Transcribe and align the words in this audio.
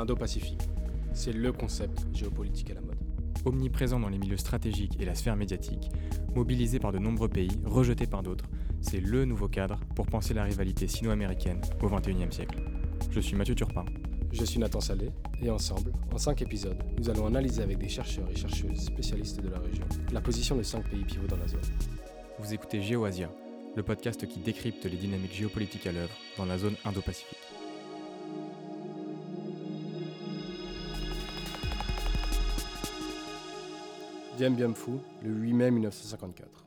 L'Indo-Pacifique, 0.00 0.62
c'est 1.12 1.34
le 1.34 1.52
concept 1.52 2.06
géopolitique 2.14 2.70
à 2.70 2.74
la 2.74 2.80
mode. 2.80 2.96
Omniprésent 3.44 4.00
dans 4.00 4.08
les 4.08 4.16
milieux 4.16 4.38
stratégiques 4.38 4.96
et 4.98 5.04
la 5.04 5.14
sphère 5.14 5.36
médiatique, 5.36 5.90
mobilisé 6.34 6.78
par 6.78 6.90
de 6.90 6.98
nombreux 6.98 7.28
pays, 7.28 7.50
rejeté 7.66 8.06
par 8.06 8.22
d'autres, 8.22 8.46
c'est 8.80 9.00
le 9.00 9.26
nouveau 9.26 9.46
cadre 9.46 9.78
pour 9.94 10.06
penser 10.06 10.32
la 10.32 10.44
rivalité 10.44 10.88
sino-américaine 10.88 11.60
au 11.82 11.88
XXIe 11.90 12.32
siècle. 12.32 12.62
Je 13.10 13.20
suis 13.20 13.36
Mathieu 13.36 13.54
Turpin. 13.54 13.84
Je 14.32 14.42
suis 14.42 14.58
Nathan 14.58 14.80
Salé, 14.80 15.10
et 15.42 15.50
ensemble, 15.50 15.92
en 16.14 16.16
cinq 16.16 16.40
épisodes, 16.40 16.82
nous 16.96 17.10
allons 17.10 17.26
analyser 17.26 17.62
avec 17.62 17.76
des 17.76 17.88
chercheurs 17.90 18.30
et 18.30 18.36
chercheuses 18.36 18.80
spécialistes 18.80 19.42
de 19.42 19.50
la 19.50 19.58
région 19.58 19.84
la 20.14 20.22
position 20.22 20.56
de 20.56 20.62
cinq 20.62 20.88
pays 20.88 21.04
pivots 21.04 21.26
dans 21.26 21.36
la 21.36 21.46
zone. 21.46 21.60
Vous 22.38 22.54
écoutez 22.54 22.80
GeoAsia, 22.80 23.30
le 23.76 23.82
podcast 23.82 24.26
qui 24.26 24.40
décrypte 24.40 24.86
les 24.86 24.96
dynamiques 24.96 25.34
géopolitiques 25.34 25.86
à 25.86 25.92
l'œuvre 25.92 26.16
dans 26.38 26.46
la 26.46 26.56
zone 26.56 26.76
Indo-Pacifique. 26.86 27.49
Dien 34.40 34.52
Bien 34.52 34.72
Phu, 34.72 34.92
le 35.22 35.34
8 35.34 35.52
mai 35.52 35.70
1954. 35.70 36.64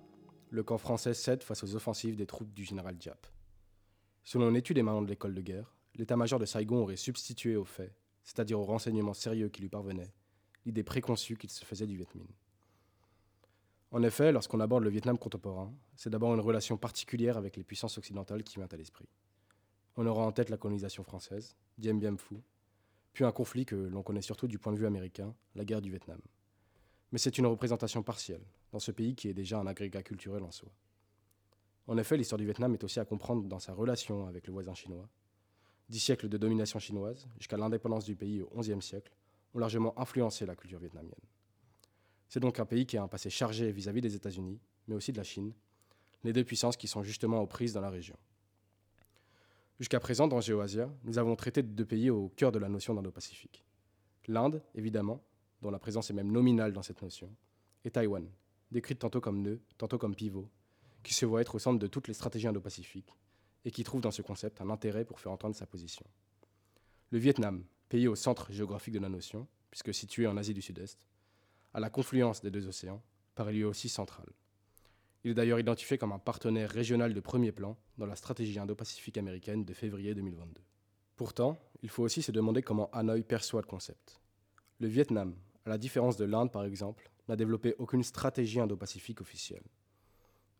Le 0.51 0.61
camp 0.61 0.77
français 0.77 1.15
cède 1.15 1.41
face 1.41 1.63
aux 1.63 1.75
offensives 1.75 2.15
des 2.15 2.27
troupes 2.27 2.53
du 2.53 2.63
général 2.63 2.95
Diap. 2.99 3.25
Selon 4.23 4.49
une 4.49 4.55
étude 4.55 4.77
émanant 4.77 5.01
de 5.01 5.07
l'école 5.07 5.33
de 5.33 5.41
guerre, 5.41 5.75
l'état-major 5.95 6.37
de 6.37 6.45
Saigon 6.45 6.83
aurait 6.83 6.97
substitué 6.97 7.55
aux 7.55 7.65
faits, 7.65 7.91
c'est-à-dire 8.23 8.59
aux 8.59 8.63
renseignements 8.63 9.15
sérieux 9.15 9.49
qui 9.49 9.61
lui 9.63 9.69
parvenaient, 9.69 10.13
l'idée 10.67 10.83
préconçue 10.83 11.35
qu'il 11.35 11.49
se 11.49 11.65
faisait 11.65 11.87
du 11.87 11.97
Viet 11.97 12.13
Minh. 12.13 12.27
En 13.89 14.03
effet, 14.03 14.31
lorsqu'on 14.31 14.59
aborde 14.59 14.83
le 14.83 14.91
Vietnam 14.91 15.17
contemporain, 15.17 15.73
c'est 15.95 16.11
d'abord 16.11 16.35
une 16.35 16.41
relation 16.41 16.77
particulière 16.77 17.37
avec 17.37 17.58
les 17.58 17.63
puissances 17.63 17.97
occidentales 17.97 18.43
qui 18.43 18.58
vient 18.58 18.67
à 18.71 18.77
l'esprit. 18.77 19.09
On 19.97 20.05
aura 20.05 20.23
en 20.23 20.31
tête 20.31 20.52
la 20.52 20.58
colonisation 20.58 21.03
française, 21.03 21.55
Dien 21.80 21.95
Bien 21.95 22.17
Phu, 22.17 22.35
puis 23.13 23.23
un 23.25 23.31
conflit 23.31 23.65
que 23.65 23.75
l'on 23.75 24.03
connaît 24.03 24.21
surtout 24.21 24.47
du 24.47 24.59
point 24.59 24.73
de 24.73 24.77
vue 24.77 24.85
américain, 24.85 25.33
la 25.55 25.65
guerre 25.65 25.81
du 25.81 25.89
Vietnam. 25.89 26.19
Mais 27.14 27.19
c'est 27.19 27.38
une 27.38 27.45
représentation 27.45 28.02
partielle, 28.02 28.42
dans 28.72 28.80
ce 28.80 28.89
pays 28.89 29.14
qui 29.14 29.28
est 29.30 29.36
déjà 29.36 29.59
un 29.59 29.67
agrégat 29.67 30.02
culturel 30.02 30.42
en 30.42 30.50
soi. 30.50 30.69
En 31.86 31.95
effet, 32.00 32.17
l'histoire 32.17 32.39
du 32.39 32.45
Vietnam 32.45 32.73
est 32.73 32.83
aussi 32.83 33.00
à 33.00 33.05
comprendre 33.05 33.44
dans 33.44 33.59
sa 33.59 33.72
relation 33.72 34.25
avec 34.25 34.47
le 34.47 34.53
voisin 34.53 34.73
chinois. 34.73 35.08
Dix 35.89 36.00
siècles 36.00 36.28
de 36.28 36.39
domination 36.39 36.80
chinoise, 36.80 37.28
jusqu'à 37.38 37.55
l'indépendance 37.55 38.05
du 38.05 38.16
pays 38.16 38.42
au 38.42 38.50
XIe 38.59 38.81
siècle, 38.81 39.11
ont 39.53 39.59
largement 39.59 39.97
influencé 40.00 40.47
la 40.47 40.55
culture 40.55 40.80
vietnamienne. 40.80 41.14
C'est 42.30 42.39
donc 42.39 42.59
un 42.59 42.66
pays 42.66 42.88
qui 42.88 42.97
a 42.97 43.03
un 43.03 43.08
passé 43.08 43.30
chargé 43.30 43.72
vis-à-vis 43.72 44.02
des 44.02 44.16
États-Unis, 44.16 44.59
mais 44.88 44.95
aussi 44.95 45.11
de 45.11 45.17
la 45.17 45.23
Chine, 45.23 45.53
les 46.23 46.33
deux 46.33 46.44
puissances 46.44 46.77
qui 46.77 46.88
sont 46.88 47.03
justement 47.03 47.42
aux 47.42 47.48
prises 47.48 47.73
dans 47.73 47.81
la 47.81 47.92
région. 47.92 48.17
Jusqu'à 49.77 50.00
présent, 50.00 50.27
dans 50.27 50.42
GeoAsia, 50.42 50.89
nous 51.03 51.20
avons 51.20 51.36
traité 51.36 51.61
de 51.61 51.67
deux 51.67 51.86
pays 51.86 52.09
au 52.09 52.30
cœur 52.30 52.52
de 52.52 52.58
la 52.58 52.70
notion 52.70 52.95
d'Indo-Pacifique. 52.95 53.64
L'Inde, 54.27 54.64
évidemment, 54.73 55.22
dont 55.64 55.72
la 55.72 55.80
présence 55.80 56.09
est 56.09 56.14
même 56.14 56.31
nominale 56.31 56.73
dans 56.73 56.83
cette 56.83 57.02
notion, 57.02 57.33
et 57.86 57.89
Taïwan, 57.89 58.30
décrite 58.69 59.00
tantôt 59.00 59.22
comme 59.22 59.42
nœud, 59.42 59.61
tantôt 59.78 59.97
comme 59.97 60.14
pivot, 60.14 60.50
qui 61.02 61.14
se 61.14 61.25
voit 61.25 61.42
être 61.42 61.55
au 61.55 61.59
centre 61.59 61.80
de 61.80 61.88
toutes 61.88 62.08
les 62.08 62.14
stratégies 62.14 62.47
indo-pacifiques, 62.47 63.16
et 63.66 63.72
qui 63.72 63.83
trouve 63.83 64.02
dans 64.02 64.11
ce 64.11 64.22
concept 64.22 64.61
un 64.61 64.70
intérêt 64.70 65.05
pour 65.05 65.20
faire 65.20 65.31
entendre 65.31 65.55
sa 65.55 65.66
position. 65.66 66.05
Le 67.11 67.17
Vietnam, 67.17 67.64
pays 67.88 68.08
au 68.08 68.16
centre 68.16 68.52
géographique 68.52 68.94
de 68.94 69.00
la 69.00 69.09
notion, 69.09 69.47
puisque 69.72 69.94
situé 69.94 70.28
en 70.28 70.36
Asie 70.36 70.53
du 70.53 70.61
Sud-Est, 70.61 71.08
à 71.73 71.80
la 71.80 71.89
confluence 71.89 72.42
des 72.42 72.52
deux 72.52 72.67
océans, 72.67 73.02
paraît 73.33 73.53
lui 73.53 73.64
aussi 73.64 73.88
central. 73.88 74.27
Il 75.23 75.31
est 75.31 75.33
d'ailleurs 75.33 75.59
identifié 75.59 75.98
comme 75.98 76.11
un 76.11 76.20
partenaire 76.20 76.70
régional 76.70 77.14
de 77.14 77.20
premier 77.22 77.53
plan 77.53 77.77
dans 77.98 78.05
la 78.05 78.17
stratégie 78.17 78.59
indo-pacifique 78.59 79.17
américaine 79.17 79.64
de 79.64 79.73
février 79.73 80.14
2022. 80.14 80.61
Pourtant, 81.16 81.58
il 81.82 81.89
faut 81.89 82.04
aussi 82.04 82.21
se 82.21 82.33
demander 82.33 82.61
comment 82.61 82.89
Hanoï 82.92 83.23
perçoit 83.23 83.61
le 83.61 83.67
concept. 83.67 84.20
Le 84.80 84.87
Vietnam, 84.87 85.36
à 85.65 85.69
la 85.69 85.77
différence 85.77 86.17
de 86.17 86.25
l'Inde 86.25 86.51
par 86.51 86.65
exemple, 86.65 87.09
n'a 87.27 87.35
développé 87.35 87.75
aucune 87.77 88.03
stratégie 88.03 88.59
indo-pacifique 88.59 89.21
officielle. 89.21 89.63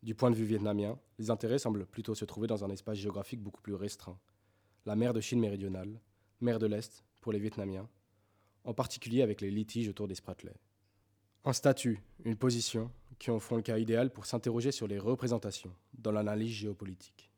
Du 0.02 0.14
point 0.14 0.30
de 0.30 0.36
vue 0.36 0.44
vietnamien, 0.44 0.98
les 1.18 1.30
intérêts 1.30 1.58
semblent 1.58 1.86
plutôt 1.86 2.14
se 2.14 2.24
trouver 2.24 2.46
dans 2.46 2.64
un 2.64 2.70
espace 2.70 2.98
géographique 2.98 3.40
beaucoup 3.40 3.62
plus 3.62 3.74
restreint. 3.74 4.18
La 4.86 4.96
mer 4.96 5.14
de 5.14 5.20
Chine 5.20 5.40
méridionale, 5.40 6.00
mer 6.40 6.58
de 6.58 6.66
l'Est 6.66 7.04
pour 7.20 7.32
les 7.32 7.38
Vietnamiens, 7.38 7.88
en 8.64 8.74
particulier 8.74 9.22
avec 9.22 9.40
les 9.40 9.50
litiges 9.50 9.88
autour 9.88 10.08
des 10.08 10.14
Spratlets. 10.14 10.60
Un 11.44 11.52
statut, 11.52 12.00
une 12.24 12.36
position, 12.36 12.90
qui 13.18 13.30
en 13.30 13.38
font 13.38 13.56
le 13.56 13.62
cas 13.62 13.78
idéal 13.78 14.10
pour 14.10 14.26
s'interroger 14.26 14.72
sur 14.72 14.86
les 14.86 14.98
représentations 14.98 15.74
dans 15.94 16.12
l'analyse 16.12 16.52
géopolitique. 16.52 17.30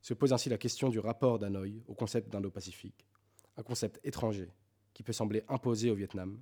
Se 0.00 0.14
pose 0.14 0.32
ainsi 0.32 0.48
la 0.48 0.58
question 0.58 0.88
du 0.88 0.98
rapport 0.98 1.38
d'Hanoï 1.38 1.82
au 1.86 1.94
concept 1.94 2.30
d'Indo-Pacifique, 2.30 3.06
un 3.56 3.62
concept 3.62 4.00
étranger 4.04 4.48
qui 4.94 5.02
peut 5.02 5.12
sembler 5.12 5.44
imposé 5.48 5.90
au 5.90 5.94
Vietnam, 5.94 6.40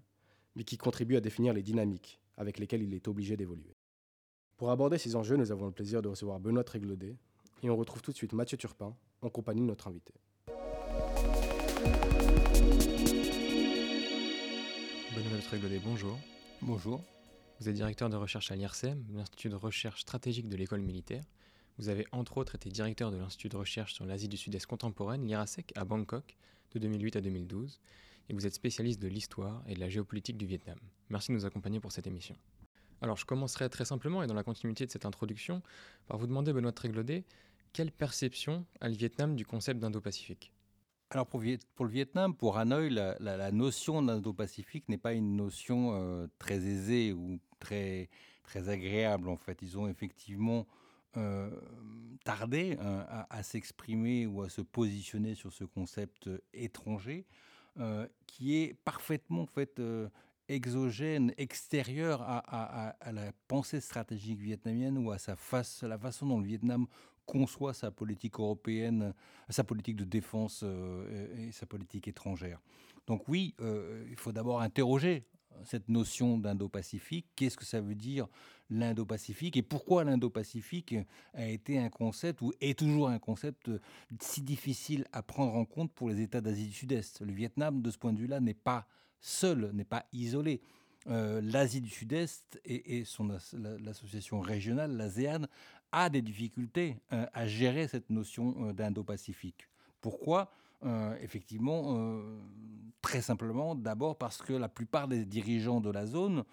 mais 0.56 0.64
qui 0.64 0.76
contribue 0.76 1.16
à 1.16 1.20
définir 1.20 1.52
les 1.52 1.62
dynamiques 1.62 2.20
avec 2.36 2.58
lesquelles 2.58 2.82
il 2.82 2.94
est 2.94 3.08
obligé 3.08 3.36
d'évoluer. 3.36 3.76
Pour 4.56 4.70
aborder 4.70 4.98
ces 4.98 5.16
enjeux, 5.16 5.36
nous 5.36 5.52
avons 5.52 5.66
le 5.66 5.72
plaisir 5.72 6.02
de 6.02 6.08
recevoir 6.08 6.40
Benoît 6.40 6.64
Tréglodet, 6.64 7.16
et 7.62 7.70
on 7.70 7.76
retrouve 7.76 8.02
tout 8.02 8.12
de 8.12 8.16
suite 8.16 8.32
Mathieu 8.32 8.56
Turpin 8.56 8.94
en 9.22 9.28
compagnie 9.28 9.60
de 9.60 9.66
notre 9.66 9.88
invité. 9.88 10.14
Benoît 15.14 15.40
Tréglodet, 15.42 15.80
bonjour. 15.84 16.18
Bonjour. 16.62 17.02
Vous 17.60 17.68
êtes 17.68 17.74
directeur 17.74 18.08
de 18.08 18.16
recherche 18.16 18.50
à 18.50 18.56
l'IRSEM, 18.56 19.04
l'Institut 19.12 19.50
de 19.50 19.54
recherche 19.54 20.00
stratégique 20.00 20.48
de 20.48 20.56
l'école 20.56 20.80
militaire. 20.80 21.24
Vous 21.76 21.88
avez 21.88 22.06
entre 22.12 22.38
autres 22.38 22.54
été 22.54 22.70
directeur 22.70 23.10
de 23.10 23.16
l'Institut 23.16 23.48
de 23.48 23.56
recherche 23.56 23.94
sur 23.94 24.04
l'Asie 24.06 24.28
du 24.28 24.36
Sud-Est 24.36 24.66
contemporaine, 24.66 25.26
l'IRASEC, 25.26 25.72
à 25.76 25.84
Bangkok, 25.84 26.36
de 26.72 26.78
2008 26.78 27.16
à 27.16 27.20
2012. 27.20 27.80
Et 28.30 28.32
vous 28.32 28.46
êtes 28.46 28.54
spécialiste 28.54 29.02
de 29.02 29.08
l'histoire 29.08 29.60
et 29.66 29.74
de 29.74 29.80
la 29.80 29.88
géopolitique 29.88 30.38
du 30.38 30.46
Vietnam. 30.46 30.78
Merci 31.08 31.32
de 31.32 31.36
nous 31.36 31.46
accompagner 31.46 31.80
pour 31.80 31.90
cette 31.90 32.06
émission. 32.06 32.36
Alors 33.02 33.16
je 33.16 33.24
commencerai 33.24 33.68
très 33.68 33.84
simplement 33.84 34.22
et 34.22 34.28
dans 34.28 34.34
la 34.34 34.44
continuité 34.44 34.86
de 34.86 34.90
cette 34.92 35.04
introduction 35.04 35.62
par 36.06 36.16
vous 36.16 36.28
demander, 36.28 36.52
Benoît 36.52 36.70
Tréglodet, 36.70 37.24
quelle 37.72 37.90
perception 37.90 38.64
a 38.80 38.88
le 38.88 38.94
Vietnam 38.94 39.34
du 39.34 39.44
concept 39.44 39.80
d'Indo-Pacifique? 39.80 40.52
Alors 41.10 41.26
pour, 41.26 41.40
le 41.40 41.88
Vietnam, 41.88 42.36
pour 42.36 42.56
Hanoï, 42.56 42.90
la, 42.90 43.50
notion 43.50 44.00
d'Indo-Pacifique 44.00 44.88
n'est 44.88 44.96
pas 44.96 45.12
une 45.12 45.34
notion 45.34 45.94
euh, 45.94 46.28
très 46.38 46.64
aisée 46.64 47.12
ou 47.12 47.40
très, 47.58 48.10
très 48.44 48.68
agréable. 48.68 49.28
En 49.28 49.38
fait, 49.38 49.58
ils 49.60 49.76
ont 49.76 49.88
effectivement 49.88 50.68
euh, 51.16 51.50
tardé 52.22 52.78
hein, 52.80 53.26
à, 53.28 53.42
s'exprimer 53.42 54.26
ou 54.26 54.42
à 54.42 54.48
se 54.48 54.60
positionner 54.60 55.34
sur 55.34 55.52
ce 55.52 55.64
concept 55.64 56.30
étranger, 56.54 57.26
euh, 57.80 58.06
qui 58.26 58.56
est 58.56 58.74
parfaitement 58.84 59.42
en 59.42 59.46
fait 59.46 59.80
exogène, 60.50 61.32
extérieur 61.38 62.22
à, 62.22 62.94
la 63.12 63.32
pensée 63.48 63.80
stratégique 63.80 64.40
vietnamienne 64.40 64.98
ou 64.98 65.10
à 65.10 65.18
sa 65.18 65.36
face, 65.36 65.82
la 65.82 65.98
façon 65.98 66.26
dont 66.26 66.38
le 66.38 66.46
Vietnam 66.46 66.86
conçoit 67.24 67.72
sa 67.72 67.92
politique 67.92 68.40
européenne, 68.40 69.14
sa 69.48 69.62
politique 69.62 69.96
de 69.96 70.04
défense 70.04 70.62
euh, 70.64 71.48
et 71.48 71.52
sa 71.52 71.66
politique 71.66 72.08
étrangère. 72.08 72.60
Donc 73.06 73.28
oui, 73.28 73.54
euh, 73.60 74.04
il 74.10 74.16
faut 74.16 74.32
d'abord 74.32 74.60
interroger 74.60 75.24
cette 75.64 75.88
notion 75.88 76.38
d'Indo-Pacifique. 76.38 77.26
Qu'est-ce 77.36 77.56
que 77.56 77.64
ça 77.64 77.80
veut 77.80 77.94
dire 77.94 78.28
l'Indo-Pacifique? 78.70 79.56
Et 79.56 79.62
pourquoi 79.62 80.04
l'Indo-Pacifique 80.04 80.94
a 81.34 81.46
été 81.46 81.78
un 81.78 81.88
concept 81.88 82.40
ou 82.42 82.52
est 82.60 82.78
toujours 82.78 83.08
un 83.08 83.18
concept 83.18 83.70
si 84.20 84.42
difficile 84.42 85.04
à 85.12 85.22
prendre 85.22 85.54
en 85.54 85.64
compte 85.64 85.92
pour 85.92 86.08
les 86.08 86.20
États 86.20 86.40
d'Asie 86.40 86.66
du 86.66 86.72
Sud-Est? 86.72 87.20
Le 87.20 87.32
Vietnam, 87.32 87.82
de 87.82 87.90
ce 87.90 87.98
point 87.98 88.12
de 88.12 88.18
vue-là, 88.18 88.40
n'est 88.40 88.54
pas 88.54 88.86
seul, 89.20 89.70
n'est 89.72 89.84
pas 89.84 90.06
isolé. 90.12 90.60
Euh, 91.08 91.40
L'Asie 91.42 91.80
du 91.80 91.90
Sud-Est 91.90 92.60
et, 92.64 93.04
son 93.04 93.28
l'association 93.82 94.40
régionale, 94.40 94.96
l'ASEAN, 94.96 95.46
a 95.92 96.08
des 96.08 96.22
difficultés 96.22 96.96
euh, 97.12 97.26
à 97.32 97.46
gérer 97.46 97.88
cette 97.88 98.10
notion 98.10 98.68
euh, 98.68 98.72
d'Indo-Pacifique. 98.72 99.66
Pourquoi? 100.00 100.52
Effectivement, 101.20 102.22
très 103.02 103.20
simplement, 103.20 103.74
d'abord 103.74 104.16
parce 104.16 104.38
que 104.42 104.52
la 104.52 104.68
plupart 104.68 105.08
des 105.08 105.24
dirigeants 105.24 105.80
de 105.80 105.90
la 105.90 106.06
zone 106.06 106.44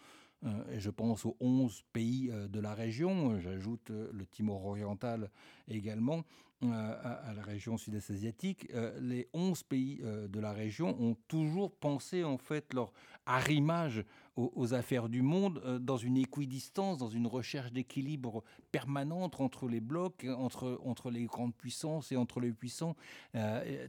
et 0.70 0.80
je 0.80 0.90
pense 0.90 1.26
aux 1.26 1.36
11 1.40 1.84
pays 1.94 2.30
de 2.32 2.60
la 2.60 2.74
région, 2.74 3.40
j'ajoute 3.40 3.90
le 3.90 4.26
Timor 4.26 4.66
oriental 4.66 5.32
également, 5.68 6.24
à, 6.62 7.34
la 7.36 7.42
région 7.42 7.78
sud-est 7.78 8.12
asiatique, 8.12 8.68
les 9.00 9.30
11 9.34 9.64
pays 9.64 10.02
de 10.04 10.40
la 10.40 10.52
région 10.52 10.96
ont 11.02 11.16
toujours 11.28 11.72
pensé 11.72 12.24
en 12.24 12.38
fait 12.38 12.74
leur 12.74 12.92
arrimage 13.26 14.04
aux, 14.38 14.74
affaires 14.74 15.10
du 15.10 15.22
monde 15.22 15.80
dans 15.82 15.98
une 15.98 16.18
équidistance, 16.18 16.98
dans 16.98 17.10
une 17.10 17.28
recherche 17.28 17.72
d'équilibre 17.72 18.44
permanente 18.72 19.42
entre 19.42 19.68
les 19.68 19.82
blocs, 19.82 20.26
entre, 20.38 20.80
entre 20.86 21.10
les 21.10 21.26
grandes 21.26 21.56
puissances 21.56 22.12
et 22.12 22.16
entre 22.16 22.40
les 22.40 22.52
puissants. 22.52 22.96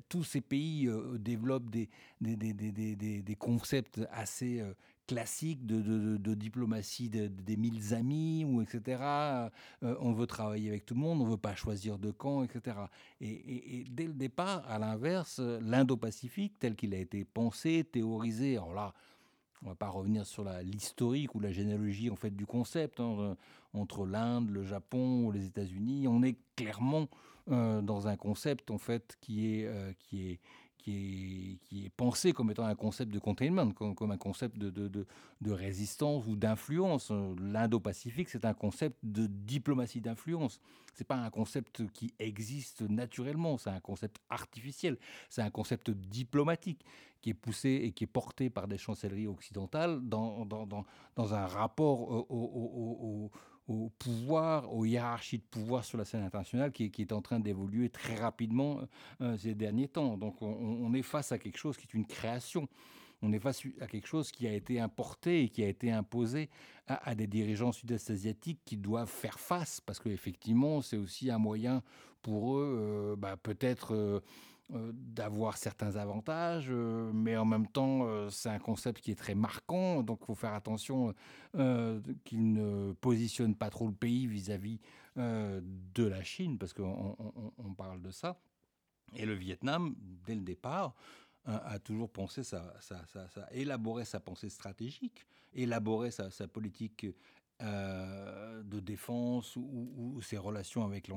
tous 0.09 0.25
ces 0.25 0.41
pays 0.41 0.89
développent 1.19 1.71
des, 1.71 1.89
des, 2.21 2.37
des, 2.37 3.23
des, 3.23 3.37
concepts 3.37 4.01
assez 4.11 4.65
classique 5.09 5.67
de, 5.67 6.35
diplomatie 6.35 7.09
des 7.09 7.57
mille 7.57 7.95
amis, 7.95 8.45
ou 8.45 8.63
etc. 8.63 9.03
on 9.83 10.13
veut 10.13 10.27
travailler 10.27 10.69
avec 10.69 10.87
tout 10.87 10.95
le 10.95 11.01
monde, 11.01 11.21
on 11.21 11.25
ne 11.25 11.31
veut 11.31 11.37
pas 11.37 11.55
choisir 11.55 11.99
de 11.99 12.11
camp, 12.11 12.45
etc. 12.45 12.77
Et, 13.21 13.85
dès 13.91 14.07
le 14.07 14.13
départ, 14.13 14.65
à 14.69 14.79
l'inverse, 14.79 15.41
l'Indo-Pacifique, 15.41 16.59
tel 16.59 16.77
qu'il 16.77 16.95
a 16.95 16.99
été 16.99 17.25
pensé, 17.25 17.85
théorisé, 17.91 18.57
alors 18.57 18.75
là, 18.75 18.95
on 19.63 19.67
ne 19.67 19.71
va 19.71 19.77
pas 19.77 19.89
revenir 19.89 20.27
sur 20.27 20.45
l'historique 20.63 21.35
ou 21.35 21.41
la 21.41 21.53
généalogie 21.53 22.11
en 22.11 22.17
fait 22.17 22.31
du 22.31 22.47
concept 22.47 23.01
hein, 23.01 23.37
entre 23.73 24.07
l'Inde, 24.07 24.51
le 24.51 24.63
Japon 24.63 25.25
ou 25.25 25.33
les 25.33 25.47
États-Unis. 25.47 26.07
On 26.09 26.23
est 26.23 26.37
clairement 26.57 27.09
dans 27.47 28.09
un 28.09 28.17
concept 28.17 28.71
en 28.71 28.77
fait 28.77 29.17
qui 29.23 29.47
est, 29.47 29.97
qui 29.99 30.29
est, 30.29 30.41
qui 30.79 31.59
est, 31.73 31.91
pensé 31.91 32.33
comme 32.33 32.51
étant 32.51 32.65
un 32.65 32.75
concept 32.75 33.13
de 33.13 33.19
containment, 33.19 33.73
comme, 33.73 34.11
un 34.11 34.17
concept 34.17 34.57
de, 34.57 34.71
de, 34.71 35.51
résistance 35.51 36.27
ou 36.27 36.37
d'influence. 36.37 37.11
L'Indo-Pacifique, 37.41 38.29
c'est 38.29 38.45
un 38.45 38.55
concept 38.55 38.97
de 39.03 39.27
diplomatie 39.27 40.01
d'influence. 40.01 40.61
Ce 40.95 41.03
n'est 41.03 41.07
pas 41.07 41.17
un 41.17 41.31
concept 41.31 41.87
qui 41.93 42.13
existe 42.19 42.83
naturellement, 42.83 43.59
c'est 43.59 43.71
un 43.71 43.81
concept 43.81 44.19
artificiel, 44.31 44.97
c'est 45.29 45.43
un 45.43 45.51
concept 45.51 45.91
diplomatique 45.91 46.85
qui 47.21 47.31
est 47.31 47.35
poussé 47.35 47.81
et 47.83 47.93
qui 47.93 48.05
est 48.05 48.09
porté 48.09 48.49
par 48.49 48.69
des 48.69 48.79
chancelleries 48.79 49.27
occidentales 49.27 50.01
dans, 50.03 50.47
dans, 50.47 50.67
dans, 50.67 50.85
dans 51.17 51.35
un 51.35 51.47
rapport 51.47 52.31
au 52.31 53.31
pouvoir, 53.99 54.73
aux 54.73 54.85
hiérarchies 54.85 55.39
de 55.39 55.43
pouvoir 55.43 55.85
sur 55.85 55.99
la 55.99 56.05
scène 56.05 56.23
internationale 56.23 56.73
qui, 56.73 56.91
est 56.99 57.13
en 57.13 57.21
train 57.21 57.41
d'évoluer 57.41 57.91
très 57.91 58.17
rapidement 58.17 58.81
euh, 59.21 59.37
ces 59.37 59.55
derniers 59.55 59.89
temps. 59.89 60.17
Donc 60.17 60.41
on, 60.43 60.93
est 60.95 61.03
face 61.03 61.33
à 61.33 61.39
quelque 61.39 61.59
chose 61.59 61.77
qui 61.77 61.87
est 61.87 61.95
une 61.95 62.07
création. 62.07 62.69
On 63.21 63.33
est 63.33 63.39
face 63.39 63.63
à 63.81 63.87
quelque 63.87 64.07
chose 64.07 64.31
qui 64.31 64.47
a 64.47 64.53
été 64.53 64.81
importé 64.81 65.43
et 65.43 65.49
qui 65.49 65.63
a 65.63 65.69
été 65.69 65.91
imposé 65.91 66.49
à, 66.87 67.15
des 67.15 67.27
dirigeants 67.27 67.73
sud-est 67.73 68.11
asiatiques 68.11 68.61
qui 68.65 68.77
doivent 68.77 69.11
faire 69.11 69.39
face, 69.39 69.81
parce 69.81 69.99
qu'effectivement, 69.99 70.81
c'est 70.81 70.97
aussi 70.97 71.31
un 71.31 71.39
moyen 71.39 71.83
pour 72.23 72.59
eux, 72.59 72.77
euh, 72.79 73.17
bah, 73.17 73.37
peut-être 73.37 73.95
euh, 73.95 74.21
euh, 74.21 74.21
d'avoir 74.71 75.57
certains 75.57 75.97
avantages, 75.97 76.69
euh, 76.71 77.11
mais 77.15 77.37
en 77.37 77.47
même 77.47 77.67
temps, 77.67 78.01
euh, 78.03 78.29
c'est 78.29 78.51
un 78.51 78.59
concept 78.59 79.01
qui 79.01 79.11
est 79.11 79.19
très 79.19 79.35
marquant, 79.35 80.03
donc 80.03 80.19
il 80.23 80.27
faut 80.27 80.35
faire 80.35 80.55
attention 80.55 81.15
qu'il 82.25 82.53
ne 82.53 82.93
positionne 82.93 83.55
pas 83.55 83.71
trop 83.71 83.87
le 83.87 83.95
pays 83.95 84.27
vis-à-vis 84.27 84.81
de 85.17 86.05
la 86.05 86.23
Chine, 86.23 86.59
parce 86.59 86.73
qu'on 86.73 87.17
on, 87.59 87.75
parle 87.75 88.01
de 88.01 88.11
ça. 88.13 88.39
Et 89.17 89.27
le 89.27 89.35
Vietnam, 89.35 89.97
dès 90.27 90.37
le 90.37 90.43
départ, 90.43 90.95
a 91.45 91.79
toujours 91.79 92.11
pensé 92.11 92.45
ça, 92.45 92.75
ça, 92.81 93.05
ça, 93.07 93.29
ça, 93.31 93.49
élaboré 93.51 94.05
sa 94.05 94.21
pensée 94.21 94.51
stratégique, 94.51 95.27
élaboré 95.55 96.11
sa, 96.13 96.31
sa 96.31 96.47
politique 96.47 97.07
euh, 97.61 98.63
de 98.63 98.79
défense 98.79 99.57
ou, 99.57 100.21
ses 100.23 100.39
relations 100.39 100.85
avec 100.85 101.09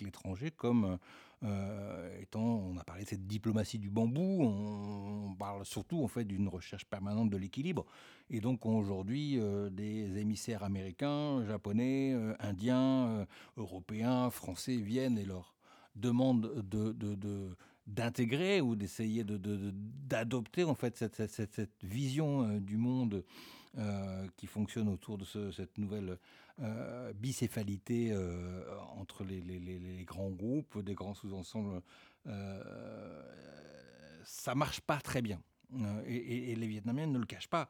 l'étranger 0.00 0.50
comme 0.50 0.98
euh, 1.44 2.20
étant, 2.20 2.40
on 2.42 2.76
a 2.76 2.82
parlé 2.82 3.04
de 3.04 3.08
cette 3.08 3.28
diplomatie 3.28 3.78
du 3.78 3.88
bambou, 3.88 4.42
on, 4.42 5.34
parle 5.38 5.64
surtout 5.64 6.02
en 6.02 6.08
fait 6.08 6.24
d'une 6.24 6.48
recherche 6.48 6.84
permanente 6.86 7.30
de 7.30 7.36
l'équilibre. 7.36 7.86
Et 8.30 8.40
donc 8.40 8.66
aujourd'hui, 8.66 9.38
euh, 9.38 9.70
des 9.70 10.18
émissaires 10.18 10.64
américains, 10.64 11.44
japonais, 11.46 12.16
indiens, 12.40 13.26
européens, 13.56 14.30
français 14.30 14.76
viennent 14.76 15.18
et 15.18 15.24
leur 15.24 15.54
demandent 15.94 16.62
de, 16.68 17.56
d'intégrer 17.86 18.60
ou 18.60 18.74
d'essayer 18.74 19.24
d'adopter 19.24 20.64
en 20.64 20.74
fait 20.74 20.96
cette, 20.96 21.28
cette 21.28 21.84
vision 21.84 22.58
du 22.58 22.76
monde 22.76 23.22
euh, 23.78 24.26
qui 24.36 24.48
fonctionne 24.48 24.88
autour 24.88 25.16
de 25.16 25.24
cette 25.24 25.78
nouvelle 25.78 26.18
euh, 26.60 27.12
bicéphalité 27.12 28.10
euh, 28.10 28.64
entre 28.96 29.22
les, 29.22 30.04
grands 30.04 30.30
groupes, 30.30 30.82
des 30.82 30.94
grands 30.94 31.14
sous-ensembles, 31.14 31.80
ça 34.24 34.56
marche 34.56 34.80
pas 34.80 34.98
très 34.98 35.22
bien. 35.22 35.40
Et, 36.04 36.56
les 36.56 36.66
Vietnamiens 36.66 37.06
ne 37.06 37.20
le 37.20 37.26
cachent 37.26 37.46
pas. 37.46 37.68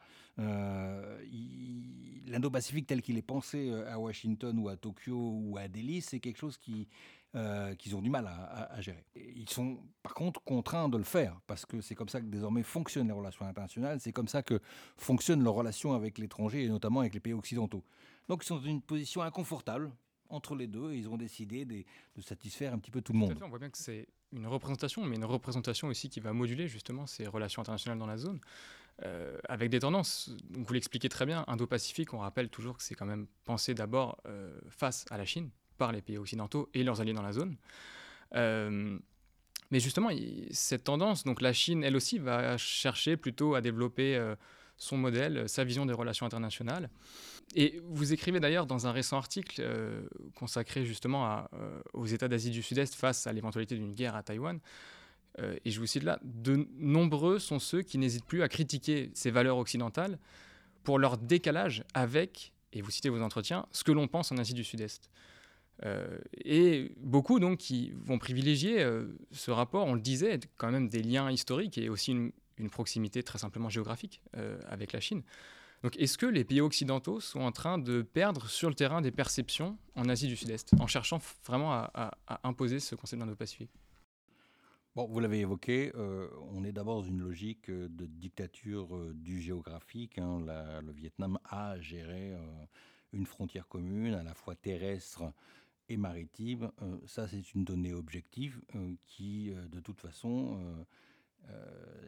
L'Indo-Pacifique 2.27 2.87
tel 2.87 3.03
qu'il 3.03 3.19
est 3.19 3.23
pensé 3.23 3.71
à 3.71 3.99
Washington 3.99 4.59
ou 4.59 4.71
à 4.71 4.79
Tokyo 4.79 5.19
ou 5.19 5.59
à 5.59 5.69
Delhi, 5.69 6.01
c'est 6.01 6.19
quelque 6.19 6.39
chose 6.39 6.57
qui, 6.57 6.89
euh, 7.37 7.75
qu'ils 7.77 7.95
ont 7.95 8.03
du 8.03 8.11
mal 8.11 8.27
à, 8.27 8.81
gérer. 8.81 9.05
ils 9.15 9.49
sont 9.49 9.79
par 10.03 10.15
contre 10.15 10.43
contraints 10.43 10.89
de 10.89 10.99
le 10.99 11.05
faire, 11.05 11.41
parce 11.47 11.65
que 11.65 11.81
c'est 11.81 11.95
comme 11.95 12.09
ça 12.09 12.21
que 12.21 12.27
désormais 12.27 12.65
fonctionnent 12.65 13.07
les 13.07 13.13
relations 13.13 13.47
internationales, 13.47 14.01
c'est 14.01 14.13
comme 14.13 14.27
ça 14.27 14.43
que 14.43 14.61
fonctionnent 14.97 15.45
leurs 15.45 15.55
relations 15.55 15.95
avec 15.95 16.19
l'étranger, 16.19 16.65
et 16.65 16.69
notamment 16.69 17.01
avec 17.01 17.15
les 17.15 17.21
pays 17.21 17.33
occidentaux. 17.33 17.85
Donc 18.29 18.43
ils 18.43 18.47
sont 18.47 18.57
dans 18.57 18.65
une 18.65 18.83
position 18.83 19.23
inconfortable 19.23 19.93
entre 20.29 20.57
les 20.57 20.67
deux, 20.67 20.93
et 20.93 20.99
ils 20.99 21.09
ont 21.09 21.17
décidé 21.17 21.65
de, 21.65 21.85
satisfaire 22.21 22.73
un 22.73 22.79
petit 22.79 22.91
peu 22.91 23.01
tout 23.01 23.13
le 23.13 23.19
monde. 23.19 23.39
on 23.41 23.49
voit 23.49 23.59
bien 23.59 23.71
que 23.71 23.79
c'est 23.79 24.09
une 24.33 24.47
représentation, 24.47 25.05
mais 25.05 25.17
une 25.17 25.25
représentation 25.25 25.89
aussi 25.89 26.09
qui 26.09 26.21
va 26.21 26.33
moduler 26.33 26.67
justement 26.67 27.07
ces 27.07 27.27
relations 27.27 27.63
internationales 27.63 27.99
dans 27.99 28.07
la 28.07 28.17
zone. 28.17 28.41
Euh, 29.05 29.39
avec 29.49 29.71
des 29.71 29.81
tendances. 29.81 30.31
Donc 30.51 30.67
vous 30.67 30.75
l'expliquez 30.75 31.09
très 31.09 31.25
bien, 31.25 31.45
Indo-Pacifique, 31.47 32.13
on 32.13 32.19
rappelle 32.19 32.51
toujours 32.51 32.77
que 32.77 32.83
c'est 32.83 32.95
quand 32.95 33.07
même 33.07 33.29
pensé 33.47 33.73
d'abord 33.73 34.21
euh, 34.27 34.61
face 34.69 35.07
à 35.11 35.17
la 35.17 35.25
Chine, 35.25 35.49
par 35.81 35.93
les 35.93 36.03
pays 36.03 36.19
occidentaux 36.19 36.69
et 36.75 36.85
leurs 36.85 37.01
alliés 37.01 37.15
dans 37.15 37.23
la 37.23 37.33
zone. 37.33 37.57
Euh, 38.37 38.99
mais 39.71 39.81
justement, 39.81 40.11
cette 40.51 40.85
tendance, 40.85 41.25
donc 41.25 41.41
la 41.41 41.55
Chine, 41.55 41.83
elle 41.83 41.97
aussi, 41.97 42.19
va 42.19 42.59
chercher 42.59 43.17
plutôt 43.17 43.55
à 43.55 43.63
développer 43.63 44.15
euh, 44.15 44.37
son 44.77 44.99
modèle, 44.99 45.49
sa 45.49 45.65
vision 45.65 45.87
des 45.87 45.95
relations 45.95 46.27
internationales. 46.27 46.91
Et 47.57 47.81
vous 47.85 48.13
écrivez 48.13 48.41
d'ailleurs 48.41 48.67
dans 48.67 48.87
un 48.87 48.93
récent 48.93 49.17
article 49.17 49.57
euh, 49.61 50.03
consacré 50.35 50.85
justement 50.85 51.49
aux 51.95 52.07
États 52.07 52.29
d'Asie 52.29 52.51
du 52.51 52.63
Sud-Est 52.63 52.95
face 52.95 53.27
à 53.27 53.33
l'éventualité 53.33 53.75
d'une 53.75 53.95
guerre 53.95 54.15
à 54.15 54.23
Taïwan, 54.23 54.61
et 55.65 55.71
je 55.71 55.81
vous 55.81 55.87
cite 55.87 56.03
là, 56.03 56.19
de 56.23 56.69
nombreux 56.77 57.39
sont 57.39 57.61
ceux 57.61 57.81
qui 57.81 57.97
n'hésitent 57.97 58.27
plus 58.27 58.43
à 58.43 58.49
critiquer 58.49 59.11
ces 59.15 59.31
valeurs 59.31 59.57
occidentales 59.57 60.19
pour 60.83 60.99
leur 60.99 61.17
décalage 61.17 61.83
avec, 61.95 62.53
et 62.75 62.83
vous 62.83 62.91
citez 62.91 63.09
vos 63.09 63.23
entretiens, 63.23 63.65
ce 63.73 63.85
que 63.85 63.93
l'on 63.93 64.07
pense 64.07 64.33
en 64.33 64.37
Asie 64.37 64.55
du 64.55 64.65
Sud-Est. 64.65 65.09
Euh, 65.87 66.19
et 66.45 66.93
beaucoup 66.99 67.41
donc 67.41 67.59
qui 67.59 67.93
vont 68.05 68.19
privilégier 68.19 68.83
euh, 68.83 69.07
ce 69.33 69.51
rapport, 69.51 69.87
on 69.87 69.95
le 69.95 70.01
disait, 70.01 70.39
quand 70.57 70.71
même 70.71 70.89
des 70.89 71.03
liens 71.03 71.31
historiques 71.31 71.79
et 71.79 71.89
aussi 71.89 72.13
une, 72.13 72.33
proximité 72.71 73.23
très 73.23 73.39
simplement 73.39 73.71
géographique 73.71 74.21
euh, 74.37 74.59
avec 74.69 74.93
la 74.93 75.01
Chine. 75.01 75.23
Donc 75.83 75.97
est-ce 75.97 76.19
que 76.19 76.27
les 76.27 76.45
pays 76.45 76.61
occidentaux 76.61 77.19
sont 77.19 77.41
en 77.41 77.53
train 77.53 77.79
de 77.79 78.03
perdre 78.03 78.51
sur 78.51 78.69
le 78.69 78.75
terrain 78.75 79.01
des 79.01 79.11
perceptions 79.11 79.79
en 79.97 80.11
Asie 80.11 80.27
du 80.27 80.37
Sud-Est, 80.37 80.75
en 80.79 80.87
cherchant 80.87 81.23
vraiment 81.47 81.73
à, 81.73 82.11
imposer 82.45 82.79
ce 82.79 82.95
concept 82.95 83.23
d'Indo-Pacifique 83.23 83.71
Bon, 84.95 85.07
vous 85.09 85.21
l'avez 85.21 85.41
évoqué, 85.41 85.91
on 86.53 86.65
est 86.65 86.73
d'abord 86.73 86.97
dans 86.97 87.09
une 87.09 87.21
logique 87.23 87.71
de 87.71 88.05
dictature 88.05 88.89
du 89.15 89.41
géographique. 89.41 90.19
Hein. 90.19 90.41
le 90.83 90.93
Vietnam 90.93 91.39
a 91.47 91.81
géré 91.81 92.37
une 93.15 93.25
frontière 93.25 93.67
commune, 93.69 94.13
à 94.13 94.23
la 94.23 94.35
fois 94.35 94.55
terrestre 94.55 95.33
maritime, 95.97 96.71
euh, 96.83 96.99
ça 97.07 97.29
c'est 97.29 97.55
une 97.55 97.65
donnée 97.65 97.93
objective 97.93 98.61
euh, 98.75 98.95
qui, 99.07 99.51
euh, 99.51 99.69
de 99.69 99.81
toute 99.81 100.01
façon, 100.01 100.59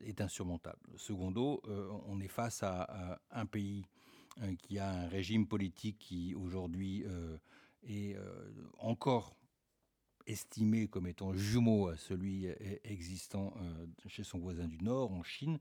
est 0.04 0.20
insurmontable. 0.20 0.78
Secondo, 0.96 1.62
on 2.06 2.20
est 2.20 2.28
face 2.28 2.62
à, 2.62 3.18
un 3.30 3.46
pays 3.46 3.84
qui 4.58 4.78
a 4.78 4.88
un 4.88 5.08
régime 5.08 5.48
politique 5.48 5.98
qui 5.98 6.34
aujourd'hui 6.34 7.04
est 7.88 8.14
encore 8.78 9.34
estimé 10.26 10.86
comme 10.86 11.06
étant 11.06 11.32
jumeau 11.32 11.88
à 11.88 11.96
celui 11.96 12.46
existant 12.84 13.54
chez 14.06 14.22
son 14.22 14.38
voisin 14.38 14.68
du 14.68 14.78
Nord, 14.78 15.10
en 15.10 15.24
Chine, 15.24 15.58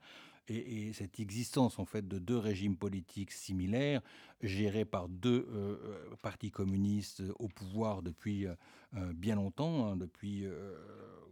et, 0.52 0.94
cette 0.94 1.20
existence 1.20 1.80
en 1.80 1.86
fait 1.86 2.08
de 2.08 2.20
deux 2.20 2.38
régimes 2.38 2.76
politiques 2.76 3.32
similaires, 3.32 4.02
gérés 4.42 4.86
par 4.86 5.08
deux 5.10 5.48
euh, 5.50 5.78
euh, 5.84 6.16
partis 6.22 6.52
communistes 6.52 7.24
au 7.40 7.48
pouvoir 7.48 8.02
depuis 8.02 8.46
euh, 8.48 8.56
bien 9.14 9.36
longtemps, 9.36 9.88
hein, 9.88 9.96
depuis 9.96 10.46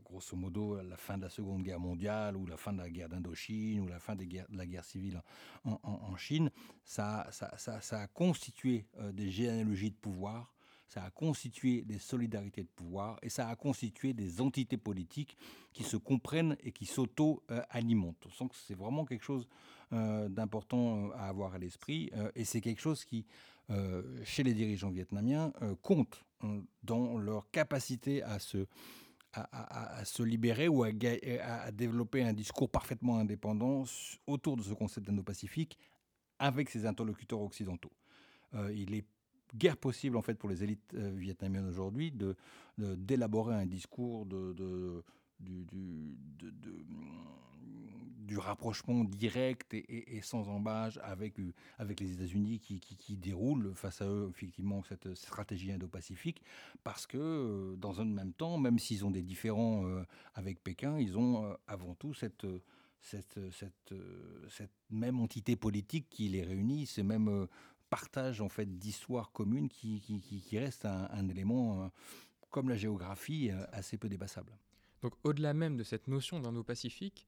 grosso 0.06 0.36
modo 0.36 0.82
la 0.82 0.98
fin 0.98 1.18
de 1.18 1.24
la 1.24 1.30
Seconde 1.30 1.62
Guerre 1.62 1.80
mondiale 1.80 2.36
ou 2.36 2.46
la 2.46 2.58
fin 2.58 2.74
de 2.74 2.80
la 2.80 2.90
guerre 2.90 3.10
d'Indochine 3.10 3.82
ou 3.82 3.88
la 3.88 4.00
fin 4.00 4.16
de 4.16 4.26
la 4.52 4.66
guerre 4.66 4.86
civile 4.86 5.22
en, 5.66 6.16
Chine, 6.18 6.50
ça, 6.84 7.28
ça, 7.32 8.02
a 8.02 8.08
constitué 8.08 8.86
des 9.14 9.30
généalogies 9.30 9.92
de 9.92 9.96
pouvoir 9.98 10.52
ça 10.90 11.04
a 11.04 11.12
constitué 11.12 11.84
des 11.84 12.00
solidarités 12.00 12.64
de 12.64 12.68
pouvoir 12.68 13.20
et 13.22 13.30
ça 13.30 13.48
a 13.48 13.56
constitué 13.56 14.14
des 14.14 14.42
entités 14.42 14.78
politiques 14.78 15.38
qui 15.72 15.84
se 15.84 15.98
comprennent 15.98 16.58
et 16.64 16.72
qui 16.72 16.88
s'auto-alimentent. 16.88 18.26
On 18.26 18.32
sent 18.32 18.50
que 18.50 18.56
c'est 18.56 18.74
vraiment 18.74 19.06
quelque 19.06 19.24
chose 19.24 19.48
euh, 19.94 20.28
d'important 20.30 21.06
euh, 21.06 21.12
à 21.16 21.28
avoir 21.28 21.54
à 21.54 21.60
l'esprit 21.60 22.10
euh, 22.16 22.32
et 22.34 22.44
c'est 22.44 22.60
quelque 22.60 22.82
chose 22.82 23.06
qui, 23.06 23.26
chez 24.24 24.42
les 24.42 24.56
dirigeants 24.56 24.90
vietnamiens, 24.90 25.54
compte 25.84 26.26
dans 26.82 27.20
leur 27.20 27.52
capacité 27.52 28.24
à 28.24 28.40
se, 28.40 28.66
libérer 30.24 30.68
ou 30.68 30.84
à, 30.84 31.72
développer 31.72 32.24
un 32.24 32.34
discours 32.34 32.72
parfaitement 32.72 33.20
indépendant 33.20 33.84
autour 34.26 34.58
de 34.58 34.64
ce 34.64 34.74
concept 34.74 35.06
d'indo-pacifique 35.06 35.78
avec 36.40 36.72
ses 36.72 36.88
interlocuteurs 36.88 37.42
occidentaux. 37.42 37.92
il 38.74 38.96
est 38.96 39.06
guère 39.56 39.78
possible 39.78 40.18
en 40.18 40.22
fait 40.22 40.36
pour 40.36 40.50
les 40.50 40.64
élites 40.64 40.94
vietnamiennes 40.94 41.68
aujourd'hui 41.68 42.12
de, 42.12 42.36
d'élaborer 42.78 43.56
un 43.56 43.66
discours 43.66 44.26
de, 44.26 44.54
de 44.54 45.04
du, 45.40 45.64
du, 45.66 46.18
du 48.30 48.38
rapprochement 48.38 49.04
direct 49.04 49.74
et, 49.74 50.22
sans 50.22 50.48
embâche 50.50 51.00
avec, 51.02 51.34
avec 51.80 52.00
les 52.00 52.14
États-Unis 52.14 52.60
qui, 52.60 52.80
qui, 52.80 53.18
déroulent 53.18 53.74
face 53.74 54.02
à 54.02 54.08
eux 54.08 54.28
effectivement 54.30 54.84
cette 54.84 55.16
stratégie 55.16 55.72
indo-pacifique. 55.72 56.44
Parce 56.84 57.08
que 57.08 57.18
euh, 57.18 57.76
dans 57.78 58.02
un 58.02 58.06
même 58.06 58.34
temps, 58.34 58.60
même 58.60 58.78
s'ils 58.78 59.04
ont 59.04 59.10
des 59.10 59.24
différends 59.24 59.88
euh, 59.88 60.04
avec 60.36 60.64
Pékin, 60.64 61.00
ils 61.00 61.18
ont 61.18 61.44
euh, 61.44 61.54
avant 61.68 61.96
tout 61.96 62.14
cette, 62.14 62.46
cette, 63.02 63.40
cette, 63.52 63.94
cette, 64.48 64.72
même 64.92 65.20
entité 65.20 65.56
politique 65.56 66.08
qui 66.12 66.30
les 66.30 66.44
réunit, 66.44 66.86
ce 66.86 67.02
même 67.02 67.48
partage 67.90 68.42
en 68.42 68.50
fait 68.50 68.78
d'histoire 68.78 69.32
commune 69.32 69.70
qui, 69.70 70.02
qui, 70.02 70.20
qui, 70.20 70.58
reste 70.58 70.86
un, 70.86 71.08
un 71.12 71.28
élément 71.28 71.92
comme 72.50 72.70
la 72.70 72.78
géographie 72.78 73.52
assez 73.72 73.98
peu 73.98 74.10
dépassable. 74.10 74.58
Donc 75.02 75.14
au-delà 75.24 75.54
même 75.54 75.78
de 75.78 75.84
cette 75.84 76.08
notion 76.08 76.40
d'indo-pacifique, 76.40 77.28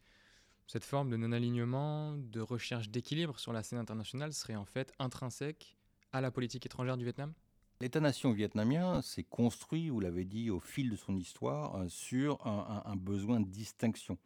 cette 0.68 0.84
forme 0.86 1.10
de 1.10 1.18
non-alignement, 1.18 2.14
de 2.14 2.40
recherche 2.40 2.90
d'équilibre 2.90 3.40
sur 3.40 3.54
la 3.54 3.64
scène 3.64 3.80
internationale 3.80 4.34
serait 4.34 4.56
en 4.56 4.66
fait 4.66 4.94
intrinsèque 5.00 5.78
à 6.12 6.22
la 6.22 6.32
politique 6.32 6.66
étrangère 6.66 6.98
du 6.98 7.04
Vietnam? 7.04 7.34
L'État-nation 7.80 8.32
vietnamien 8.32 9.02
s'est 9.02 9.24
construit, 9.24 9.90
vous 9.90 10.00
l'avez 10.00 10.24
dit, 10.24 10.50
au 10.50 10.60
fil 10.60 10.90
de 10.90 10.96
son 10.96 11.18
histoire, 11.18 11.76
euh, 11.76 11.90
sur 11.90 12.46
un, 12.46 12.96
besoin 12.96 13.40
de 13.40 13.48
distinction. 13.48 14.18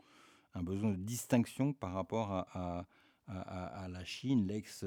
Un 0.53 0.63
besoin 0.63 0.91
de 0.91 0.97
distinction 0.97 1.73
par 1.73 1.93
rapport 1.93 2.31
à, 2.31 2.85
à 3.27 3.87
la 3.87 4.03
Chine, 4.03 4.47
l'ex- 4.47 4.85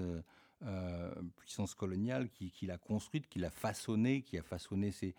euh, 0.66 1.14
puissance 1.36 1.74
coloniale 1.74 2.28
qui, 2.30 2.66
l'a 2.66 2.78
construite, 2.78 3.28
qui 3.28 3.38
l'a 3.38 3.50
façonnée, 3.50 4.22
qui 4.22 4.38
a 4.38 4.42
façonné 4.42 4.90
ses, 4.90 5.14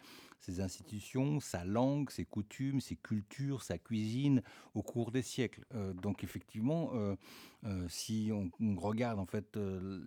institutions, 0.59 1.39
sa 1.39 1.63
langue, 1.63 2.09
ses 2.09 2.25
coutumes, 2.25 2.81
ses 2.81 2.95
cultures, 2.95 3.61
sa 3.61 3.77
cuisine 3.77 4.41
au 4.73 4.81
cours 4.81 5.11
des 5.11 5.21
siècles. 5.21 5.63
Euh, 5.75 5.93
donc 5.93 6.23
effectivement, 6.23 6.91
euh, 6.93 7.15
si 7.87 8.31
on, 8.33 8.75
regarde 8.75 9.19
en 9.19 9.25
fait 9.25 9.57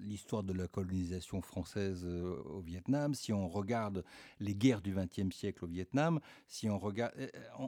l'histoire 0.02 0.42
de 0.42 0.52
la 0.52 0.68
colonisation 0.68 1.40
française 1.40 2.04
au 2.04 2.60
Vietnam, 2.60 3.14
si 3.14 3.32
on 3.32 3.48
regarde 3.48 4.04
les 4.40 4.54
guerres 4.54 4.82
du 4.82 4.94
XXe 4.94 5.34
siècle 5.34 5.64
au 5.64 5.68
Vietnam, 5.68 6.20
si 6.48 6.68
on 6.68 6.78
regarde, 6.78 7.14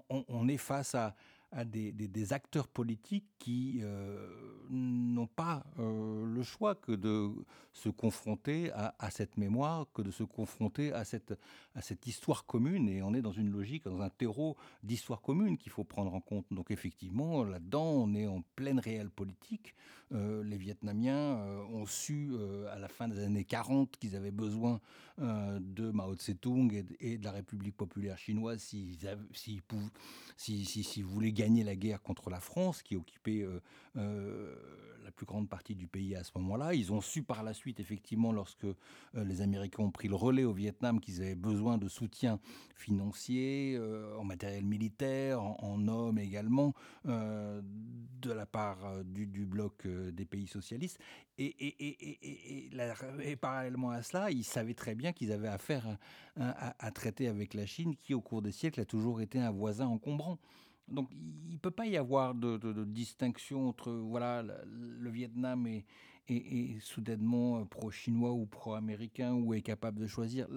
on 0.08 0.48
est 0.48 0.58
face 0.58 0.94
à 0.94 1.14
à 1.54 1.64
des, 1.64 2.32
acteurs 2.32 2.68
politiques 2.68 3.28
qui 3.38 3.80
euh, 3.82 4.28
n'ont 4.70 5.26
pas 5.28 5.64
euh, 5.78 6.24
le 6.26 6.42
choix 6.42 6.74
que 6.74 6.92
de 6.92 7.30
se 7.72 7.88
confronter 7.88 8.70
à, 8.72 9.10
cette 9.10 9.36
mémoire, 9.36 9.86
que 9.92 10.02
de 10.02 10.10
se 10.10 10.22
confronter 10.24 10.92
à 10.92 11.04
cette, 11.04 11.34
à 11.74 11.82
cette 11.82 12.06
histoire 12.06 12.44
commune. 12.46 12.88
Et 12.88 13.02
on 13.02 13.14
est 13.14 13.22
dans 13.22 13.32
une 13.32 13.50
logique, 13.50 13.84
dans 13.84 14.00
un 14.00 14.10
terreau 14.10 14.56
d'histoire 14.82 15.20
commune 15.20 15.56
qu'il 15.56 15.72
faut 15.72 15.84
prendre 15.84 16.12
en 16.14 16.20
compte. 16.20 16.46
Donc 16.50 16.70
effectivement, 16.70 17.44
là-dedans, 17.44 17.84
on 17.84 18.14
est 18.14 18.26
en 18.26 18.42
pleine 18.56 18.78
réelle 18.78 19.10
politique. 19.10 19.74
Euh, 20.14 20.44
les 20.44 20.56
Vietnamiens 20.56 21.36
ont 21.72 21.86
su, 21.86 22.30
à 22.70 22.78
la 22.78 22.88
fin 22.88 23.08
des 23.08 23.20
années 23.20 23.44
40, 23.44 23.96
qu'ils 23.98 24.16
avaient 24.16 24.30
besoin 24.30 24.80
de 25.18 25.90
Mao 25.90 26.14
Tse-tung 26.14 26.84
et, 27.00 27.18
de 27.18 27.24
la 27.24 27.32
République 27.32 27.76
populaire 27.76 28.18
chinoise 28.18 28.60
s'ils 28.60 28.98
si, 29.32 29.60
si, 30.36 30.64
si, 30.64 30.82
si, 30.82 31.02
voulaient 31.02 31.32
gagner 31.32 31.64
la 31.64 31.76
guerre 31.76 32.02
contre 32.02 32.30
la 32.30 32.40
France, 32.40 32.82
qui 32.82 32.96
occupait 32.96 33.42
euh, 33.42 33.60
euh, 33.96 34.54
la 35.04 35.12
plus 35.12 35.26
grande 35.26 35.48
partie 35.48 35.74
du 35.74 35.86
pays 35.86 36.16
à 36.16 36.24
ce 36.24 36.32
moment-là. 36.36 36.74
Ils 36.74 36.92
ont 36.92 37.00
su 37.00 37.22
par 37.22 37.42
la 37.42 37.54
suite, 37.54 37.80
effectivement, 37.80 38.32
lorsque 38.32 38.64
euh, 38.64 38.74
les 39.14 39.42
Américains 39.42 39.82
ont 39.82 39.90
pris 39.90 40.08
le 40.08 40.14
relais 40.14 40.44
au 40.44 40.52
Vietnam, 40.52 41.00
qu'ils 41.00 41.20
avaient 41.22 41.34
besoin 41.34 41.78
de 41.78 41.88
soutien 41.88 42.40
financier, 42.74 43.78
en 44.18 44.24
matériel 44.24 44.64
militaire, 44.64 45.42
en, 45.42 45.86
hommes 45.88 46.18
également, 46.18 46.74
de 47.04 48.32
la 48.32 48.46
part 48.46 49.04
du, 49.04 49.46
bloc 49.46 49.86
des 49.86 50.24
pays 50.24 50.46
socialistes. 50.46 50.98
Et, 51.38 52.70
parallèlement 53.40 53.90
à 53.90 54.02
cela, 54.02 54.30
ils 54.30 54.44
savaient 54.44 54.74
très 54.74 54.94
bien 54.94 55.12
qu'ils 55.12 55.32
avaient 55.32 55.48
affaire 55.48 55.98
à, 56.36 56.90
traiter 56.90 57.28
avec 57.28 57.54
la 57.54 57.66
Chine, 57.66 57.96
qui 57.96 58.14
au 58.14 58.20
cours 58.20 58.42
des 58.42 58.52
siècles 58.52 58.80
a 58.80 58.84
toujours 58.84 59.20
été 59.20 59.38
un 59.38 59.50
voisin 59.50 59.86
encombrant. 59.86 60.38
Donc 60.88 61.08
il 61.46 61.54
ne 61.54 61.58
peut 61.58 61.70
pas 61.70 61.86
y 61.86 61.96
avoir 61.96 62.34
de, 62.34 62.84
distinction 62.84 63.68
entre 63.68 63.90
voilà, 63.90 64.42
le 64.66 65.10
Vietnam 65.10 65.66
est, 65.66 65.84
soudainement 66.80 67.60
euh, 67.60 67.64
pro-chinois 67.64 68.32
ou 68.32 68.46
pro-américain 68.46 69.34
ou 69.34 69.52
est 69.52 69.60
capable 69.60 70.00
de 70.00 70.06
choisir. 70.06 70.48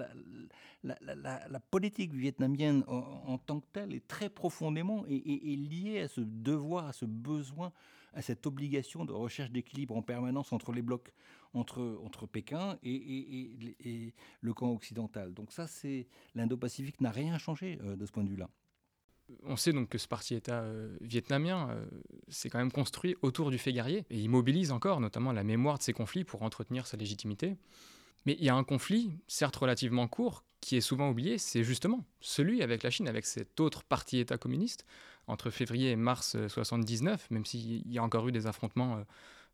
La, 0.84 1.60
politique 1.72 2.14
vietnamienne 2.14 2.84
en, 2.88 3.38
tant 3.38 3.60
que 3.60 3.66
telle 3.74 3.94
est 3.94 4.08
très 4.08 4.30
profondément 4.30 5.06
et, 5.08 5.56
liée 5.56 6.00
à 6.02 6.08
ce 6.08 6.22
devoir, 6.22 6.88
à 6.88 6.94
ce 6.94 7.06
besoin, 7.06 7.74
à 8.14 8.22
cette 8.22 8.48
obligation 8.48 9.04
de 9.06 9.12
recherche 9.12 9.52
d'équilibre 9.52 9.96
en 9.96 10.02
permanence 10.02 10.54
entre 10.54 10.72
les 10.72 10.82
blocs, 10.82 11.12
entre, 11.54 12.00
entre 12.04 12.28
Pékin 12.28 12.78
et, 12.84 14.14
le 14.42 14.54
camp 14.54 14.72
occidental. 14.72 15.34
Donc 15.34 15.52
ça, 15.52 15.68
c'est 15.68 16.08
l'Indo-Pacifique 16.36 17.02
n'a 17.02 17.12
rien 17.12 17.38
changé 17.38 17.78
euh, 17.84 17.96
de 17.96 18.06
ce 18.06 18.12
point 18.12 18.24
de 18.24 18.30
vue-là 18.30 18.50
on 19.44 19.56
sait 19.56 19.74
donc 19.74 19.90
que 19.90 19.98
ce 19.98 20.08
parti-État 20.08 20.62
euh, 20.62 20.96
vietnamien 21.02 21.70
euh, 21.70 21.86
s'est 22.30 22.50
quand 22.50 22.60
même 22.60 22.72
construit 22.72 23.16
autour 23.22 23.52
du 23.52 23.58
fait 23.58 23.74
guerrier 23.74 24.06
et 24.10 24.20
il 24.20 24.30
mobilise 24.30 24.72
encore 24.72 25.00
notamment 25.00 25.32
la 25.32 25.44
mémoire 25.44 25.78
de 25.78 25.84
ces 25.84 25.94
conflits 25.94 26.24
pour 26.24 26.44
entretenir 26.44 26.88
sa 26.88 26.98
légitimité. 26.98 27.58
Mais 28.26 28.36
il 28.40 28.46
y 28.46 28.50
a 28.50 28.56
un 28.56 28.64
conflit, 28.64 29.12
certes 29.28 29.56
relativement 29.56 30.08
court, 30.08 30.44
qui 30.60 30.76
est 30.76 30.82
souvent 30.82 31.10
oublié, 31.10 31.38
c'est 31.38 31.64
justement 31.64 32.04
celui 32.20 32.62
avec 32.62 32.84
la 32.84 32.90
Chine, 32.90 33.08
avec 33.08 33.26
cet 33.26 33.60
autre 33.60 33.84
parti-État 33.84 34.38
communiste, 34.38 34.86
entre 35.28 35.50
février 35.50 35.92
et 35.92 35.96
mars 35.96 36.36
1979, 36.36 37.32
même 37.32 37.46
s'il 37.46 37.90
y 37.90 37.98
a 37.98 38.04
encore 38.04 38.28
eu 38.28 38.32
des 38.32 38.48
affrontements 38.48 39.04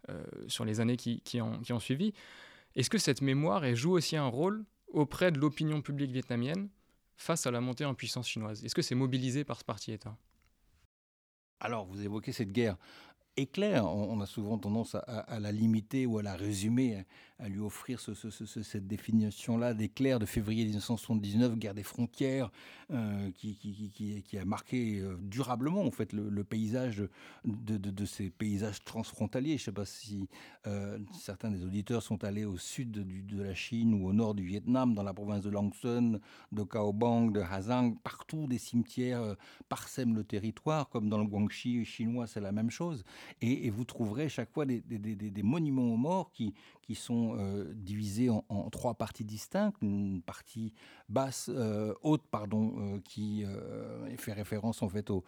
euh, 0.09 0.23
sur 0.47 0.65
les 0.65 0.79
années 0.79 0.97
qui 0.97 1.41
ont 1.41 1.79
suivi. 1.79 2.13
Est-ce 2.75 2.89
que 2.89 2.97
cette 2.97 3.21
mémoire 3.21 3.75
joue 3.75 3.91
aussi 3.91 4.15
un 4.15 4.27
rôle 4.27 4.65
auprès 4.87 5.31
de 5.31 5.39
l'opinion 5.39 5.81
publique 5.81 6.11
vietnamienne 6.11 6.69
face 7.15 7.45
à 7.45 7.51
la 7.51 7.61
montée 7.61 7.85
en 7.85 7.93
puissance 7.93 8.27
chinoise 8.27 8.63
Est-ce 8.63 8.75
que 8.75 8.81
c'est 8.81 8.95
mobilisé 8.95 9.43
par 9.43 9.59
ce 9.59 9.63
parti-État 9.63 10.15
alors, 11.63 11.85
vous 11.85 12.03
évoquez 12.03 12.33
cette 12.33 12.51
guerre 12.51 12.75
éclair. 13.37 13.85
On, 13.85 14.19
a 14.21 14.25
souvent 14.25 14.57
tendance 14.57 14.95
à, 14.95 15.39
la 15.39 15.51
limiter 15.51 16.05
ou 16.05 16.19
à 16.19 16.23
la 16.23 16.35
résumer, 16.35 17.05
à 17.39 17.49
lui 17.49 17.59
offrir 17.59 17.99
cette 17.99 18.87
définition-là 18.87 19.73
d'éclair 19.73 20.19
de 20.19 20.25
février 20.25 20.63
1979, 20.65 21.57
guerre 21.57 21.73
des 21.73 21.83
frontières, 21.83 22.51
euh, 22.91 23.31
qui, 23.31 24.37
a 24.39 24.45
marqué 24.45 24.99
euh, 24.99 25.17
durablement 25.21 25.83
en 25.83 25.91
fait 25.91 26.13
le, 26.13 26.43
paysage 26.43 27.03
de, 27.45 28.05
ces 28.05 28.29
paysages 28.29 28.83
transfrontaliers. 28.83 29.57
Je 29.57 29.63
ne 29.63 29.65
sais 29.65 29.71
pas 29.71 29.85
si 29.85 30.29
euh, 30.67 30.99
certains 31.13 31.49
des 31.49 31.63
auditeurs 31.63 32.03
sont 32.03 32.23
allés 32.23 32.45
au 32.45 32.57
sud 32.57 32.91
de 32.91 33.41
la 33.41 33.55
Chine 33.55 33.93
ou 33.93 34.07
au 34.07 34.13
nord 34.13 34.35
du 34.35 34.43
Vietnam, 34.43 34.93
dans 34.93 35.03
la 35.03 35.13
province 35.13 35.43
de 35.43 35.49
Lang 35.49 35.73
Son, 35.73 36.19
de 36.51 36.63
Cao 36.63 36.93
Bang, 36.93 37.33
de 37.33 37.41
Hazang, 37.41 37.97
partout 38.03 38.47
des 38.47 38.57
cimetières 38.57 39.35
parsèment 39.69 40.15
le 40.15 40.23
territoire, 40.23 40.89
comme 40.89 41.09
dans 41.09 41.17
le 41.17 41.25
Guangxi 41.25 41.83
chinois, 41.85 42.27
c'est 42.27 42.41
la 42.41 42.51
même 42.51 42.69
chose. 42.69 43.03
Et, 43.41 43.69
vous 43.69 43.85
trouverez 43.85 44.29
chaque 44.29 44.51
fois 44.51 44.65
des, 44.65 44.83
monuments 45.43 45.93
aux 45.93 45.97
morts 45.97 46.31
qui, 46.31 46.53
qui 46.83 46.95
sont 46.95 47.35
euh, 47.39 47.73
divisés 47.73 48.29
en, 48.29 48.69
trois 48.69 48.93
parties 48.93 49.23
distinctes. 49.23 49.77
Une 49.81 50.21
partie 50.21 50.73
basse, 51.09 51.49
euh, 51.51 51.93
haute, 52.03 52.23
pardon, 52.29 52.75
euh, 52.77 52.99
qui 53.03 53.45
fait 54.17 54.33
référence 54.33 54.83
en 54.83 54.89
fait 54.89 55.09
aux, 55.09 55.23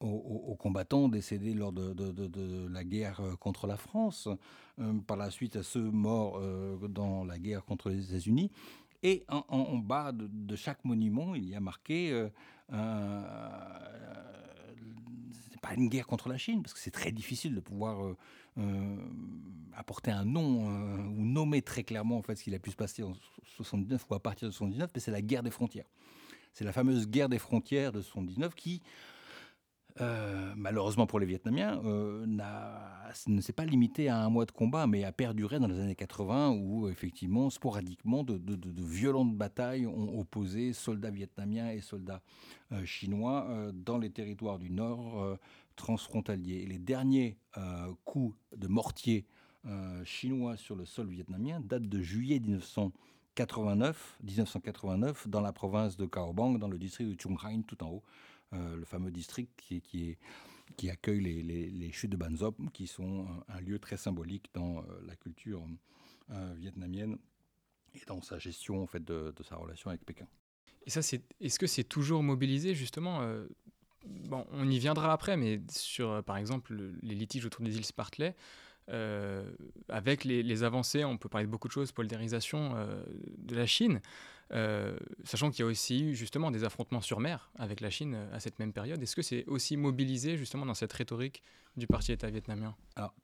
aux, 0.00 0.54
combattants 0.56 1.08
décédés 1.08 1.54
lors 1.54 1.72
de, 1.72 1.92
de, 1.92 2.68
la 2.68 2.84
guerre 2.84 3.20
contre 3.40 3.66
la 3.66 3.76
France, 3.76 4.28
par 5.06 5.16
la 5.16 5.30
suite 5.30 5.56
à 5.56 5.62
ceux 5.62 5.90
morts 5.90 6.40
dans 6.88 7.24
la 7.24 7.38
guerre 7.38 7.64
contre 7.64 7.90
les 7.90 8.10
États-Unis. 8.10 8.50
Et 9.02 9.24
en, 9.28 9.78
bas 9.78 10.12
de, 10.12 10.56
chaque 10.56 10.84
monument, 10.84 11.34
il 11.34 11.48
y 11.48 11.54
a 11.54 11.60
marqué 11.60 12.28
un 12.70 13.62
pas 15.60 15.74
une 15.74 15.88
guerre 15.88 16.06
contre 16.06 16.28
la 16.28 16.38
Chine, 16.38 16.62
parce 16.62 16.74
que 16.74 16.80
c'est 16.80 16.90
très 16.90 17.12
difficile 17.12 17.54
de 17.54 17.60
pouvoir 17.60 18.04
euh, 18.04 18.16
euh, 18.58 18.96
apporter 19.74 20.10
un 20.10 20.24
nom 20.24 20.68
euh, 20.68 20.96
ou 20.98 21.24
nommer 21.24 21.62
très 21.62 21.84
clairement 21.84 22.18
en 22.18 22.22
fait 22.22 22.36
ce 22.36 22.44
qu'il 22.44 22.54
a 22.54 22.58
pu 22.58 22.70
se 22.70 22.76
passer 22.76 23.02
en 23.02 23.12
79 23.56 24.06
ou 24.10 24.14
à 24.14 24.20
partir 24.20 24.48
de 24.48 24.52
79, 24.52 24.90
mais 24.94 25.00
c'est 25.00 25.10
la 25.10 25.22
guerre 25.22 25.42
des 25.42 25.50
frontières. 25.50 25.86
C'est 26.52 26.64
la 26.64 26.72
fameuse 26.72 27.08
guerre 27.08 27.28
des 27.28 27.38
frontières 27.38 27.92
de 27.92 28.00
79 28.00 28.54
qui, 28.54 28.82
euh, 30.00 30.52
malheureusement 30.56 31.06
pour 31.06 31.20
les 31.20 31.26
Vietnamiens, 31.26 31.80
euh, 31.84 32.26
ne 33.26 33.40
s'est 33.40 33.52
pas 33.52 33.64
limité 33.64 34.08
à 34.08 34.18
un 34.18 34.28
mois 34.28 34.46
de 34.46 34.50
combat, 34.50 34.86
mais 34.86 35.04
a 35.04 35.12
perduré 35.12 35.58
dans 35.58 35.66
les 35.66 35.78
années 35.80 35.94
80, 35.94 36.50
où 36.50 36.88
effectivement, 36.88 37.50
sporadiquement, 37.50 38.22
de, 38.24 38.40
violentes 38.82 39.36
batailles 39.36 39.86
ont 39.86 40.18
opposé 40.20 40.72
soldats 40.72 41.10
vietnamiens 41.10 41.70
et 41.70 41.80
soldats 41.80 42.22
euh, 42.72 42.84
chinois 42.84 43.48
dans 43.72 43.98
les 43.98 44.10
territoires 44.10 44.58
du 44.58 44.70
Nord 44.70 45.38
transfrontaliers. 45.76 46.62
Et 46.62 46.66
les 46.66 46.78
derniers 46.78 47.36
coups 48.04 48.36
de 48.56 48.68
mortier 48.68 49.26
chinois 50.04 50.56
sur 50.56 50.76
le 50.76 50.84
sol 50.84 51.08
vietnamien 51.08 51.60
date 51.60 51.88
de 51.88 52.00
juillet 52.00 52.38
1989, 52.38 54.18
1989 54.22 55.28
dans 55.28 55.40
la 55.40 55.52
province 55.52 55.96
de 55.96 56.06
Cao 56.06 56.32
Bang, 56.32 56.58
dans 56.58 56.68
le 56.68 56.78
district 56.78 57.10
de 57.10 57.20
Chung 57.20 57.36
Hain, 57.44 57.62
tout 57.62 57.82
en 57.82 57.88
haut, 57.88 58.02
le 58.52 58.84
fameux 58.84 59.10
district 59.10 59.52
qui, 59.56 60.16
qui 60.76 60.90
accueille 60.90 61.20
les, 61.20 61.92
chutes 61.92 62.10
de 62.10 62.16
Ban 62.16 62.30
qui 62.72 62.86
sont 62.86 63.26
un, 63.48 63.60
lieu 63.60 63.78
très 63.78 63.96
symbolique 63.96 64.50
dans 64.54 64.78
euh, 64.78 64.82
la 65.06 65.16
culture 65.16 65.64
euh, 66.30 66.54
vietnamienne 66.56 67.18
et 67.94 68.00
dans 68.06 68.22
sa 68.22 68.38
gestion 68.38 68.82
en 68.82 68.86
fait 68.86 69.04
de, 69.04 69.34
sa 69.42 69.56
relation 69.56 69.90
avec 69.90 70.04
Pékin. 70.04 70.26
Et 70.86 70.90
ça, 70.90 71.02
c'est, 71.02 71.22
est-ce 71.40 71.58
que 71.58 71.66
c'est 71.66 71.84
toujours 71.84 72.22
mobilisé 72.22 72.74
justement 72.74 73.20
euh, 73.22 73.46
Bon, 74.06 74.46
on 74.50 74.70
y 74.70 74.78
viendra 74.78 75.12
après, 75.12 75.36
mais 75.36 75.60
sur, 75.70 76.24
par 76.24 76.38
exemple, 76.38 76.74
les 77.02 77.14
litiges 77.14 77.44
autour 77.44 77.62
des 77.62 77.76
îles 77.76 77.84
Spartley, 77.84 78.34
avec 79.88 80.24
les, 80.24 80.62
avancées, 80.62 81.04
on 81.04 81.16
peut 81.16 81.28
parler 81.28 81.46
de 81.46 81.50
beaucoup 81.50 81.68
de 81.68 81.72
choses, 81.72 81.92
polarisation 81.92 82.74
de 83.38 83.54
la 83.54 83.66
Chine. 83.66 84.00
Euh, 84.52 84.96
sachant 85.22 85.50
qu'il 85.50 85.60
y 85.60 85.62
a 85.62 85.66
aussi 85.66 86.02
eu 86.02 86.14
justement 86.16 86.50
des 86.50 86.64
affrontements 86.64 87.00
sur 87.00 87.20
mer 87.20 87.52
avec 87.54 87.80
la 87.80 87.88
Chine 87.88 88.14
euh, 88.14 88.34
à 88.34 88.40
cette 88.40 88.58
même 88.58 88.72
période. 88.72 89.00
Est-ce 89.00 89.14
que 89.14 89.22
c'est 89.22 89.46
aussi 89.46 89.76
mobilisé 89.76 90.36
justement 90.36 90.66
dans 90.66 90.74
cette 90.74 90.92
rhétorique 90.92 91.42
du 91.76 91.86
parti 91.86 92.10
État 92.10 92.28
vietnamien? 92.30 92.74
Alors, 92.96 93.14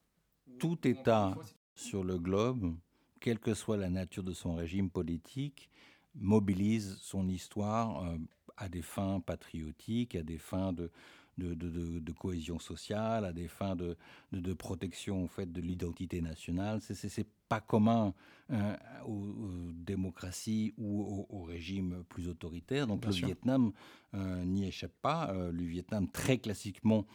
tout 0.57 0.87
État 0.87 1.35
sur 1.75 2.05
le 2.05 2.17
globe, 2.17 2.73
quelle 3.19 3.39
que 3.39 3.53
soit 3.53 3.75
la 3.75 3.89
nature 3.89 4.23
de 4.23 4.31
son 4.31 4.55
régime 4.55 4.89
politique, 4.89 5.69
mobilise 6.15 6.97
son 7.01 7.27
histoire 7.27 8.05
euh, 8.05 8.17
à 8.55 8.69
des 8.69 8.81
fins 8.81 9.19
patriotiques, 9.19 10.15
à 10.15 10.23
des 10.23 10.37
fins 10.37 10.71
de, 10.71 10.89
de, 11.37 12.11
cohésion 12.11 12.59
sociale, 12.59 13.25
à 13.25 13.33
des 13.33 13.47
fins 13.47 13.75
de, 13.75 14.53
protection 14.53 15.23
en 15.23 15.27
fait, 15.27 15.51
de 15.51 15.61
l'identité 15.61 16.21
nationale. 16.21 16.81
Ce 16.81 16.93
n'est 16.93 17.27
pas 17.47 17.61
commun 17.61 18.13
euh, 18.51 18.75
aux, 19.05 19.71
démocraties 19.73 20.73
ou 20.77 21.25
aux, 21.29 21.43
régimes 21.43 22.03
plus 22.09 22.27
autoritaires. 22.27 22.87
Donc 22.87 23.05
le 23.05 23.11
Vietnam 23.11 23.71
euh, 24.13 24.43
n'y 24.43 24.65
échappe 24.65 24.95
pas. 25.01 25.31
Euh, 25.31 25.51
le 25.51 25.63
Vietnam, 25.63 26.09
très 26.09 26.37
classiquement, 26.37 27.05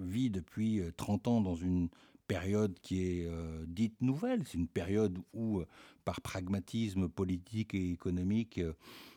vit 0.00 0.28
depuis 0.28 0.82
30 0.96 1.28
ans 1.28 1.40
dans 1.40 1.54
une 1.54 1.88
période 2.26 2.76
qui 2.80 3.00
est 3.00 3.30
dite 3.64 4.02
nouvelle. 4.02 4.42
C'est 4.44 4.58
une 4.58 4.66
période 4.66 5.16
où, 5.32 5.62
par 6.04 6.20
pragmatisme 6.20 7.08
politique 7.08 7.72
et 7.72 7.92
économique, 7.92 8.60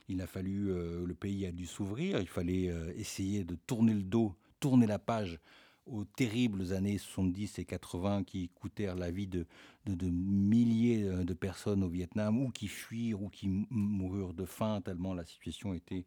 il 0.08 0.22
a 0.22 0.28
fallu, 0.28 0.72
euh, 0.72 1.06
le 1.06 1.14
pays 1.14 1.46
a 1.46 1.52
dû 1.52 1.66
s'ouvrir, 1.66 2.20
il 2.20 2.28
fallait 2.28 2.70
euh, 2.70 2.94
essayer 2.98 3.44
de 3.44 3.56
tourner 3.56 3.94
le 3.94 4.04
dos, 4.04 4.36
tourner 4.60 4.88
la 4.88 5.00
page 5.00 5.40
aux 5.86 6.06
terribles 6.06 6.74
années 6.74 6.98
70 6.98 7.60
et 7.60 7.66
80 7.66 8.24
qui 8.24 8.50
coûtèrent 8.50 8.96
la 8.96 9.12
vie 9.12 9.28
de, 9.28 9.46
de, 9.86 10.10
milliers 10.10 11.04
euh, 11.04 11.24
de 11.24 11.34
personnes 11.34 11.84
au 11.84 11.90
Vietnam, 11.90 12.40
ou 12.40 12.50
qui 12.50 12.68
fuirent, 12.68 13.22
ou 13.22 13.30
qui 13.30 13.50
moururent 13.70 14.34
de 14.34 14.46
faim, 14.46 14.82
tellement 14.82 15.14
la 15.14 15.26
situation 15.26 15.74
était, 15.74 16.06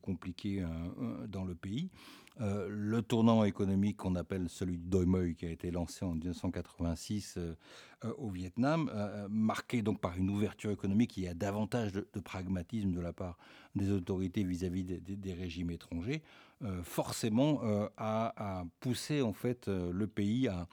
compliquée 0.00 0.64
dans 1.28 1.44
le 1.44 1.54
pays. 1.54 1.90
Euh, 2.42 2.68
le 2.68 3.00
tournant 3.00 3.44
économique 3.44 3.96
qu'on 3.96 4.14
appelle 4.14 4.50
celui 4.50 4.76
du 4.76 4.88
Doi 4.88 5.06
Moi, 5.06 5.32
qui 5.32 5.46
a 5.46 5.50
été 5.50 5.70
lancé 5.70 6.04
en 6.04 6.12
1986 6.12 7.36
euh, 7.38 7.54
euh, 8.04 8.12
au 8.18 8.28
Vietnam, 8.28 8.90
marqué 9.30 9.80
donc 9.80 10.00
par 10.00 10.18
une 10.18 10.28
ouverture 10.28 10.70
économique 10.70 11.12
qui 11.12 11.26
a 11.26 11.32
davantage 11.32 11.92
de, 11.92 12.06
pragmatisme 12.22 12.92
de 12.92 13.00
la 13.00 13.14
part 13.14 13.38
des 13.74 13.90
autorités 13.90 14.44
vis-à-vis 14.44 14.84
des, 14.84 15.32
régimes 15.32 15.70
étrangers, 15.70 16.22
forcément 16.82 17.60
a, 17.96 18.64
poussé 18.80 19.22
en 19.22 19.32
fait 19.32 19.68
le 19.68 20.06
pays 20.06 20.48
à, 20.48 20.68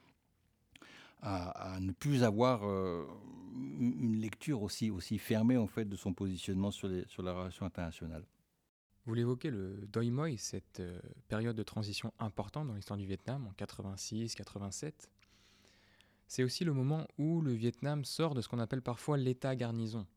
à, 1.23 1.79
ne 1.79 1.91
plus 1.91 2.23
avoir 2.23 2.63
une 2.63 4.19
lecture 4.19 4.61
aussi, 4.61 5.17
fermée 5.17 5.55
de 5.55 5.95
son 5.95 6.13
positionnement 6.13 6.71
sur, 6.71 6.89
la 6.89 7.33
relation 7.33 7.65
internationale. 7.65 8.25
Vous 9.05 9.13
l'évoquez, 9.13 9.49
le 9.49 9.85
Doi 9.91 10.09
Moi, 10.11 10.37
cette 10.37 10.79
euh, 10.79 10.97
période 11.27 11.57
de 11.57 11.63
transition 11.63 12.13
importante 12.19 12.67
dans 12.67 12.73
l'histoire 12.73 12.97
du 12.97 13.05
Vietnam, 13.05 13.45
en 13.47 13.51
86-87. 13.51 14.93
C'est 16.27 16.43
aussi 16.43 16.63
le 16.63 16.71
moment 16.71 17.05
où 17.17 17.41
le 17.41 17.51
Vietnam 17.51 18.05
sort 18.05 18.33
de 18.33 18.39
ce 18.39 18.47
qu'on 18.47 18.59
appelle 18.59 18.81
parfois 18.81 19.17
l'état 19.17 19.57
garnison. 19.57 20.07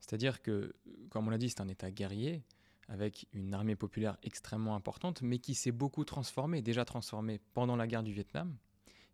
C'est-à-dire 0.00 0.42
que, 0.42 0.74
comme 1.08 1.28
on 1.28 1.30
l'a 1.30 1.38
dit, 1.38 1.50
c'est 1.50 1.60
un 1.60 1.68
état 1.68 1.92
guerrier, 1.92 2.42
avec 2.88 3.28
une 3.32 3.54
armée 3.54 3.76
populaire 3.76 4.16
extrêmement 4.24 4.74
importante, 4.74 5.22
mais 5.22 5.38
qui 5.38 5.54
s'est 5.54 5.72
beaucoup 5.72 6.04
transformé, 6.04 6.62
déjà 6.62 6.84
transformé 6.84 7.40
pendant 7.54 7.76
la 7.76 7.86
guerre 7.86 8.02
du 8.02 8.12
Vietnam, 8.12 8.56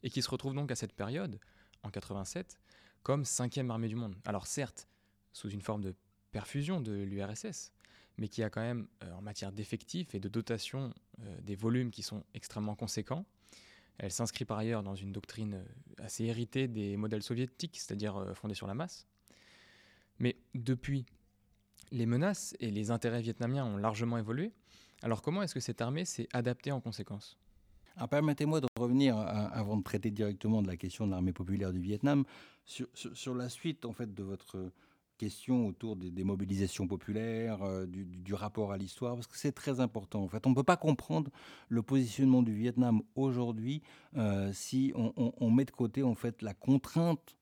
et 0.03 0.11
qui 0.11 0.23
se 0.23 0.31
retrouve 0.31 0.55
donc 0.55 0.71
à 0.71 0.77
cette 0.77 0.93
période, 0.93 1.38
en 1.83 1.91
87, 1.91 2.59
comme 3.03 3.25
cinquième 3.25 3.71
armée 3.71 3.88
du 3.88 3.97
monde. 3.97 4.17
Alors 4.25 4.47
certes, 4.47 4.88
sous 5.33 5.51
une 5.51 5.62
forme 5.62 5.83
de 5.83 5.95
perfusion 6.31 6.81
de 6.81 6.93
l'URSS, 6.93 7.73
mais 8.19 8.29
qui 8.29 8.43
a 8.43 8.51
quand 8.51 8.61
même, 8.61 8.87
euh, 9.03 9.12
en 9.15 9.23
matière 9.23 9.53
d'effectifs 9.53 10.15
et 10.15 10.21
de 10.21 10.29
dotation, 10.29 10.93
euh, 11.21 11.41
des 11.41 11.57
volumes 11.57 11.91
qui 11.91 12.03
sont 12.03 12.25
extrêmement 12.35 12.75
conséquents. 12.75 13.25
Elle 13.99 14.11
s'inscrit 14.11 14.45
par 14.45 14.59
ailleurs 14.59 14.83
dans 14.83 14.95
une 14.95 15.12
doctrine 15.12 15.55
euh, 15.55 15.65
assez 16.05 16.25
héritée 16.25 16.69
des 16.69 16.97
modèles 16.97 17.23
soviétiques, 17.23 17.79
c'est-à-dire 17.79 18.33
fondée 18.35 18.55
sur 18.55 18.67
la 18.67 18.75
masse. 18.75 19.07
Mais 20.19 20.37
depuis, 20.55 21.07
les 21.91 22.07
menaces 22.07 22.55
et 22.61 22.71
les 22.71 22.91
intérêts 22.91 23.23
vietnamiens 23.23 23.65
ont 23.65 23.77
largement 23.77 24.19
évolué. 24.19 24.53
Alors 25.03 25.21
comment 25.23 25.43
est-ce 25.43 25.55
que 25.55 25.61
cette 25.61 25.81
armée 25.81 26.05
s'est 26.05 26.29
adaptée 26.33 26.73
en 26.73 26.81
conséquence? 26.81 27.38
Permettez-moi 28.11 28.61
de 28.61 28.66
revenir, 28.78 29.16
avant 29.16 29.76
de 29.76 29.83
traiter 29.83 30.11
directement 30.11 30.62
de 30.62 30.66
la 30.66 30.76
question 30.76 31.07
de 31.07 31.12
l'armée 31.12 31.33
populaire 31.33 31.72
du 31.72 31.81
Vietnam, 31.81 32.24
sur, 32.64 33.35
la 33.35 33.48
suite 33.48 33.85
en 33.85 33.92
fait 33.92 34.14
de 34.14 34.22
votre 34.22 34.72
question 35.18 35.68
autour 35.68 35.94
des, 35.94 36.24
mobilisations 36.24 36.88
populaires, 36.88 37.62
euh, 37.62 37.87
du, 37.87 38.35
rapport 38.35 38.72
à 38.72 38.76
l'histoire, 38.76 39.14
parce 39.14 39.28
que 39.28 39.37
c'est 39.37 39.52
très 39.52 39.78
important. 39.78 40.22
En 40.22 40.28
fait, 40.28 40.46
on 40.48 40.50
ne 40.50 40.55
peut 40.55 40.64
pas 40.64 40.76
comprendre 40.76 41.31
le 41.68 41.83
positionnement 41.83 42.42
du 42.42 42.52
Vietnam 42.52 43.02
aujourd'hui 43.14 43.83
euh, 44.16 44.52
si 44.52 44.92
on, 44.96 45.50
met 45.50 45.64
de 45.64 45.70
côté 45.70 46.02
en 46.02 46.16
fait 46.16 46.42
la 46.42 46.55
contrainte 46.55 47.37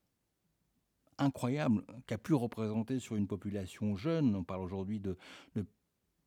incroyable 1.17 1.83
qu'a 2.05 2.19
pu 2.19 2.35
représenter 2.35 2.99
sur 2.99 3.15
une 3.15 3.27
population 3.27 3.95
jeune. 3.95 4.35
On 4.35 4.43
parle 4.43 4.61
aujourd'hui 4.61 4.99
de 4.99 5.17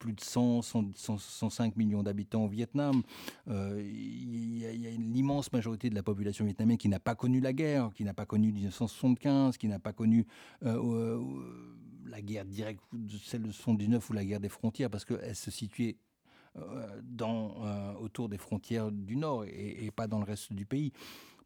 plus 0.05 0.13
de 0.13 0.21
100, 0.21 0.61
105 0.95 1.77
millions 1.77 2.03
d'habitants 2.03 2.45
au 2.45 2.49
Vietnam. 2.49 3.03
Euh, 3.49 3.81
il 3.83 4.59
y, 4.59 4.87
a 4.87 4.91
une 4.91 5.17
immense 5.17 5.51
majorité 5.51 5.89
de 5.89 5.95
la 5.95 6.03
population 6.03 6.45
vietnamienne 6.45 6.77
qui 6.77 6.91
n'a 6.91 7.01
pas 7.01 7.15
connu 7.15 7.41
la 7.41 7.55
guerre, 7.55 7.91
qui 7.95 8.05
n'a 8.05 8.13
pas 8.13 8.27
connu 8.27 8.53
1975, 8.53 9.57
qui 9.57 9.67
n'a 9.67 9.79
pas 9.79 9.95
connu 9.95 10.27
euh, 10.63 10.77
euh, 10.77 11.23
la 12.05 12.21
guerre 12.21 12.45
directe, 12.45 12.83
celle 13.23 13.45
de 13.45 13.51
79 13.51 14.11
ou 14.11 14.13
la 14.13 14.27
guerre 14.27 14.41
des 14.41 14.51
frontières, 14.51 14.91
parce 14.91 15.07
qu'elle 15.07 15.35
se 15.35 15.51
situait 15.51 15.97
dans, 17.03 17.97
autour 17.97 18.29
des 18.29 18.39
frontières 18.39 18.93
du 18.93 19.17
Nord 19.17 19.45
et, 19.47 19.91
pas 19.91 20.07
dans 20.07 20.19
le 20.19 20.25
reste 20.25 20.53
du 20.53 20.67
pays. 20.67 20.93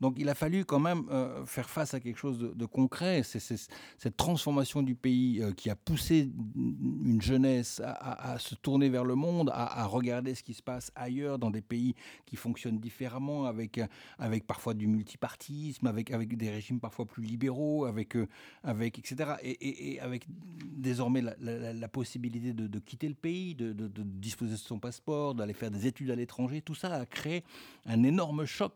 Donc 0.00 0.14
il 0.18 0.28
a 0.28 0.34
fallu 0.34 0.64
quand 0.64 0.78
même 0.78 1.04
euh, 1.11 1.44
faire 1.44 1.68
face 1.68 1.94
à 1.94 2.00
quelque 2.00 2.18
chose 2.18 2.38
de, 2.38 2.66
concret. 2.66 3.22
Cette 3.24 4.16
transformation 4.16 4.82
du 4.82 4.94
pays 4.94 5.42
euh, 5.42 5.52
qui 5.52 5.70
a 5.70 5.76
poussé 5.76 6.30
une 6.56 7.20
jeunesse 7.20 7.80
à, 7.84 8.38
se 8.38 8.54
tourner 8.54 8.88
vers 8.88 9.04
le 9.04 9.14
monde, 9.14 9.50
à, 9.52 9.84
regarder 9.87 10.34
ce 10.34 10.42
qui 10.42 10.54
se 10.54 10.62
passe 10.62 10.92
ailleurs 10.94 11.38
dans 11.38 11.50
des 11.50 11.62
pays 11.62 11.94
qui 12.26 12.37
fonctionnent 12.37 12.78
différemment, 12.78 13.46
avec, 13.46 13.80
avec 14.18 14.46
parfois 14.46 14.74
du 14.74 14.87
multipartisme, 14.87 15.87
avec, 15.87 16.11
avec 16.11 16.37
des 16.37 16.50
régimes 16.50 16.78
parfois 16.78 17.06
plus 17.06 17.24
libéraux, 17.24 17.87
avec, 17.87 18.16
euh, 18.16 18.28
avec 18.62 18.98
etc. 18.98 19.32
Et, 19.42 19.98
avec 20.00 20.26
désormais 20.28 21.22
la, 21.22 21.88
possibilité 21.88 22.52
de, 22.52 22.78
quitter 22.78 23.08
le 23.08 23.14
pays, 23.14 23.54
de, 23.54 23.72
de 23.72 24.02
disposer 24.02 24.52
de 24.52 24.56
son 24.58 24.78
passeport, 24.78 25.34
d'aller 25.34 25.54
faire 25.54 25.70
des 25.70 25.87
études 25.87 26.11
à 26.11 26.14
l'étranger. 26.14 26.61
Tout 26.61 26.74
ça 26.74 26.92
a 26.94 27.06
créé 27.06 27.42
un 27.87 28.02
énorme 28.04 28.44
choc 28.44 28.74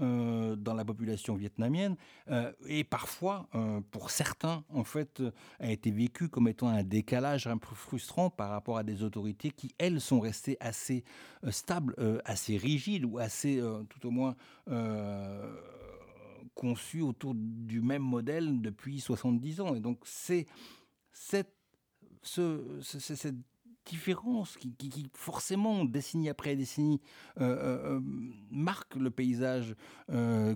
euh, 0.00 0.56
dans 0.56 0.74
la 0.74 0.84
population 0.84 1.34
vietnamienne 1.34 1.96
euh, 2.30 2.50
et 2.66 2.82
parfois, 2.82 3.46
euh, 3.54 3.80
pour 3.90 4.10
certains, 4.10 4.64
en 4.70 4.84
fait, 4.84 5.22
a 5.60 5.70
été 5.70 5.90
vécu 5.90 6.28
comme 6.28 6.48
étant 6.48 6.68
un 6.68 6.82
décalage 6.82 7.46
un 7.46 7.58
peu 7.58 7.74
frustrant 7.74 8.30
par 8.30 8.50
rapport 8.50 8.78
à 8.78 8.84
des 8.84 9.02
autorités 9.02 9.50
qui, 9.50 9.74
elles, 9.78 10.00
sont 10.00 10.20
restées 10.20 10.56
assez 10.60 11.04
stables, 11.50 11.94
assez 12.24 12.56
rigides 12.56 13.04
ou 13.04 13.18
assez, 13.18 13.62
tout 13.88 14.06
au 14.06 14.10
moins, 14.10 14.34
conçues 16.54 17.02
autour 17.02 17.34
du 17.36 17.80
même 17.80 18.02
modèle 18.02 18.60
depuis 18.60 19.00
70 19.00 19.60
ans. 19.60 19.74
Et 19.74 19.80
donc, 19.80 19.98
c'est 20.04 20.46
cette, 21.12 21.54
ce, 22.22 22.80
cette 22.80 23.36
différence 23.84 24.56
qui, 24.56 24.74
forcément, 25.14 25.84
décennie 25.84 26.28
après 26.28 26.56
décennie, 26.56 27.00
euh, 27.40 27.44
euh, 27.44 27.96
euh, 27.96 28.00
marque 28.50 28.96
le 28.96 29.10
paysage 29.10 29.74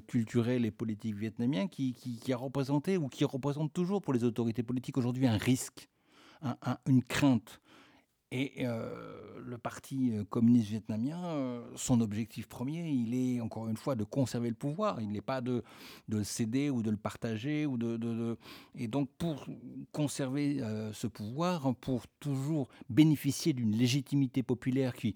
culturel 0.06 0.64
et 0.64 0.70
politique 0.70 1.16
vietnamien 1.16 1.66
qui, 1.66 1.94
qui, 1.94 2.32
a 2.32 2.36
représenté 2.36 2.96
ou 2.96 3.08
qui 3.08 3.24
représente 3.24 3.72
toujours 3.72 4.02
pour 4.02 4.12
les 4.12 4.24
autorités 4.24 4.62
politiques 4.62 4.98
aujourd'hui 4.98 5.26
un 5.26 5.38
risque, 5.38 5.88
une 6.86 7.02
crainte. 7.02 7.60
Et 8.32 8.64
le 8.64 9.56
Parti 9.56 10.12
communiste 10.30 10.68
vietnamien, 10.68 11.62
son 11.76 12.00
objectif 12.00 12.48
premier, 12.48 12.90
il 12.90 13.14
est 13.14 13.40
encore 13.40 13.68
une 13.68 13.76
fois 13.76 13.94
de 13.94 14.02
conserver 14.02 14.48
le 14.48 14.56
pouvoir. 14.56 15.00
Il 15.00 15.12
n'est 15.12 15.20
pas 15.20 15.40
de, 15.40 15.62
de, 16.08 16.18
le 16.18 16.24
céder 16.24 16.68
ou 16.68 16.82
de 16.82 16.90
le 16.90 16.96
partager. 16.96 17.66
Ou 17.66 17.78
de, 17.78 18.36
Et 18.74 18.88
donc, 18.88 19.08
pour 19.16 19.46
conserver 19.92 20.60
ce 20.92 21.06
pouvoir, 21.06 21.72
pour 21.76 22.08
toujours 22.18 22.68
bénéficier 22.90 23.52
d'une 23.52 23.76
légitimité 23.76 24.42
populaire 24.42 24.94
qui 24.94 25.14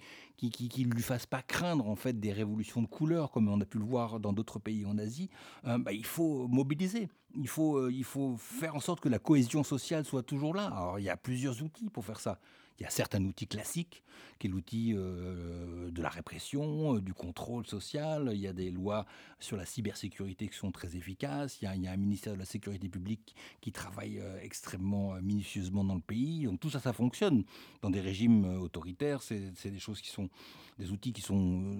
qui, 0.49 0.69
qui, 0.69 0.85
lui 0.85 1.03
fasse 1.03 1.27
pas 1.27 1.43
craindre 1.43 1.87
en 1.87 1.97
fait 1.97 2.19
des 2.19 2.33
révolutions 2.33 2.81
de 2.81 2.87
couleur 2.87 3.31
comme 3.31 3.49
on 3.49 3.61
a 3.61 3.67
pu 3.67 3.79
le 3.79 3.85
voir 3.85 4.21
dans 4.21 4.33
d'autres 4.33 4.59
pays 4.59 4.87
en 4.87 4.97
Asie, 4.97 5.29
bah, 5.65 5.93
il 5.93 6.07
faut 6.07 6.49
mobiliser. 6.49 7.09
Il 7.37 7.49
faut, 7.49 7.89
il 7.89 8.05
faut 8.05 8.37
faire 8.39 8.75
en 8.75 8.81
sorte 8.81 9.01
que 9.01 9.09
la 9.09 9.21
cohésion 9.21 9.63
sociale 9.63 10.05
soit 10.05 10.23
toujours 10.23 10.55
là. 10.55 10.67
Alors, 10.67 10.99
il 10.99 11.05
y 11.05 11.11
a 11.11 11.17
plusieurs 11.17 11.63
outils 11.63 11.89
pour 11.89 12.05
faire 12.05 12.19
ça. 12.19 12.41
Il 12.81 12.85
y 12.85 12.87
a 12.87 12.91
certains 12.91 13.23
outils 13.23 13.47
classiques, 13.47 14.03
qui 14.39 14.47
est 14.47 14.51
l'outil 14.51 14.95
euh, 14.97 15.91
de 15.91 16.03
la 16.03 16.09
répression, 16.09 16.97
euh, 16.97 17.01
du 17.01 17.13
contrôle 17.13 17.67
social. 17.67 18.31
Il 18.33 18.41
y 18.41 18.47
a 18.47 18.55
des 18.55 18.71
lois 18.71 19.05
sur 19.39 19.57
la 19.57 19.67
cybersécurité 19.67 20.49
qui 20.49 20.57
sont 20.57 20.73
très 20.73 20.97
efficaces. 20.97 21.59
Il 21.61 21.67
y 21.67 21.87
a, 21.87 21.93
un 21.93 21.97
ministère 21.97 22.33
de 22.33 22.39
la 22.39 22.47
sécurité 22.47 22.89
publique 22.89 23.35
qui 23.61 23.71
travaille 23.71 24.19
euh, 24.19 24.41
extrêmement 24.43 25.15
minutieusement 25.21 25.85
dans 25.85 25.95
le 25.95 26.01
pays. 26.01 26.45
Donc 26.45 26.59
tout 26.59 26.71
ça, 26.71 26.81
ça 26.81 26.95
fonctionne. 26.95 27.45
Dans 27.83 27.91
des 27.91 28.01
régimes 28.01 28.47
autoritaires, 28.61 29.23
c'est 29.23 29.71
des 29.71 29.79
choses 29.79 30.01
qui 30.01 30.11
sont 30.11 30.31
des 30.79 30.91
outils 30.91 31.13
qui 31.13 31.21
sont 31.21 31.77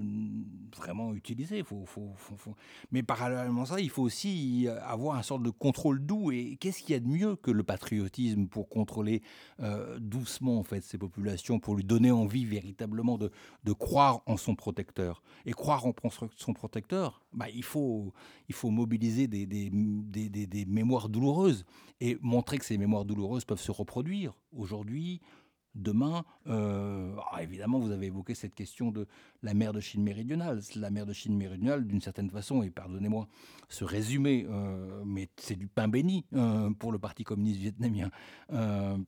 vraiment 0.77 1.15
utilisés. 1.15 1.63
Faut, 1.63 1.87
faut, 1.87 2.13
faut, 2.17 2.55
Mais 2.93 3.03
parallèlement 3.03 3.63
à 3.63 3.67
ça, 3.67 3.81
il 3.81 3.89
faut 3.89 4.03
aussi 4.03 4.69
avoir 4.83 5.17
un 5.17 5.23
sorte 5.23 5.43
de 5.43 5.49
contrôle 5.49 6.05
doux. 6.05 6.31
Et 6.33 6.59
qu'est-ce 6.61 6.83
qu'il 6.83 6.91
y 6.91 6.97
a 6.97 7.01
de 7.01 7.09
mieux 7.09 7.37
que 7.37 7.51
le 7.51 7.63
patriotisme 7.63 8.47
pour 8.47 8.69
contrôler 8.69 9.23
doucement 9.99 10.59
en 10.59 10.65
fait 10.65 10.83
ces 10.91 10.99
populations, 10.99 11.61
pour 11.61 11.77
lui 11.77 11.85
donner 11.85 12.11
envie 12.11 12.45
véritablement 12.45 13.17
de, 13.17 13.31
de 13.65 13.73
croire 13.73 14.23
en 14.27 14.37
son 14.37 14.55
protecteur. 14.55 15.23
Et 15.47 15.53
croire 15.53 15.87
en 15.87 15.95
son 16.37 16.53
protecteur, 16.53 17.23
bah, 17.33 17.49
il, 17.55 17.63
faut, 17.63 18.13
il 18.49 18.55
faut 18.55 18.71
mobiliser 18.71 19.27
des, 19.29 19.47
des, 19.47 19.71
des, 19.71 20.47
des 20.47 20.65
mémoires 20.67 21.09
douloureuses 21.09 21.65
et 22.01 22.19
montrer 22.21 22.59
que 22.59 22.65
ces 22.65 22.79
mémoires 22.79 23.05
douloureuses 23.05 23.45
peuvent 23.45 23.61
se 23.61 23.73
reproduire 23.73 24.35
aujourd'hui, 24.53 25.21
demain. 25.75 26.25
Euh, 26.47 27.15
évidemment, 27.41 27.79
vous 27.79 27.91
avez 27.91 28.07
évoqué 28.07 28.35
cette 28.35 28.55
question 28.55 28.91
de 28.91 29.07
la 29.43 29.55
mer 29.55 29.73
de 29.73 29.81
Chine 29.81 30.03
méridionale. 30.03 30.61
La 30.77 30.91
mer 30.91 31.07
de 31.07 31.13
Chine 31.13 31.37
méridionale, 31.37 31.87
d'une 31.87 32.01
certaine 32.01 32.31
façon, 32.31 32.63
et 32.63 32.71
pardonnez-moi 32.71 33.29
ce 33.69 33.85
résumé, 33.85 34.47
euh, 34.49 35.03
mais 35.05 35.29
c'est 35.37 35.57
du 35.57 35.69
pain 35.69 35.89
béni 35.89 36.25
euh, 36.35 36.71
pour 36.71 36.93
le 36.93 36.99
Parti 36.99 37.25
communiste 37.25 37.61
vietnamien, 37.61 38.11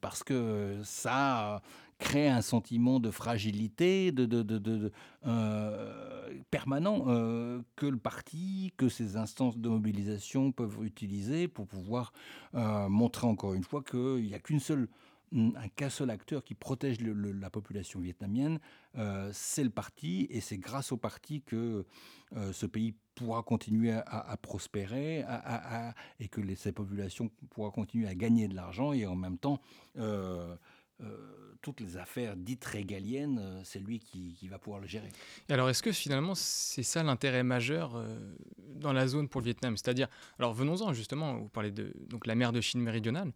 parce 0.01 0.23
que 0.23 0.79
ça 0.85 1.63
crée 1.99 2.29
un 2.29 2.43
sentiment 2.43 2.99
de 2.99 3.11
fragilité, 3.11 4.13
de, 4.13 4.91
permanent 6.51 7.05
que 7.77 7.87
le 7.87 7.97
parti, 7.97 8.73
que 8.77 8.89
ses 8.89 9.17
instances 9.17 9.59
de 9.59 9.69
mobilisation 9.69 10.53
peuvent 10.53 10.79
utiliser 10.83 11.49
pour 11.49 11.67
pouvoir 11.67 12.13
montrer 12.53 13.27
encore 13.27 13.55
une 13.55 13.65
fois 13.65 13.83
qu'il 13.83 14.25
n'y 14.25 14.35
a 14.35 14.39
qu'une 14.39 14.61
seule 14.61 14.89
un 15.35 15.69
qu'un 15.69 15.91
seul 15.91 16.11
acteur 16.11 16.45
qui 16.45 16.55
protège 16.55 16.99
la 17.01 17.51
population 17.51 18.01
vietnamienne, 18.01 18.59
euh, 18.99 19.31
c'est 19.33 19.65
le 19.65 19.71
parti, 19.71 20.27
et 20.31 20.41
c'est 20.41 20.59
grâce 20.59 20.93
au 20.93 20.97
parti 20.97 21.43
que 21.43 21.85
euh, 22.37 22.53
ce 22.53 22.67
pays 22.67 22.95
pourra 23.15 23.43
continuer 23.43 23.93
à, 23.93 24.37
prospérer 24.41 25.25
et 26.19 26.29
que 26.29 26.41
les, 26.41 26.55
ces 26.55 26.73
populations 26.73 27.31
pourra 27.51 27.71
continuer 27.71 28.09
à 28.09 28.15
gagner 28.15 28.49
de 28.49 28.55
l'argent, 28.55 28.93
et 28.93 29.07
en 29.07 29.15
même 29.15 29.37
temps, 29.39 29.61
euh, 29.99 30.57
toutes 31.61 31.81
les 31.81 31.97
affaires 31.97 32.37
dites 32.37 32.65
régaliennes, 32.65 33.61
c'est 33.65 33.81
lui 33.81 33.99
qui, 33.99 34.49
va 34.49 34.59
pouvoir 34.59 34.81
le 34.81 34.87
gérer. 34.87 35.11
Alors, 35.51 35.69
est-ce 35.69 35.83
que 35.83 35.93
finalement, 35.93 36.35
c'est 36.35 36.83
ça 36.83 37.03
l'intérêt 37.03 37.43
majeur 37.43 38.03
dans 38.77 38.93
la 38.93 39.07
zone 39.07 39.29
pour 39.29 39.41
le 39.41 39.47
Vietnam? 39.47 39.77
C'est-à-dire, 39.77 40.09
alors 40.39 40.55
venons-en 40.55 40.93
justement, 40.93 41.39
vous 41.39 41.49
parlez 41.49 41.71
de 41.71 41.93
donc, 42.09 42.27
la 42.27 42.35
mer 42.35 42.53
de 42.53 42.61
Chine 42.61 42.81
méridionale. 42.81 43.33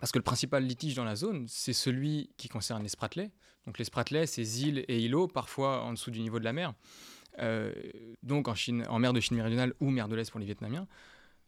Parce 0.00 0.12
que 0.12 0.18
le 0.18 0.24
principal 0.24 0.64
litige 0.64 0.94
dans 0.94 1.04
la 1.04 1.16
zone, 1.16 1.46
c'est 1.48 1.72
celui 1.72 2.30
qui 2.36 2.48
concerne 2.48 2.82
les 2.82 2.88
Spratlais. 2.88 3.30
Donc 3.66 3.78
les 3.78 3.84
Spratlais, 3.84 4.26
ces 4.26 4.64
îles 4.64 4.84
et 4.88 5.00
îlots, 5.00 5.28
parfois 5.28 5.82
en 5.82 5.92
dessous 5.92 6.10
du 6.10 6.20
niveau 6.20 6.38
de 6.38 6.44
la 6.44 6.52
mer. 6.52 6.74
Euh, 7.40 7.72
donc 8.22 8.48
en, 8.48 8.98
mer 8.98 9.12
de 9.12 9.20
Chine 9.20 9.36
méridionale 9.36 9.74
ou 9.80 9.90
mer 9.90 10.08
de 10.08 10.14
l'Est 10.14 10.30
pour 10.30 10.40
les 10.40 10.46
Vietnamiens. 10.46 10.86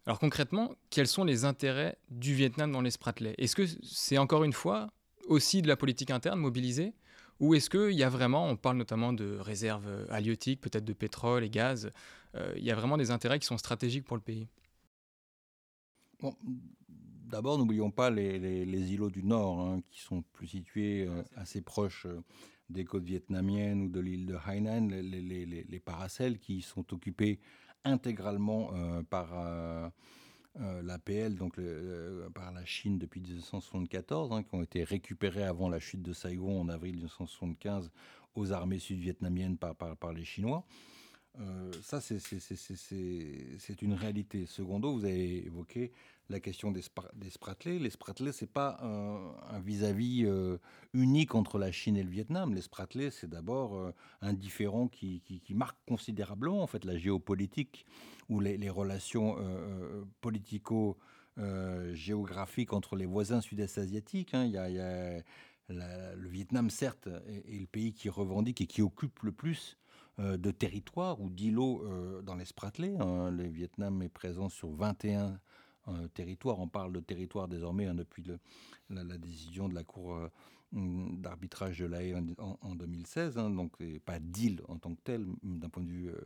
Alors 0.07 0.19
concrètement, 0.19 0.75
quels 0.91 1.09
sont 1.09 1.25
les 1.25 1.45
intérêts 1.45 1.99
du 2.11 2.35
Vietnam 2.35 2.71
dans 2.71 2.81
les 2.81 2.91
Spratlais 2.91 3.35
Est-ce 3.39 3.57
que 3.57 3.67
c'est 3.83 4.19
encore 4.19 4.45
une 4.45 4.53
fois 4.53 4.89
aussi 5.27 5.63
de 5.63 5.69
la 5.69 5.77
politique 5.77 6.11
interne 6.11 6.39
mobilisée? 6.39 6.95
Ou 7.41 7.55
est-ce 7.55 7.69
qu'il 7.69 7.97
y 7.97 8.03
a 8.03 8.09
vraiment, 8.09 8.47
on 8.49 8.57
parle 8.57 8.79
notamment 8.79 9.13
de 9.13 9.37
réserves 9.39 10.07
halieutiques, 10.09 10.61
peut-être 10.61 10.85
de 10.85 10.95
pétrole 10.95 11.45
et 11.45 11.51
gaz, 11.51 11.91
euh, 12.35 12.53
il 12.57 12.65
y 12.65 12.71
a 12.71 12.75
vraiment 12.75 12.97
des 12.97 13.11
intérêts 13.11 13.39
qui 13.39 13.47
sont 13.47 13.59
stratégiques 13.59 14.05
pour 14.05 14.17
le 14.17 14.23
pays? 14.23 14.49
D'abord, 17.27 17.59
n'oublions 17.59 17.91
pas 17.91 18.09
les, 18.09 18.93
îlots 18.93 19.11
du 19.11 19.25
Nord, 19.25 19.61
hein, 19.61 19.83
qui 19.91 20.01
sont 20.01 20.23
plus 20.33 20.47
situés 20.47 21.07
euh, 21.09 21.25
assez 21.35 21.61
proches 21.61 22.07
euh, 22.07 22.23
des 22.71 22.85
côtes 22.85 23.03
vietnamiennes 23.03 23.83
ou 23.83 23.89
de 23.89 23.99
l'île 23.99 24.27
de 24.27 24.37
Hainan, 24.47 24.89
les, 24.89 25.83
paracels 25.85 26.39
qui 26.39 26.62
sont 26.62 26.93
occupés 26.95 27.41
intégralement 27.85 28.71
euh, 28.75 29.03
par 29.03 29.93
l'APL, 30.83 31.35
donc 31.35 31.61
par 32.35 32.53
la 32.53 32.65
Chine 32.65 32.99
depuis 32.99 33.21
1974, 33.21 34.33
hein, 34.33 34.43
qui 34.43 34.55
ont 34.55 34.62
été 34.62 34.85
récupérés 34.85 35.45
avant 35.45 35.69
la 35.69 35.79
chute 35.81 36.03
de 36.03 36.12
Saigon 36.12 36.61
en 36.61 36.69
avril 36.69 36.95
1975 36.95 37.91
aux 38.35 38.53
armées 38.53 38.79
sud-vietnamiennes 38.79 39.59
par, 39.59 39.75
par, 39.75 40.12
les 40.12 40.25
Chinois. 40.25 40.65
Ça, 41.83 42.01
c'est 42.01 43.83
une 43.83 43.94
réalité. 43.94 44.46
Secondo, 44.46 44.92
vous 44.92 45.05
avez 45.05 45.46
évoqué 45.46 45.92
la 46.29 46.40
question 46.40 46.72
des, 46.72 46.83
des. 47.14 47.31
Les 47.79 47.90
spratlés, 47.90 48.33
c'est 48.33 48.51
pas 48.51 48.81
un 48.83 49.61
vis-à-vis 49.61 50.25
euh, 50.27 50.59
unique 50.92 51.35
entre 51.35 51.59
la 51.59 51.70
Chine 51.70 51.96
et 51.96 52.03
le 52.03 52.11
Vietnam. 52.11 52.55
Les 52.55 52.62
spratlés, 52.62 53.11
c'est 53.11 53.29
d'abord 53.29 53.77
euh, 53.77 53.92
un 54.22 54.33
différent 54.33 54.88
qui, 54.88 55.22
marque 55.51 55.77
considérablement 55.87 56.62
en 56.62 56.66
fait 56.66 56.85
la 56.85 56.99
géopolitique 56.99 57.87
ou 58.29 58.40
les, 58.40 58.70
relations 58.70 59.37
euh, 59.38 60.03
politico-géographiques 60.20 62.72
entre 62.72 62.96
les 62.96 63.07
voisins 63.07 63.40
sud-est 63.40 63.79
asiatiques. 63.79 64.35
Hein. 64.35 64.46
Y 64.46 64.59
a, 64.59 65.22
le 65.68 66.29
Vietnam, 66.29 66.70
certes, 66.70 67.09
est, 67.29 67.61
le 67.61 67.66
pays 67.66 67.92
qui 67.92 68.09
revendique 68.09 68.61
et 68.61 68.66
qui 68.66 68.83
occupe 68.83 69.22
le 69.22 69.31
plus 69.33 69.79
de 70.19 70.51
territoires 70.51 71.21
ou 71.21 71.29
d'îlots 71.29 71.85
dans 72.23 72.37
les 72.37 72.45
Spratlés. 72.45 72.97
Hein. 72.99 73.31
Le 73.31 73.45
Vietnam 73.45 74.01
est 74.03 74.09
présent 74.09 74.49
sur 74.49 74.71
21 74.71 75.39
territoire. 76.15 76.59
On 76.59 76.69
parle 76.69 76.93
de 76.93 77.01
territoire 77.01 77.49
désormais 77.49 77.87
hein, 77.87 77.95
depuis 77.95 78.25
la, 78.91 79.19
décision 79.19 79.69
de 79.69 79.75
la 79.75 79.85
Cour 79.85 80.15
euh, 80.15 80.29
d'arbitrage 80.73 81.79
de 81.79 81.87
l'AE 81.87 82.15
en, 82.39 82.59
en, 82.61 82.75
2016. 82.75 83.39
Hein, 83.39 83.51
donc, 83.51 83.77
pas 84.05 84.19
d'île 84.19 84.63
en 84.69 84.79
tant 84.79 84.95
que 84.95 85.01
telle, 85.03 85.27
d'un 85.43 85.69
point 85.69 85.83
de 85.83 85.89
vue 85.89 86.09
euh, 86.09 86.21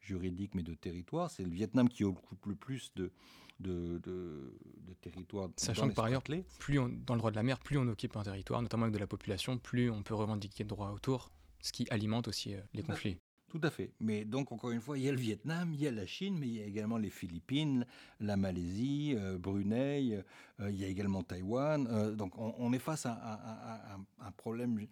juridique, 0.00 0.54
mais 0.54 0.62
de 0.62 0.74
territoire. 0.74 1.30
C'est 1.30 1.44
le 1.44 1.50
Vietnam 1.50 1.88
qui 1.88 2.04
occupe 2.04 2.46
le 2.46 2.54
plus 2.54 2.92
de, 2.96 3.12
de, 3.60 3.98
de, 3.98 4.52
territoire. 5.00 5.48
Sachant 5.56 5.88
que 5.88 5.94
par 5.94 6.06
ailleurs, 6.06 6.22
plus 6.58 6.78
on, 6.78 6.88
dans 6.88 7.14
le 7.14 7.18
droit 7.18 7.30
de 7.30 7.36
la 7.36 7.42
mer, 7.42 7.58
plus 7.60 7.78
on 7.78 7.86
occupe 7.88 8.16
un 8.16 8.22
territoire, 8.22 8.62
notamment 8.62 8.84
avec 8.84 8.94
de 8.94 9.00
la 9.00 9.06
population, 9.06 9.58
plus 9.58 9.90
on 9.90 10.02
peut 10.02 10.14
revendiquer 10.14 10.64
de 10.64 10.68
droits 10.68 10.92
autour, 10.92 11.30
ce 11.60 11.72
qui 11.72 11.86
alimente 11.90 12.28
aussi 12.28 12.54
euh, 12.54 12.60
les 12.72 12.82
conflits. 12.82 13.18
Tout 13.54 13.60
à 13.62 13.70
fait. 13.70 13.92
Mais 14.00 14.24
donc, 14.24 14.50
encore 14.50 14.72
une 14.72 14.80
fois, 14.80 14.98
il 14.98 15.04
y 15.04 15.08
a 15.08 15.12
le 15.12 15.16
Vietnam, 15.16 15.72
il 15.72 15.80
y 15.80 15.86
a 15.86 15.92
la 15.92 16.06
Chine, 16.06 16.36
mais 16.40 16.48
il 16.48 16.54
y 16.54 16.60
a 16.60 16.64
également 16.64 16.98
les 16.98 17.08
Philippines, 17.08 17.86
la 18.18 18.36
Malaisie, 18.36 19.14
euh, 19.16 19.38
Brunei, 19.38 20.24
euh, 20.58 20.70
il 20.72 20.74
y 20.74 20.84
a 20.84 20.88
également 20.88 21.22
Taïwan. 21.22 21.86
Euh, 21.88 22.16
donc, 22.16 22.36
on, 22.36 22.72
est 22.72 22.80
face 22.80 23.06
à, 23.06 23.96
un 24.18 24.30
problème, 24.32 24.84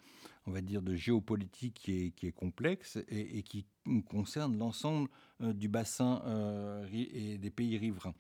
on 0.47 0.53
va 0.53 0.61
dire, 0.61 0.81
de 0.81 0.95
géopolitique 0.95 1.75
qui 1.75 2.15
est, 2.23 2.31
complexe 2.31 2.99
et, 3.09 3.43
qui 3.43 3.67
concerne 4.09 4.57
l'ensemble 4.57 5.09
du 5.41 5.67
bassin 5.67 6.23
et 6.93 7.39
des 7.39 7.51
pays 7.51 7.77
riverains. 7.79 8.15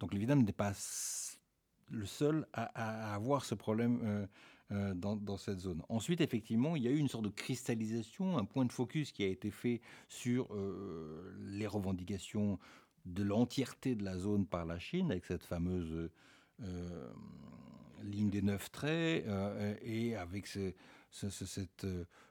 Donc, 0.00 0.12
le 0.12 0.18
Vietnam 0.18 0.42
n'est 0.42 0.52
pas 0.52 0.74
le 1.90 2.04
seul 2.04 2.46
à, 2.52 3.14
avoir 3.14 3.46
ce 3.46 3.54
problème 3.54 4.28
euh, 4.70 4.92
dans, 4.94 5.38
cette 5.38 5.60
zone. 5.60 5.82
Ensuite, 5.88 6.20
effectivement, 6.20 6.76
il 6.76 6.82
y 6.82 6.88
a 6.88 6.90
eu 6.90 6.98
une 6.98 7.08
sorte 7.08 7.24
de 7.24 7.30
cristallisation, 7.30 8.36
un 8.36 8.44
point 8.44 8.66
de 8.66 8.72
focus 8.72 9.12
qui 9.12 9.24
a 9.24 9.26
été 9.26 9.50
fait 9.50 9.80
sur 10.08 10.54
euh, 10.54 11.34
les 11.40 11.66
revendications 11.66 12.58
de 13.06 13.22
l'entièreté 13.22 13.94
de 13.94 14.04
la 14.04 14.18
zone 14.18 14.44
par 14.46 14.66
la 14.66 14.78
Chine, 14.78 15.10
avec 15.10 15.24
cette 15.24 15.44
fameuse 15.44 16.10
euh, 16.62 17.12
ligne 18.02 18.28
des 18.28 18.42
neuf 18.42 18.70
traits 18.70 19.24
et 19.80 20.16
avec 20.16 20.46
cette 20.46 21.86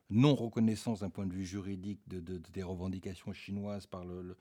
non-reconnaissance 0.09 1.01
d'un 1.01 1.09
point 1.09 1.25
de 1.25 1.33
vue 1.33 1.45
juridique 1.45 1.99
de, 2.07 2.19
des 2.53 2.63
revendications 2.63 3.33
chinoises 3.33 3.85
par 3.85 4.05
le, 4.05 4.37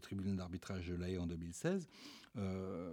tribunal 0.00 0.36
d'arbitrage 0.36 0.88
de 0.88 0.94
l'AE 0.94 1.18
en 1.18 1.26
2016. 1.26 1.88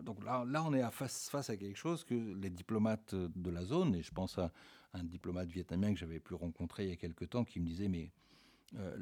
donc 0.03 0.23
là, 0.23 0.45
là, 0.45 0.63
on 0.63 0.73
est 0.73 0.89
face, 0.91 1.29
face 1.29 1.49
à 1.49 1.57
quelque 1.57 1.77
chose 1.77 2.03
que 2.03 2.13
les 2.13 2.49
diplomates 2.49 3.13
de 3.15 3.49
la 3.49 3.63
zone, 3.65 3.95
et 3.95 4.03
je 4.03 4.11
pense 4.11 4.37
à 4.37 4.51
un 4.93 5.03
diplomate 5.03 5.49
vietnamien 5.49 5.93
que 5.93 5.99
j'avais 5.99 6.19
pu 6.19 6.33
rencontrer 6.33 6.83
il 6.83 6.89
y 6.89 6.93
a 6.93 6.95
quelque 6.95 7.25
temps, 7.25 7.43
qui 7.43 7.59
me 7.59 7.65
disait, 7.65 7.87
mais 7.87 8.11
euh, 8.79 8.95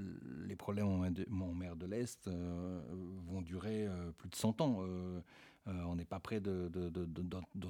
les 0.47 0.55
problèmes 0.55 0.87
en, 0.87 1.53
mer 1.53 1.75
de 1.75 1.85
l'Est 1.85 2.27
euh, 2.27 2.81
vont 3.25 3.41
durer 3.41 3.87
euh, 3.87 4.11
plus 4.17 4.29
de 4.29 4.35
100 4.35 4.61
ans. 4.61 4.83
On 5.67 5.95
n'est 5.95 6.05
pas 6.05 6.19
prêt 6.19 6.39
de, 6.39 6.69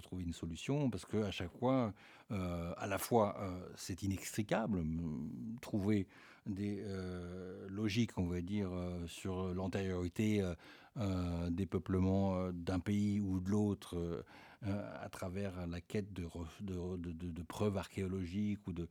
trouver 0.02 0.24
une 0.24 0.34
solution 0.34 0.90
parce 0.90 1.06
qu'à 1.06 1.32
chaque 1.32 1.52
fois, 1.58 1.94
à 2.30 2.88
la 2.88 2.98
fois, 2.98 3.38
c'est 3.76 4.04
inextricable, 4.04 4.84
trouver 5.62 6.08
des 6.46 6.84
logiques, 7.70 8.18
on 8.18 8.28
va 8.28 8.42
dire, 8.42 8.70
sur 9.08 9.54
l'antériorité 9.54 10.44
des 11.50 11.66
peuplements 11.66 12.52
d'un 12.54 12.80
pays 12.80 13.20
ou 13.20 13.40
de 13.40 13.50
l'autre 13.50 14.24
à 14.64 15.10
travers 15.10 15.68
la 15.68 15.82
quête 15.82 16.14
de, 16.14 17.44
preuves 17.48 17.78
archéologiques 17.78 18.66
ou 18.68 18.74
de, 18.74 18.88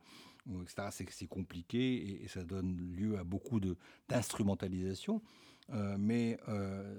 c'est 0.91 1.27
compliqué 1.27 2.23
et, 2.23 2.27
ça 2.27 2.43
donne 2.43 2.77
lieu 2.95 3.17
à 3.17 3.23
beaucoup 3.23 3.59
d'instrumentalisation. 4.09 5.21
Euh, 5.69 5.95
mais 5.97 6.37
euh, 6.49 6.95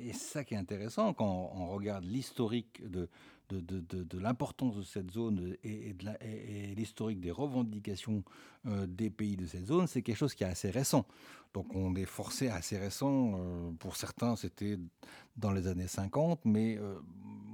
et 0.00 0.12
ça 0.12 0.44
qui 0.44 0.54
est 0.54 0.58
intéressant 0.58 1.12
quand 1.14 1.52
on 1.54 1.68
regarde 1.68 2.04
l'historique 2.04 2.82
de, 2.88 3.08
l'importance 4.18 4.76
de 4.76 4.82
cette 4.82 5.10
zone 5.10 5.56
et, 5.62 5.94
et 6.20 6.74
l'historique 6.74 7.20
des 7.20 7.30
revendications 7.30 8.24
des 8.64 9.10
pays 9.10 9.36
de 9.36 9.46
cette 9.46 9.66
zone, 9.66 9.86
c'est 9.86 10.02
quelque 10.02 10.16
chose 10.16 10.34
qui 10.34 10.44
est 10.44 10.48
assez 10.48 10.70
récent. 10.70 11.06
Donc 11.52 11.74
on 11.74 11.94
est 11.96 12.04
forcé 12.04 12.48
assez 12.48 12.78
récent. 12.78 13.74
pour 13.78 13.96
certains, 13.96 14.36
c'était 14.36 14.78
dans 15.36 15.52
les 15.52 15.66
années 15.66 15.88
50, 15.88 16.44
mais 16.44 16.78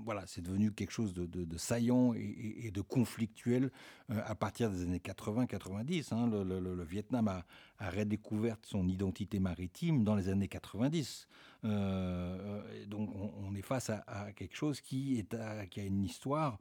voilà, 0.08 0.24
c'est 0.26 0.40
devenu 0.40 0.72
quelque 0.72 0.90
chose 0.90 1.12
de, 1.12 1.58
saillant 1.58 2.14
et, 2.14 2.70
de 2.72 2.80
conflictuel 2.80 3.70
euh, 4.10 4.22
à 4.24 4.34
partir 4.34 4.70
des 4.70 4.80
années 4.80 5.02
80-90. 5.04 6.14
Hein. 6.14 6.30
Le, 6.30 6.82
Vietnam 6.82 7.28
a, 7.28 7.44
redécouvert 7.78 8.56
son 8.62 8.88
identité 8.88 9.38
maritime 9.38 10.04
dans 10.04 10.16
les 10.16 10.30
années 10.30 10.48
90. 10.48 11.28
Euh, 11.64 12.86
donc 12.86 13.10
on, 13.14 13.54
est 13.54 13.60
face 13.60 13.90
à, 13.90 14.32
quelque 14.34 14.56
chose 14.56 14.80
qui, 14.80 15.18
est 15.18 15.36
qui 15.68 15.80
a 15.80 15.84
une 15.84 16.02
histoire, 16.02 16.58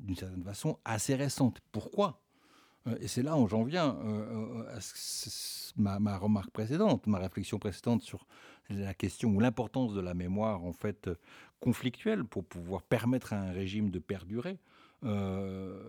d'une 0.00 0.16
certaine 0.16 0.42
façon, 0.42 0.76
assez 0.84 1.14
récente. 1.14 1.60
Pourquoi? 1.70 2.20
euh, 2.20 2.29
et 3.00 3.08
c'est 3.08 3.22
là 3.22 3.36
où 3.36 3.46
j'en 3.46 3.62
viens 3.62 3.88
à 4.68 4.78
ma, 5.76 5.98
ma, 5.98 6.16
remarque 6.16 6.50
précédente, 6.50 7.06
ma 7.06 7.18
réflexion 7.18 7.58
précédente 7.58 8.02
sur 8.02 8.26
la 8.70 8.94
question 8.94 9.30
ou 9.30 9.40
l'importance 9.40 9.92
de 9.94 10.00
la 10.00 10.14
mémoire 10.14 10.64
en 10.64 10.72
fait 10.72 11.10
conflictuelle 11.60 12.24
pour 12.24 12.44
pouvoir 12.44 12.82
permettre 12.82 13.32
à 13.32 13.40
un 13.40 13.52
régime 13.52 13.90
de 13.90 13.98
perdurer. 13.98 14.58
Euh, 15.02 15.80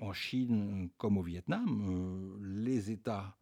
en 0.00 0.12
Chine 0.12 0.90
comme 0.98 1.16
au 1.16 1.22
Vietnam, 1.22 1.86
euh, 1.88 2.38
les 2.42 2.90
États 2.90 3.34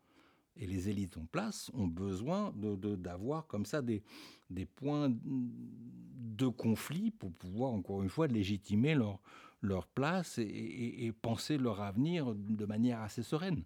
et 0.56 0.66
les 0.66 0.88
élites 0.88 1.16
en 1.16 1.26
place 1.26 1.70
ont 1.74 1.88
besoin 1.88 2.52
d'avoir 2.54 3.46
comme 3.48 3.66
ça 3.66 3.82
des 3.82 4.02
points 4.76 5.12
de 5.12 6.46
conflit 6.46 7.10
pour 7.10 7.32
pouvoir, 7.32 7.72
encore 7.72 8.02
une 8.02 8.08
fois, 8.08 8.26
légitimer 8.26 8.94
leur, 8.94 9.20
leur 9.62 9.86
place 9.86 10.38
et, 10.38 11.12
penser 11.22 11.58
leur 11.58 11.80
avenir 11.80 12.34
de 12.34 12.64
manière 12.66 13.00
assez 13.00 13.22
sereine. 13.22 13.64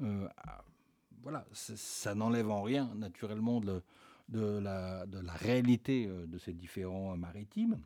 Euh, 0.00 0.28
voilà, 1.22 1.46
ça 1.52 2.14
n'enlève 2.14 2.50
en 2.50 2.62
rien, 2.62 2.92
naturellement, 2.96 3.60
de, 3.60 3.82
la, 4.32 5.04
réalité 5.34 6.06
euh, 6.06 6.26
de 6.26 6.38
ces 6.38 6.52
différents 6.52 7.16
maritimes. 7.16 7.80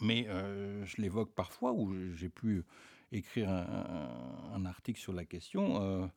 Mais 0.00 0.26
euh, 0.28 0.84
je 0.84 1.00
l'évoque 1.00 1.34
parfois, 1.34 1.72
où 1.72 1.94
j'ai 2.14 2.28
pu 2.28 2.64
écrire 3.12 3.48
un, 3.50 4.64
article 4.66 5.00
sur 5.00 5.12
la 5.12 5.24
question, 5.24 6.10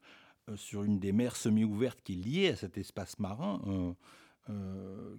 sur 0.56 0.82
une 0.82 0.98
des 0.98 1.12
mers 1.12 1.36
semi-ouvertes 1.36 2.00
qui 2.02 2.14
est 2.14 2.16
liée 2.16 2.48
à 2.48 2.56
cet 2.56 2.76
espace 2.76 3.18
marin, 3.18 3.94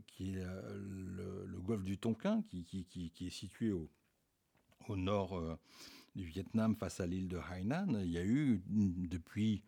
qui 0.06 0.34
est 0.34 0.44
le, 0.44 1.60
golfe 1.60 1.84
du 1.84 1.98
Tonkin, 1.98 2.44
qui, 2.50 3.12
est 3.22 3.30
situé 3.30 3.72
au, 3.72 3.89
au 4.88 4.96
nord 4.96 5.41
du 6.15 6.26
Vietnam 6.26 6.76
face 6.76 7.00
à 7.00 7.08
l'île 7.08 7.28
de 7.28 7.38
Hainan. 7.38 8.00
Il 8.02 8.12
y 8.12 8.17
a 8.17 8.24
eu, 8.24 8.62
depuis 8.67 9.63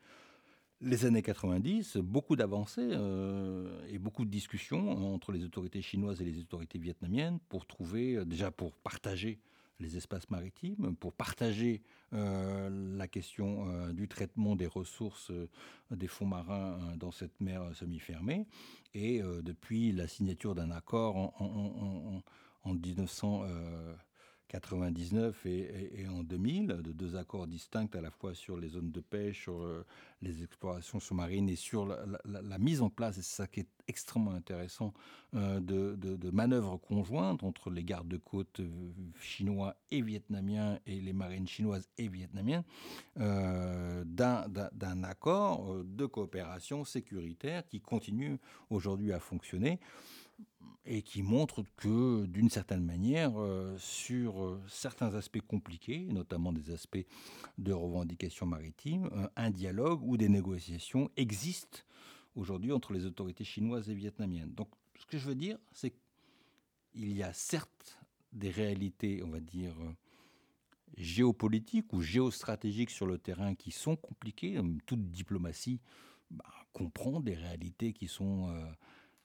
les 0.84 1.06
années 1.06 1.21
90, 1.21 1.97
beaucoup 1.97 2.36
d'avancées 2.36 2.89
euh, 2.91 3.82
et 3.89 3.97
beaucoup 3.97 4.26
de 4.26 4.30
discussions 4.30 5.13
entre 5.13 5.32
les 5.32 5.43
autorités 5.45 5.82
chinoises 5.82 6.21
et 6.21 6.26
les 6.26 6.39
autorités 6.39 6.78
vietnamiennes 6.78 7.39
pour 7.47 7.65
trouver, 7.65 8.17
euh, 8.17 8.26
déjà 8.26 8.52
pour 8.52 8.76
partager 8.76 9.39
les 9.80 9.97
espaces 9.97 10.30
maritimes, 10.30 10.95
pour 10.99 11.13
partager 11.13 11.82
euh, 12.13 12.69
la 12.95 13.08
question 13.08 13.89
du 13.91 14.08
traitement 14.08 14.56
des 14.56 14.67
ressources 14.67 15.32
des 15.89 16.08
fonds 16.08 16.28
marins 16.28 16.78
dans 16.97 17.12
cette 17.12 17.41
mer 17.41 17.63
semi-fermée. 17.73 18.45
Et 18.93 19.21
depuis 19.41 19.91
la 19.91 20.08
signature 20.08 20.54
d'un 20.54 20.69
accord 20.69 21.17
en, 21.17 21.34
en, 21.39 22.69
en 22.69 22.73
1900. 22.73 23.45
99 24.49 25.45
et, 25.45 26.08
en 26.08 26.23
2000, 26.23 26.67
de 26.67 26.91
deux 26.91 27.15
accords 27.15 27.47
distincts 27.47 27.89
à 27.93 28.01
la 28.01 28.12
fois 28.12 28.36
sur 28.36 28.58
les 28.58 28.69
zones 28.69 28.91
de 28.91 28.99
pêche, 28.99 29.41
sur 29.41 29.62
euh, 29.62 29.86
les 30.21 30.43
explorations 30.43 30.99
sous-marines 30.99 31.49
et 31.49 31.56
sur 31.56 31.86
la, 31.86 32.58
mise 32.60 32.82
en 32.82 32.89
place, 32.89 33.17
et 33.17 33.21
c'est 33.21 33.36
ça 33.36 33.47
qui 33.47 33.62
est 33.62 33.69
extrêmement 33.88 34.32
intéressant, 34.32 34.93
euh, 35.34 35.60
de, 35.60 36.29
manœuvres 36.32 36.77
conjointes 36.77 37.43
entre 37.43 37.69
les 37.69 37.84
gardes-côtes 37.84 38.60
euh, 38.60 38.69
chinois 39.19 39.75
et 39.91 40.01
vietnamiens 40.01 40.79
et 40.86 41.01
les 41.01 41.13
marines 41.13 41.47
chinoises 41.47 41.89
et 41.97 42.08
vietnamiennes, 42.08 42.63
d'un 43.15 45.03
accord 45.03 45.84
de 45.84 46.06
coopération 46.06 46.84
sécuritaire 46.86 47.65
qui 47.67 47.82
continue 47.82 48.38
aujourd'hui 48.69 49.12
à 49.12 49.19
fonctionner 49.19 49.79
et 50.86 51.02
qui 51.02 51.24
montre 51.24 51.63
que, 51.78 52.26
d'une 52.26 52.50
certaine 52.50 52.84
manière, 52.84 53.32
euh, 53.38 53.78
sur 53.78 54.43
euh, 54.43 54.62
certains 54.67 55.15
aspects 55.15 55.41
compliqués, 55.41 56.06
notamment 56.10 56.52
des 56.52 56.72
aspects 56.72 57.06
de 57.58 57.72
revendication 57.72 58.46
maritime, 58.46 59.10
euh, 59.13 59.28
un 59.38 59.50
dialogue 59.50 60.04
ou 60.04 60.17
des 60.17 60.28
négociations 60.28 61.10
existent 61.15 61.80
aujourd'hui 62.36 62.74
entre 62.74 62.91
les 62.91 63.06
autorités 63.06 63.46
chinoises 63.46 63.89
et 63.89 63.93
vietnamiennes. 63.93 64.54
Donc, 64.54 64.67
ce 65.00 65.06
que 65.06 65.17
je 65.17 65.28
veux 65.28 65.36
dire, 65.36 65.58
c'est 65.72 65.93
qu'il 66.91 67.15
y 67.15 67.24
a 67.24 67.32
certes 67.32 68.00
des 68.34 68.50
réalités, 68.50 69.24
on 69.24 69.30
va 69.30 69.39
dire, 69.39 69.76
géopolitiques 70.98 71.93
ou 71.93 72.02
géostratégiques 72.02 72.89
sur 72.89 73.06
le 73.06 73.19
terrain 73.19 73.56
qui 73.56 73.72
sont 73.72 73.96
compliquées. 73.96 74.60
Toute 74.86 75.12
diplomatie 75.12 75.80
bah, 76.32 76.46
comprend 76.74 77.19
des 77.19 77.36
réalités 77.36 77.93
qui 77.93 78.08
sont 78.08 78.54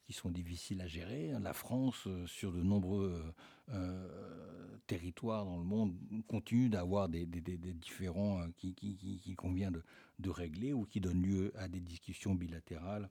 qui 0.09 0.14
sont 0.14 0.31
difficiles 0.31 0.81
à 0.81 0.87
gérer. 0.87 1.33
La 1.42 1.53
France, 1.53 2.05
euh, 2.07 2.27
sur 2.27 2.51
de 2.51 2.62
nombreux 2.62 3.23
euh, 3.68 3.75
euh, 3.75 4.79
territoires 4.87 5.44
dans 5.44 5.59
le 5.59 5.64
monde, 5.64 5.94
continue 6.27 6.71
d'avoir 6.71 7.11
des, 7.11 7.27
différends 7.27 8.40
qui, 8.57 8.75
qui, 8.75 9.35
convient 9.37 9.71
de, 9.71 10.31
régler 10.31 10.73
ou 10.73 10.87
qui 10.87 11.01
donnent 11.01 11.21
lieu 11.21 11.53
à 11.59 11.68
des 11.68 11.81
discussions 11.81 12.35
bilatérales 12.35 13.11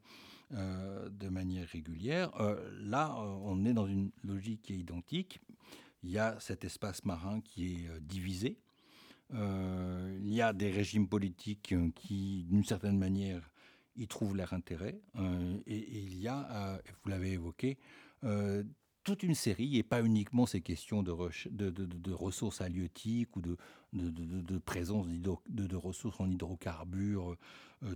de 0.50 1.30
manière 1.30 1.68
régulière. 1.68 2.32
là, 2.82 3.16
on 3.44 3.64
est 3.66 3.74
dans 3.74 3.86
une 3.86 4.12
logique 4.24 4.64
qui 4.64 4.74
est 4.74 4.78
identique. 4.78 5.40
Il 6.04 6.10
y 6.10 6.18
a 6.18 6.40
cet 6.40 6.64
espace 6.64 7.06
marin 7.06 7.42
qui 7.42 7.74
est 7.74 8.00
divisé. 8.02 8.58
il 9.34 10.34
y 10.34 10.42
a 10.42 10.54
des 10.54 10.72
régimes 10.72 11.08
politiques 11.08 11.76
qui, 11.96 12.46
d'une 12.50 12.64
certaine 12.64 12.98
manière, 12.98 13.52
ils 13.98 14.08
trouvent 14.08 14.36
leur 14.36 14.54
intérêt. 14.54 15.00
Euh, 15.18 15.58
et, 15.66 16.00
il 16.00 16.22
y 16.22 16.28
a, 16.28 16.48
euh, 16.52 16.78
vous 17.04 17.10
l'avez 17.10 17.34
évoqué, 17.34 17.78
euh, 18.24 18.64
toute 19.04 19.24
une 19.24 19.36
série, 19.36 19.78
et 19.78 19.84
pas 19.84 20.02
uniquement 20.02 20.46
ces 20.46 20.62
questions 20.62 21.02
de, 21.02 21.12
ressources 22.12 22.62
halieutiques 22.62 23.36
ou 23.38 23.42
de, 23.42 24.58
présence 24.60 25.08
de, 25.08 25.76
ressources 25.76 26.20
en 26.20 26.30
hydrocarbures 26.30 27.38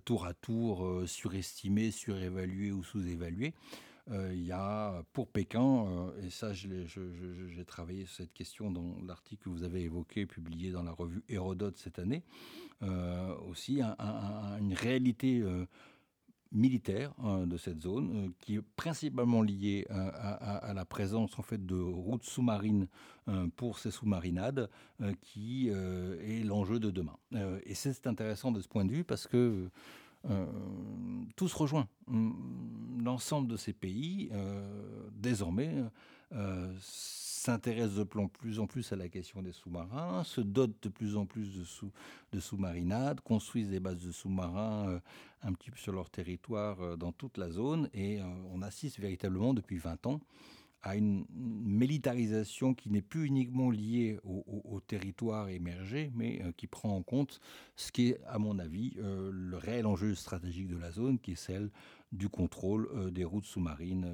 tour 0.06 0.26
à 0.26 0.34
tour 0.34 1.04
surestimées, 1.06 1.92
surévaluées 1.92 2.72
ou 2.72 2.82
sous-évaluées. 2.82 3.54
il 4.10 4.46
y 4.46 4.54
a 4.54 5.04
pour 5.12 5.28
Pékin, 5.28 6.14
et 6.24 6.30
ça 6.30 6.54
j'ai 6.54 7.66
travaillé 7.68 8.06
sur 8.06 8.16
cette 8.16 8.34
question 8.34 8.72
dans 8.72 8.96
l'article 9.06 9.44
que 9.44 9.50
vous 9.50 9.64
avez 9.64 9.82
évoqué, 9.82 10.26
publié 10.26 10.72
dans 10.72 10.84
la 10.84 10.94
revue 10.94 11.24
Hérodote 11.28 11.78
cette 11.78 12.00
année, 12.00 12.24
aussi 13.50 13.82
une 13.82 14.74
réalité 14.74 15.44
militaire 16.52 17.14
hein, 17.24 17.48
de 17.48 17.58
cette 17.58 17.82
zone, 17.82 18.12
euh, 18.16 18.30
qui 18.40 18.56
est 18.56 18.62
principalement 18.76 19.42
liée 19.42 19.88
à, 19.90 20.74
la 20.74 20.86
présence 20.86 21.38
en 21.40 21.42
fait 21.42 21.66
de 21.66 21.76
routes 21.76 22.24
sous-marines 22.24 22.88
euh, 23.28 23.48
pour 23.56 23.80
ces 23.80 23.92
sous-marinades, 23.92 24.70
qui 25.22 25.70
est 25.70 26.44
l'enjeu 26.44 26.80
de 26.80 26.92
demain. 26.92 27.18
et 27.66 27.74
c'est 27.74 28.06
intéressant 28.08 28.52
de 28.52 28.62
ce 28.62 28.68
point 28.68 28.86
de 28.86 28.92
vue 28.92 29.04
parce 29.04 29.28
que 29.28 29.70
tout 31.36 31.48
se 31.48 31.56
rejoint. 31.56 31.88
Hum, 32.08 33.02
l'ensemble 33.04 33.48
de 33.48 33.58
ces 33.58 33.74
pays, 33.74 34.30
désormais, 35.16 35.74
s'intéresse 37.42 37.96
de 37.96 38.04
plus 38.04 38.60
en 38.60 38.68
plus 38.68 38.94
à 38.94 38.96
la 38.96 39.10
question 39.10 39.42
des 39.42 39.52
sous-marins, 39.52 40.24
se 40.24 40.42
dote 40.42 40.76
de 40.84 40.90
plus 40.90 41.18
en 41.18 41.26
plus 41.26 41.58
de, 41.58 41.64
sous, 41.64 41.92
de 42.32 42.40
sous-marinades, 42.40 43.20
construisent 43.22 43.70
des 43.70 43.80
bases 43.80 44.06
de 44.06 44.12
sous-marins 44.12 44.90
euh, 44.90 45.00
un 45.42 45.54
petit 45.54 45.72
peu 45.72 45.78
sur 45.78 45.92
leur 45.92 46.12
territoire 46.12 46.80
euh, 46.82 46.96
dans 46.96 47.12
toute 47.12 47.40
la 47.40 47.50
zone. 47.50 47.90
Et 47.96 48.22
euh, 48.22 48.26
on 48.54 48.62
assiste 48.62 49.00
véritablement 49.00 49.56
depuis 49.56 49.80
20 49.80 50.06
ans 50.06 50.20
à 50.84 50.96
une 50.96 51.26
militarisation 51.32 52.76
qui 52.76 52.92
n'est 52.92 53.02
plus 53.02 53.26
uniquement 53.26 53.70
liée 53.70 54.20
au, 54.24 54.80
territoire 54.80 55.50
émergé, 55.50 56.12
mais 56.16 56.42
qui 56.58 56.66
prend 56.66 56.96
en 56.96 57.04
compte 57.04 57.40
ce 57.76 57.92
qui 57.92 58.10
est, 58.10 58.24
à 58.26 58.40
mon 58.40 58.58
avis, 58.58 58.96
le 58.98 59.58
réel 59.58 59.86
enjeu 59.86 60.16
stratégique 60.16 60.70
de 60.70 60.78
la 60.78 60.92
zone, 60.92 61.20
qui 61.20 61.34
est 61.34 61.36
celle 61.36 61.70
du 62.12 62.30
contrôle 62.30 63.12
des 63.12 63.24
routes 63.24 63.46
sous-marines 63.46 64.12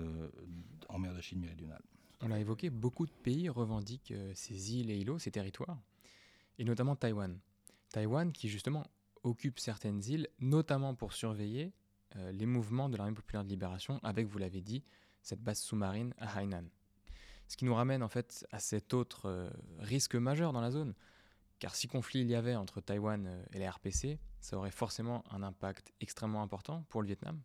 en 0.90 1.00
mer 1.00 1.14
de 1.14 1.22
Chine 1.22 1.40
méridionale 1.40 1.82
on 2.22 2.28
l'a 2.28 2.40
évoqué, 2.40 2.70
beaucoup 2.70 3.06
de 3.06 3.12
pays 3.12 3.50
revendiquent 3.50 4.12
euh, 4.12 4.32
ces 4.36 4.76
îles 4.76 4.90
et 4.90 4.98
îlots, 4.98 5.20
ces 5.20 5.32
territoires, 5.32 5.80
et 6.58 6.64
notamment 6.64 6.96
Taïwan. 6.96 7.40
Taïwan 7.92 8.32
qui 8.32 8.50
justement 8.50 8.86
occupe 9.24 9.60
certaines 9.60 10.04
îles, 10.04 10.28
notamment 10.40 10.96
pour 10.96 11.14
surveiller 11.14 11.74
euh, 12.16 12.32
les 12.32 12.46
mouvements 12.46 12.90
de 12.90 12.98
l'armée 12.98 13.14
populaire 13.14 13.44
de 13.44 13.50
libération, 13.50 14.00
avec, 14.04 14.28
vous 14.28 14.40
l'avez 14.40 14.62
dit, 14.62 14.84
cette 15.22 15.42
base 15.42 15.60
sous-marine 15.60 16.14
à 16.18 16.42
Hainan. 16.42 16.66
Ce 17.48 17.56
qui 17.56 17.66
nous 17.66 17.76
ramène 17.76 18.04
en 18.04 18.10
fait 18.10 18.46
à 18.52 18.60
cet 18.60 18.94
autre 18.94 19.28
euh, 19.28 19.50
risque 19.80 20.16
majeur 20.16 20.54
dans 20.54 20.62
la 20.62 20.72
zone, 20.72 20.94
car 21.60 21.76
si 21.76 21.88
conflit 21.88 22.22
il 22.22 22.28
y 22.28 22.36
avait 22.36 22.56
entre 22.56 22.82
Taïwan 22.82 23.44
et 23.52 23.60
la 23.60 23.72
RPC, 23.72 24.20
ça 24.40 24.58
aurait 24.58 24.72
forcément 24.72 25.24
un 25.32 25.42
impact 25.42 25.92
extrêmement 26.02 26.44
important 26.44 26.84
pour 26.90 27.02
le 27.02 27.08
Vietnam, 27.08 27.42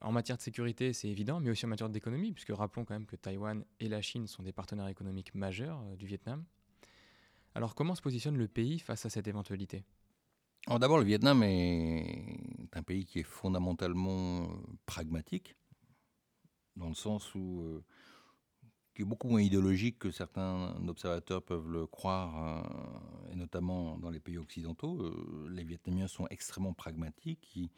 en 0.00 0.12
matière 0.12 0.36
de 0.36 0.42
sécurité, 0.42 0.92
c'est 0.92 1.08
évident, 1.08 1.40
mais 1.40 1.50
aussi 1.50 1.66
en 1.66 1.68
matière 1.68 1.88
d'économie, 1.88 2.32
puisque 2.32 2.50
rappelons 2.50 2.84
quand 2.84 2.94
même 2.94 3.06
que 3.06 3.16
Taïwan 3.16 3.64
et 3.80 3.88
la 3.88 4.00
Chine 4.00 4.26
sont 4.26 4.42
des 4.42 4.52
partenaires 4.52 4.88
économiques 4.88 5.34
majeurs 5.34 5.80
euh, 5.82 5.96
du 5.96 6.06
Vietnam. 6.06 6.44
Alors 7.54 7.74
comment 7.74 7.94
se 7.94 8.02
positionne 8.02 8.36
le 8.36 8.48
pays 8.48 8.78
face 8.78 9.06
à 9.06 9.10
cette 9.10 9.26
éventualité? 9.26 9.84
D'abord, 10.68 10.98
le 10.98 11.04
Vietnam 11.04 11.42
est 11.42 12.68
un 12.74 12.82
pays 12.82 13.06
qui 13.06 13.20
est 13.20 13.24
fondamentalement 13.24 14.42
euh, 14.42 14.46
pragmatique, 14.86 15.56
dans 16.76 16.88
le 16.88 16.94
sens 16.94 17.34
où 17.34 17.62
euh, 17.62 17.84
qui 18.94 19.02
est 19.02 19.06
beaucoup 19.06 19.28
moins 19.28 19.40
idéologique 19.40 19.98
que 19.98 20.10
certains 20.10 20.76
observateurs 20.86 21.42
peuvent 21.42 21.70
le 21.70 21.86
croire, 21.86 22.68
et 23.30 23.36
notamment 23.36 23.96
dans 23.96 24.10
les 24.10 24.18
pays 24.18 24.38
occidentaux. 24.38 25.48
les 25.48 25.62
Vietnamiens 25.62 26.08
sont 26.08 26.26
extrêmement 26.30 26.72
pragmatiques. 26.72 27.70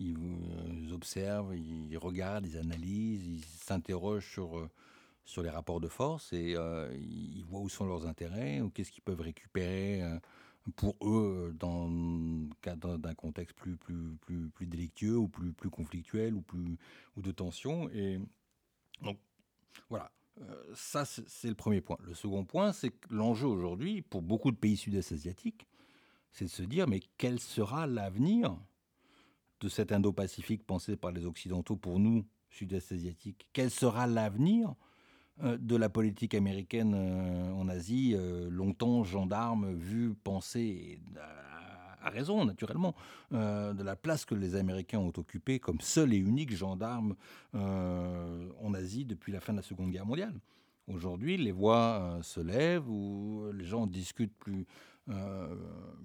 Ils, 0.00 0.16
euh, 0.16 0.94
observent, 0.94 1.54
ils 1.54 1.96
regardent, 1.98 2.46
ils 2.46 2.56
analysent, 2.56 3.26
ils 3.26 3.44
s'interrogent 3.44 4.28
sur, 4.28 4.58
euh, 4.58 4.68
sur 5.24 5.42
les 5.42 5.50
rapports 5.50 5.80
de 5.80 5.88
force 5.88 6.32
et 6.32 6.54
euh, 6.56 6.92
ils 6.98 7.44
voient 7.44 7.60
où 7.60 7.68
sont 7.68 7.86
leurs 7.86 8.06
intérêts 8.06 8.60
ou 8.60 8.70
qu'est-ce 8.70 8.90
qu'ils 8.90 9.02
peuvent 9.02 9.20
récupérer 9.20 10.02
pour 10.76 10.96
eux 11.02 11.54
dans 11.58 11.88
le 11.88 12.48
cadre 12.62 12.96
d'un 12.96 13.14
contexte 13.14 13.56
plus, 13.56 13.76
plus, 13.76 14.16
plus, 14.20 14.48
plus 14.48 14.66
délictueux 14.66 15.16
ou 15.16 15.28
plus, 15.28 15.52
plus 15.52 15.70
conflictuel 15.70 16.34
ou, 16.34 16.40
plus, 16.40 16.78
ou 17.16 17.22
de 17.22 17.32
tension. 17.32 17.90
Et 17.90 18.18
donc, 19.02 19.18
voilà. 19.88 20.10
ça, 20.74 21.04
c'est 21.04 21.48
le 21.48 21.54
premier 21.54 21.80
point. 21.80 21.98
Le 22.02 22.14
second 22.14 22.44
point, 22.44 22.72
c'est 22.72 22.90
que 22.90 23.08
l'enjeu 23.10 23.46
aujourd'hui, 23.46 24.02
pour 24.02 24.22
beaucoup 24.22 24.50
de 24.50 24.56
pays 24.56 24.76
sud-est 24.76 25.12
asiatiques, 25.12 25.66
c'est 26.32 26.44
de 26.44 26.50
se 26.50 26.62
dire, 26.62 26.86
mais 26.86 27.00
quel 27.18 27.40
sera 27.40 27.86
l'avenir 27.86 28.56
de 29.60 29.68
cet 29.68 29.92
Indo-Pacifique 29.92 30.66
pensé 30.66 30.96
par 30.96 31.12
les 31.12 31.26
Occidentaux 31.26 31.76
pour 31.76 31.98
nous, 31.98 32.24
sud-est 32.50 32.92
asiatiques 32.92 33.46
Quel 33.52 33.70
sera 33.70 34.06
l'avenir 34.06 34.74
euh, 35.42 35.56
de 35.58 35.76
la 35.76 35.88
politique 35.88 36.34
américaine 36.34 36.94
euh, 36.94 37.52
en 37.52 37.68
Asie, 37.68 38.14
euh, 38.14 38.48
longtemps 38.50 39.04
gendarme, 39.04 39.72
vu, 39.72 40.14
pensé, 40.14 41.00
à 42.02 42.10
raison 42.10 42.44
naturellement, 42.44 42.94
de 43.30 43.82
la 43.82 43.94
place 43.94 44.24
que 44.24 44.34
les 44.34 44.56
Américains 44.56 44.98
ont 44.98 45.12
occupée 45.16 45.58
comme 45.58 45.80
seul 45.80 46.14
et 46.14 46.16
unique 46.16 46.54
gendarme 46.56 47.14
en 47.52 48.74
Asie 48.74 49.04
depuis 49.04 49.32
la 49.32 49.40
fin 49.40 49.52
de 49.52 49.58
la 49.58 49.62
Seconde 49.62 49.90
Guerre 49.90 50.06
mondiale. 50.06 50.34
Aujourd'hui, 50.88 51.36
les 51.36 51.52
voix 51.52 52.18
se 52.22 52.40
lèvent, 52.40 52.88
ou 52.88 53.52
les 53.52 53.66
gens 53.66 53.86
discutent 53.86 54.36
plus, 54.38 54.66
euh, 55.10 55.54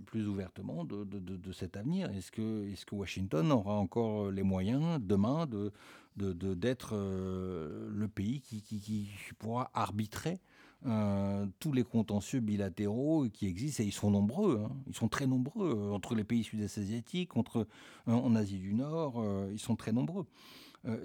plus 0.06 0.28
ouvertement 0.28 0.86
de, 0.86 1.52
cet 1.52 1.78
avenir 1.78 2.10
Est-ce 2.12 2.32
que, 2.32 2.96
Washington 2.96 3.52
aura 3.52 3.74
encore 3.74 4.32
les 4.32 4.44
moyens 4.44 5.00
demain 5.02 5.46
de, 5.46 5.72
d'être 6.16 6.96
euh, 6.96 7.90
le 7.92 8.08
pays 8.08 8.40
qui, 8.40 8.62
qui, 8.62 9.10
pourra 9.38 9.70
arbitrer 9.74 10.40
euh, 10.86 11.46
tous 11.60 11.74
les 11.74 11.84
contentieux 11.84 12.40
bilatéraux 12.40 13.28
qui 13.30 13.48
existent, 13.48 13.84
et 13.84 13.88
ils 13.88 13.92
sont 13.92 14.12
nombreux, 14.12 14.64
hein. 14.64 14.76
ils 14.88 14.96
sont 14.96 15.10
très 15.10 15.28
nombreux, 15.28 15.92
entre 15.92 16.16
les 16.16 16.24
pays 16.24 16.44
sud-est 16.44 16.78
asiatiques, 16.78 17.36
entre, 17.36 17.68
en 18.06 18.36
Asie 18.36 18.60
du 18.60 18.74
Nord, 18.74 19.24
ils 19.52 19.60
sont 19.60 19.76
très 19.76 19.92
nombreux. 19.92 20.26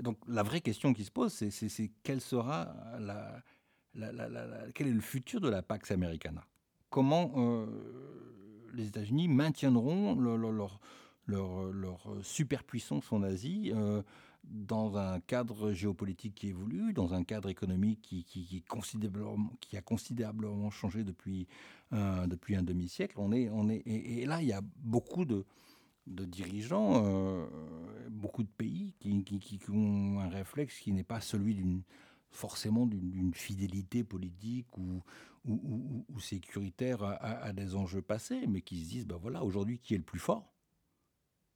donc 0.02 0.18
la 0.28 0.42
vraie 0.42 0.60
question 0.60 0.92
qui 0.92 1.04
se 1.04 1.10
pose, 1.10 1.32
c'est, 1.32 1.90
quelle 2.02 2.20
sera 2.20 2.74
la, 2.98 3.42
quel 4.74 4.86
est 4.86 4.92
le 4.92 5.00
futur 5.00 5.40
de 5.40 5.48
la 5.48 5.62
Pax 5.62 5.90
Americana? 5.90 6.44
Comment 6.90 7.32
euh, 7.36 7.66
les 8.74 8.88
États-Unis 8.88 9.28
maintiendront 9.28 10.16
leur, 10.16 10.80
superpuissance 12.22 13.12
en 13.12 13.22
Asie 13.22 13.72
euh, 13.74 14.02
dans 14.44 14.96
un 14.96 15.20
cadre 15.20 15.72
géopolitique 15.72 16.34
qui 16.34 16.48
évolue, 16.48 16.92
dans 16.92 17.14
un 17.14 17.22
cadre 17.22 17.48
économique 17.48 18.00
qui, 18.02 18.64
a 19.76 19.80
considérablement 19.80 20.70
changé 20.70 21.04
depuis, 21.04 21.46
un 21.92 22.26
demi-siècle. 22.62 23.14
On 23.18 23.32
est, 23.32 23.48
on 23.50 23.68
est, 23.68 23.82
et, 23.86 24.26
là, 24.26 24.42
il 24.42 24.48
y 24.48 24.52
a 24.52 24.60
beaucoup 24.76 25.24
de, 25.24 25.44
dirigeants, 26.06 27.04
euh, 27.04 27.46
beaucoup 28.10 28.42
de 28.42 28.48
pays 28.48 28.94
qui, 28.98 29.22
qui, 29.22 29.60
ont 29.70 30.18
un 30.18 30.28
réflexe 30.28 30.80
qui 30.80 30.92
n'est 30.92 31.04
pas 31.04 31.20
celui 31.20 31.54
d'une 31.54 31.82
forcément 32.32 32.86
d'une 32.86 33.34
fidélité 33.34 34.04
politique 34.04 34.78
ou, 34.78 35.02
ou, 35.44 36.04
sécuritaire 36.20 37.02
à, 37.02 37.52
des 37.52 37.74
enjeux 37.74 38.02
passés, 38.02 38.46
mais 38.46 38.60
qui 38.60 38.84
se 38.84 38.90
disent, 38.90 39.06
ben 39.06 39.16
voilà, 39.16 39.42
aujourd'hui, 39.44 39.78
qui 39.78 39.94
est 39.94 39.98
le 39.98 40.04
plus 40.04 40.18
fort? 40.18 40.52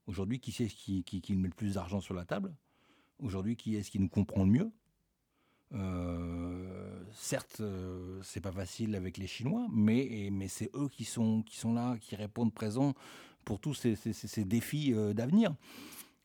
Aujourd'hui, 0.07 0.41
qui 0.41 0.53
c'est 0.53 0.67
qui, 0.67 1.03
qui, 1.05 1.37
met 1.37 1.49
le 1.49 1.55
plus 1.55 1.75
d'argent 1.75 2.01
sur 2.01 2.15
la 2.15 2.25
table? 2.25 2.55
Aujourd'hui, 3.19 3.57
qui 3.57 3.77
est-ce 3.77 3.91
qui 3.91 3.99
nous 3.99 4.09
comprend 4.09 4.45
le 4.45 4.51
mieux? 4.51 4.73
Euh, 5.73 7.03
certes, 7.13 7.59
euh, 7.61 8.21
c'est 8.23 8.41
pas 8.41 8.53
facile 8.53 8.95
avec 8.95 9.17
les 9.17 9.27
Chinois, 9.27 9.67
mais, 9.73 10.29
mais 10.31 10.49
c'est 10.49 10.71
eux 10.75 10.89
qui 10.89 11.05
sont, 11.05 11.43
qui 11.43 11.57
sont 11.57 11.73
là, 11.73 11.97
qui 11.99 12.17
répondent 12.17 12.53
présents 12.53 12.95
pour 13.45 13.61
tous 13.61 13.75
ces, 13.75 13.97
ces, 13.97 14.45
défis 14.45 14.95
euh, 14.95 15.13
d'avenir. 15.13 15.55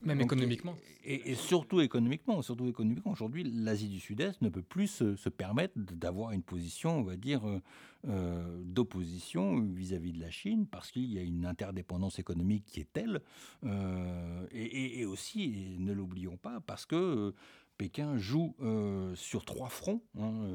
Même 0.02 0.22
économiquement. 0.22 0.78
Et, 1.04 1.36
surtout 1.36 1.82
économiquement. 1.82 2.42
Surtout 2.42 2.68
économiquement. 2.68 3.12
Aujourd'hui, 3.12 3.44
l'Asie 3.44 3.90
du 3.90 4.00
Sud-Est 4.00 4.42
ne 4.42 4.50
peut 4.50 4.62
plus 4.62 4.88
se, 4.88 5.30
permettre 5.30 5.74
d'avoir 5.76 6.32
une 6.32 6.42
position, 6.42 7.00
on 7.00 7.04
va 7.04 7.18
dire, 7.18 7.46
euh, 7.48 7.62
euh, 8.08 8.62
d'opposition 8.64 9.60
vis-à-vis 9.60 10.14
de 10.14 10.22
la 10.22 10.32
Chine, 10.32 10.68
parce 10.68 10.92
qu'il 10.92 11.12
y 11.12 11.20
a 11.20 11.22
une 11.22 11.46
interdépendance 11.46 12.18
économique 12.18 12.64
qui 12.66 12.80
est 12.80 12.92
telle. 12.94 13.22
Euh, 13.66 14.48
et, 14.52 15.06
aussi, 15.06 15.76
ne 15.80 15.92
l'oublions 15.92 16.38
pas, 16.38 16.62
parce 16.62 16.86
que 16.86 17.34
Pékin 17.78 18.18
joue 18.18 18.56
sur 19.16 19.44
trois 19.44 19.70
fronts 19.70 20.02
hein, 20.18 20.48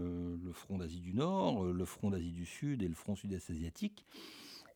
le 0.42 0.52
front 0.52 0.78
d'Asie 0.78 1.00
du 1.00 1.12
Nord, 1.12 1.64
le 1.64 1.84
front 1.84 2.10
d'Asie 2.10 2.32
du 2.32 2.46
Sud 2.46 2.82
et 2.82 2.88
le 2.88 2.94
front 2.94 3.14
sud-est 3.14 3.50
asiatique. 3.50 4.06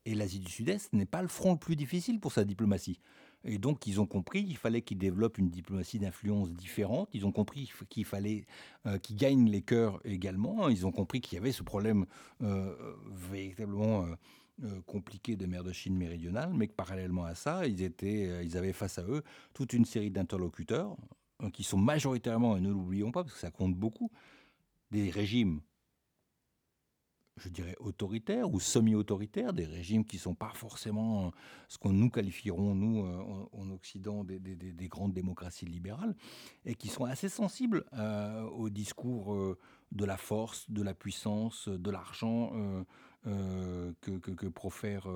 Et 0.05 0.15
l'Asie 0.15 0.39
du 0.39 0.51
Sud-Est 0.51 0.93
n'est 0.93 1.05
pas 1.05 1.21
le 1.21 1.27
front 1.27 1.53
le 1.53 1.59
plus 1.59 1.75
difficile 1.75 2.19
pour 2.19 2.31
sa 2.31 2.43
diplomatie. 2.43 2.99
Et 3.45 3.57
donc, 3.57 3.87
ils 3.87 4.01
ont 4.01 4.05
compris 4.05 4.45
qu'il 4.45 4.57
fallait 4.57 4.81
qu'ils 4.81 4.97
développent 4.97 5.37
une 5.37 5.49
diplomatie 5.49 5.99
d'influence 5.99 6.51
différente. 6.51 7.09
Ils 7.13 7.25
ont 7.25 7.31
compris 7.31 7.71
qu'il 7.89 8.05
fallait 8.05 8.45
euh, 8.85 8.97
qu'ils 8.97 9.15
gagnent 9.15 9.49
les 9.49 9.61
cœurs 9.61 9.99
également. 10.03 10.67
Ils 10.69 10.85
ont 10.85 10.91
compris 10.91 11.21
qu'il 11.21 11.37
y 11.37 11.39
avait 11.39 11.51
ce 11.51 11.63
problème 11.63 12.05
euh, 12.43 12.75
véritablement 13.11 14.05
euh, 14.63 14.81
compliqué 14.85 15.37
de 15.37 15.45
mer 15.45 15.63
de 15.63 15.71
Chine 15.71 15.95
méridionale, 15.95 16.51
mais 16.53 16.67
que 16.67 16.73
parallèlement 16.73 17.23
à 17.23 17.35
ça, 17.35 17.65
ils, 17.65 17.81
étaient, 17.81 18.45
ils 18.45 18.57
avaient 18.57 18.73
face 18.73 18.97
à 18.97 19.03
eux 19.03 19.23
toute 19.53 19.71
une 19.73 19.85
série 19.85 20.11
d'interlocuteurs 20.11 20.97
qui 21.53 21.63
sont 21.63 21.77
majoritairement, 21.77 22.57
et 22.57 22.59
ne 22.59 22.69
l'oublions 22.69 23.11
pas, 23.13 23.23
parce 23.23 23.35
que 23.35 23.39
ça 23.39 23.51
compte 23.51 23.73
beaucoup, 23.73 24.11
des 24.91 25.09
régimes 25.09 25.61
je 27.39 27.49
dirais, 27.49 27.75
autoritaires 27.79 28.51
ou 28.53 28.59
semi-autoritaires, 28.59 29.53
des 29.53 29.65
régimes 29.65 30.05
qui 30.05 30.17
ne 30.17 30.21
sont 30.21 30.35
pas 30.35 30.51
forcément 30.53 31.31
ce 31.67 31.77
qu'on 31.77 31.93
nous 31.93 32.09
qualifierons, 32.09 32.75
nous, 32.75 33.05
en, 33.53 33.71
Occident, 33.71 34.23
des, 34.23 34.87
grandes 34.87 35.13
démocraties 35.13 35.65
libérales, 35.65 36.15
et 36.65 36.75
qui 36.75 36.87
sont 36.87 37.05
assez 37.05 37.29
sensibles 37.29 37.85
au 38.53 38.69
discours 38.69 39.57
de 39.91 40.05
la 40.05 40.17
force, 40.17 40.69
de 40.69 40.81
la 40.81 40.93
puissance, 40.93 41.69
de 41.69 41.91
l'argent 41.91 42.53
que, 43.23 44.47
profère 44.47 45.07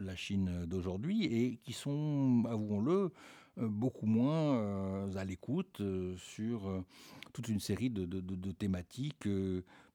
la 0.00 0.16
Chine 0.16 0.66
d'aujourd'hui, 0.66 1.24
et 1.24 1.56
qui 1.62 1.72
sont, 1.72 2.44
avouons-le, 2.48 3.12
beaucoup 3.56 4.06
moins 4.06 5.14
à 5.14 5.24
l'écoute 5.24 5.80
sur 6.16 6.84
toute 7.32 7.48
une 7.48 7.60
série 7.60 7.90
de, 7.90 8.52
thématiques 8.52 9.28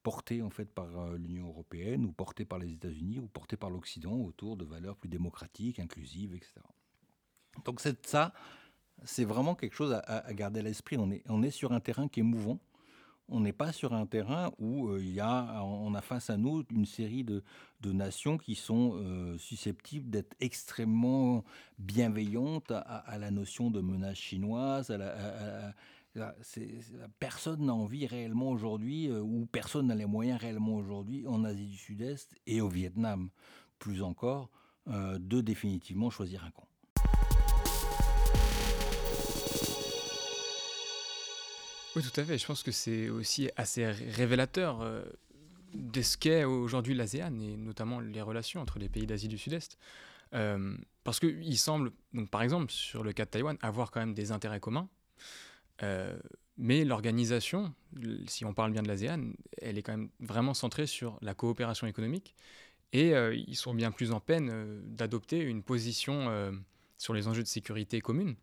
portées 0.04 0.42
en 0.42 0.50
fait 0.50 0.66
par 0.66 1.14
l'Union 1.14 1.48
européenne 1.48 2.06
ou 2.06 2.12
portées 2.12 2.46
par 2.46 2.60
les 2.60 2.72
États-Unis 2.72 3.20
ou 3.20 3.28
portées 3.28 3.58
par 3.58 3.70
l'Occident 3.70 4.16
autour 4.16 4.58
de 4.58 4.66
valeurs 4.66 4.96
plus 4.96 5.10
démocratiques, 5.10 5.80
inclusives, 5.80 6.34
etc. 6.34 6.54
Donc 7.66 7.82
ça, 7.82 8.34
c'est 9.04 9.26
vraiment 9.26 9.56
quelque 9.56 9.76
chose 9.76 9.94
à, 10.06 10.34
garder 10.34 10.62
à 10.62 10.64
l'esprit. 10.64 10.98
On 10.98 11.12
est, 11.12 11.24
on 11.28 11.44
est 11.44 11.52
sur 11.52 11.72
un 11.72 11.80
terrain 11.80 12.08
qui 12.08 12.22
est 12.22 12.24
mouvant. 12.24 12.60
On 13.32 13.42
n'est 13.42 13.54
pas 13.54 13.72
sur 13.72 13.94
un 13.94 14.08
terrain 14.08 14.52
où 14.58 14.98
il 14.98 15.14
y 15.14 15.20
a, 15.20 15.64
on 15.64 15.94
a 15.94 16.02
face 16.02 16.32
à 16.32 16.38
nous 16.38 16.64
une 16.72 16.88
série 16.88 17.24
de, 17.24 17.44
nations 17.84 18.38
qui 18.38 18.56
sont 18.56 19.38
susceptibles 19.38 20.10
d'être 20.10 20.36
extrêmement 20.40 21.44
bienveillantes 21.78 22.72
à, 22.72 23.18
la 23.20 23.30
notion 23.30 23.70
de 23.70 23.82
menace 23.82 24.18
chinoise, 24.18 24.90
à 24.90 24.98
la, 24.98 25.76
personne 27.20 27.66
n'a 27.66 27.74
envie 27.74 28.08
réellement 28.08 28.50
aujourd'hui, 28.50 29.10
euh, 29.10 29.22
ou 29.22 29.46
personne 29.46 29.88
n'a 29.88 29.96
les 29.96 30.06
moyens 30.06 30.40
réellement 30.40 30.76
aujourd'hui 30.76 31.28
en 31.28 31.44
Asie 31.44 31.68
du 31.68 31.78
Sud-Est 31.78 32.36
et 32.48 32.62
au 32.62 32.70
Vietnam, 32.70 33.30
plus 33.78 34.02
encore, 34.02 34.50
euh, 34.88 35.18
de 35.20 35.42
définitivement 35.42 36.10
choisir 36.10 36.44
un 36.44 36.52
camp. 36.52 36.68
Oui, 41.96 42.04
tout 42.04 42.22
à 42.22 42.24
fait. 42.24 42.38
Je 42.38 42.46
pense 42.46 42.64
que 42.64 42.72
c'est 42.72 43.10
aussi 43.10 43.50
assez 43.56 43.86
révélateur 43.86 44.82
euh, 44.82 45.04
de 45.74 46.02
ce 46.02 46.18
qu'est 46.18 46.44
aujourd'hui 46.44 46.94
l'ASEAN 46.94 47.40
et 47.40 47.58
notamment 47.58 48.00
les 48.00 48.22
relations 48.22 48.62
entre 48.62 48.80
les 48.80 48.90
pays 48.90 49.06
d'Asie 49.06 49.28
du 49.28 49.38
Sud-Est. 49.38 49.78
parce 51.04 51.20
qu'il 51.20 51.58
semble, 51.58 51.92
donc 52.14 52.30
par 52.30 52.42
exemple, 52.42 52.72
sur 52.72 53.04
le 53.04 53.12
cas 53.14 53.26
de 53.26 53.32
Taïwan, 53.32 53.58
avoir 53.62 53.92
quand 53.92 54.00
même 54.00 54.14
des 54.14 54.32
intérêts 54.32 54.60
communs 54.60 54.88
euh, 55.84 56.18
mais 56.58 56.84
l'organisation, 56.84 57.74
si 58.28 58.44
on 58.46 58.54
parle 58.54 58.72
bien 58.72 58.84
de 58.84 58.88
l'ASEAN, 58.88 59.32
elle 59.62 59.78
est 59.78 59.82
quand 59.82 59.96
même 59.96 60.10
vraiment 60.20 60.54
centrée 60.54 60.88
sur 60.88 61.18
la 61.22 61.34
coopération 61.34 61.88
économique. 61.88 62.36
Et 62.92 63.14
euh, 63.14 63.34
ils 63.36 63.56
sont 63.56 63.74
bien 63.74 63.92
plus 63.92 64.12
en 64.12 64.20
peine 64.20 64.50
euh, 64.52 64.82
d'adopter 64.84 65.40
une 65.40 65.64
position 65.64 66.52
sur 66.98 67.14
les 67.14 67.28
enjeux 67.28 67.44
de 67.44 67.48
sécurité 67.48 68.02
commune. 68.02 68.36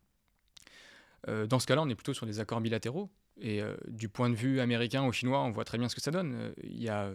dans 1.26 1.58
ce 1.58 1.66
cas-là, 1.66 1.82
on 1.82 1.88
est 1.88 1.94
plutôt 1.94 2.14
sur 2.14 2.26
des 2.26 2.40
accords 2.40 2.60
bilatéraux. 2.60 3.10
Et 3.38 3.60
du 3.86 4.08
point 4.08 4.30
de 4.30 4.34
vue 4.34 4.60
américain 4.60 5.04
ou 5.04 5.12
chinois, 5.12 5.42
on 5.42 5.50
voit 5.50 5.66
très 5.66 5.76
bien 5.76 5.90
ce 5.90 5.94
que 5.94 6.00
ça 6.00 6.10
donne. 6.10 6.54
Il 6.62 6.82
y 6.82 6.88
a 6.88 7.12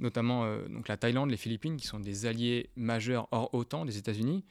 notamment 0.00 0.44
donc 0.66 0.88
la 0.88 0.96
Thaïlande, 0.96 1.30
les 1.30 1.36
Philippines, 1.36 1.76
qui 1.76 1.86
sont 1.86 2.00
des 2.00 2.26
alliés 2.26 2.70
majeurs 2.74 3.28
hors 3.30 3.54
OTAN 3.54 3.84
des 3.84 3.96
États-Unis. 3.96 4.44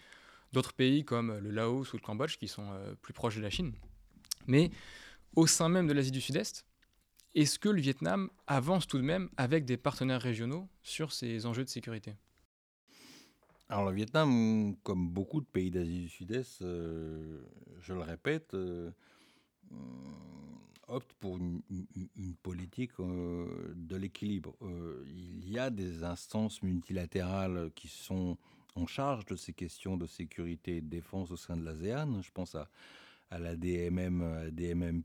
D'autres 0.53 0.71
pays 0.71 1.03
comme 1.03 1.37
le 1.37 1.51
Laos 1.51 1.91
ou 1.91 1.97
le 1.97 2.01
Cambodge 2.01 2.37
qui 2.37 2.47
sont 2.47 2.69
plus 3.01 3.13
proches 3.13 3.35
de 3.35 3.41
la 3.41 3.49
Chine. 3.49 3.73
Mais 4.47 4.71
au 5.35 5.47
sein 5.47 5.69
même 5.69 5.87
de 5.87 5.93
l'Asie 5.93 6.11
du 6.11 6.21
Sud-Est, 6.21 6.65
est-ce 7.33 7.59
que 7.59 7.69
le 7.69 7.79
Vietnam 7.79 8.29
avance 8.47 8.87
tout 8.87 8.97
de 8.97 9.03
même 9.03 9.29
avec 9.37 9.65
des 9.65 9.77
partenaires 9.77 10.21
régionaux 10.21 10.67
sur 10.83 11.13
ces 11.13 11.45
enjeux 11.45 11.63
de 11.63 11.69
sécurité? 11.69 12.15
Alors 13.69 13.85
le 13.89 13.95
Vietnam, 13.95 14.75
comme 14.83 15.07
beaucoup 15.07 15.39
de 15.39 15.45
pays 15.45 15.71
d'Asie 15.71 15.99
du 15.99 16.09
Sud-Est, 16.09 16.61
euh, 16.61 17.41
je 17.79 17.93
le 17.93 18.01
répète, 18.01 18.53
euh, 18.53 18.91
euh, 19.71 19.75
opte 20.89 21.13
pour 21.21 21.37
une, 21.37 21.61
politique 22.43 22.91
de 22.99 23.95
l'équilibre. 23.95 24.57
il 25.07 25.49
y 25.49 25.57
a 25.57 25.69
des 25.69 26.03
instances 26.03 26.61
multilatérales 26.63 27.71
qui 27.73 27.87
sont 27.87 28.37
en 28.75 28.87
charge 28.87 29.25
de 29.25 29.37
ces 29.37 29.53
questions 29.53 29.95
de 29.95 30.05
sécurité 30.05 30.77
et 30.77 30.81
de 30.81 30.89
défense 30.89 31.31
au 31.31 31.37
sein 31.37 31.55
de 31.55 31.63
l'ASEAN. 31.63 32.21
Je 32.21 32.31
pense 32.31 32.55
à 32.55 32.67
à 33.31 33.39
la 33.39 33.55
DMM, 33.55 34.51
DMM+, 34.51 35.01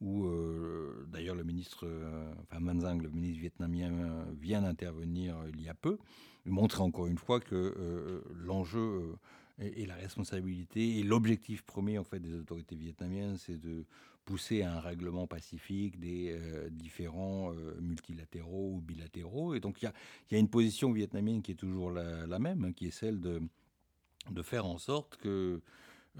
où 0.00 0.26
euh, 0.26 1.06
d'ailleurs 1.08 1.34
le 1.34 1.44
ministre, 1.44 1.86
euh, 1.86 2.32
enfin 2.42 2.60
Manzang, 2.60 3.00
le 3.00 3.10
ministre 3.10 3.40
vietnamien, 3.40 4.26
vient 4.40 4.62
d'intervenir 4.62 5.36
il 5.54 5.62
y 5.62 5.68
a 5.68 5.74
peu, 5.74 5.98
montrer 6.46 6.82
encore 6.82 7.06
une 7.06 7.18
fois 7.18 7.40
que 7.40 7.54
euh, 7.54 8.20
l'enjeu 8.34 9.16
et, 9.58 9.86
la 9.86 9.94
responsabilité 9.94 10.98
et 10.98 11.02
l'objectif 11.02 11.62
premier 11.62 11.98
en 11.98 12.04
fait 12.04 12.18
des 12.18 12.34
autorités 12.34 12.76
vietnamiennes, 12.76 13.36
c'est 13.38 13.58
de 13.58 13.84
pousser 14.24 14.62
à 14.62 14.76
un 14.76 14.80
règlement 14.80 15.26
pacifique 15.26 16.00
des 16.00 16.38
différents 16.70 17.52
multilatéraux 17.78 18.72
ou 18.76 18.80
bilatéraux. 18.80 19.54
Et 19.54 19.60
donc 19.60 19.82
il 19.82 19.92
y 20.30 20.34
a, 20.34 20.38
une 20.38 20.48
position 20.48 20.90
vietnamienne 20.92 21.42
qui 21.42 21.52
est 21.52 21.56
toujours 21.56 21.90
la, 21.90 22.38
même, 22.38 22.64
hein, 22.64 22.72
qui 22.72 22.86
est 22.86 22.90
celle 22.90 23.20
de 23.20 24.42
faire 24.42 24.64
en 24.64 24.78
sorte 24.78 25.18
que 25.18 25.60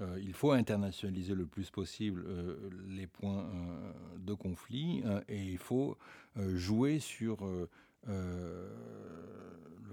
euh, 0.01 0.19
il 0.21 0.33
faut 0.33 0.51
internationaliser 0.51 1.35
le 1.35 1.45
plus 1.45 1.69
possible 1.69 2.25
euh, 2.27 2.69
les 2.89 3.07
points 3.07 3.45
euh, 3.45 3.91
de 4.19 4.33
conflit 4.33 5.03
et 5.29 5.41
il 5.41 5.57
faut 5.57 5.97
jouer 6.37 6.99
sur 6.99 7.47
le 8.07 8.67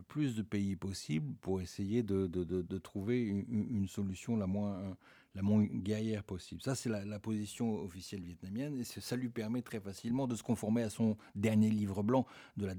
plus 0.08 0.34
de 0.34 0.42
pays 0.42 0.74
possible 0.74 1.32
pour 1.40 1.60
essayer 1.60 2.02
de, 2.02 2.78
trouver 2.78 3.22
une, 3.22 3.86
solution 3.88 4.36
la 4.36 4.46
moins 4.46 4.96
la 5.34 5.40
moins 5.40 5.64
guerrière 5.64 6.24
possible. 6.24 6.60
Ça, 6.60 6.74
c'est 6.74 6.90
la, 6.90 7.18
position 7.18 7.80
officielle 7.82 8.20
vietnamienne 8.20 8.78
et 8.80 8.84
ça 8.84 9.16
lui 9.16 9.30
permet 9.30 9.62
très 9.62 9.80
facilement 9.80 10.26
de 10.26 10.34
se 10.34 10.42
conformer 10.42 10.82
à 10.82 10.90
son 10.90 11.16
dernier 11.34 11.70
livre 11.70 12.02
blanc 12.02 12.26
de 12.58 12.66
la 12.66 12.74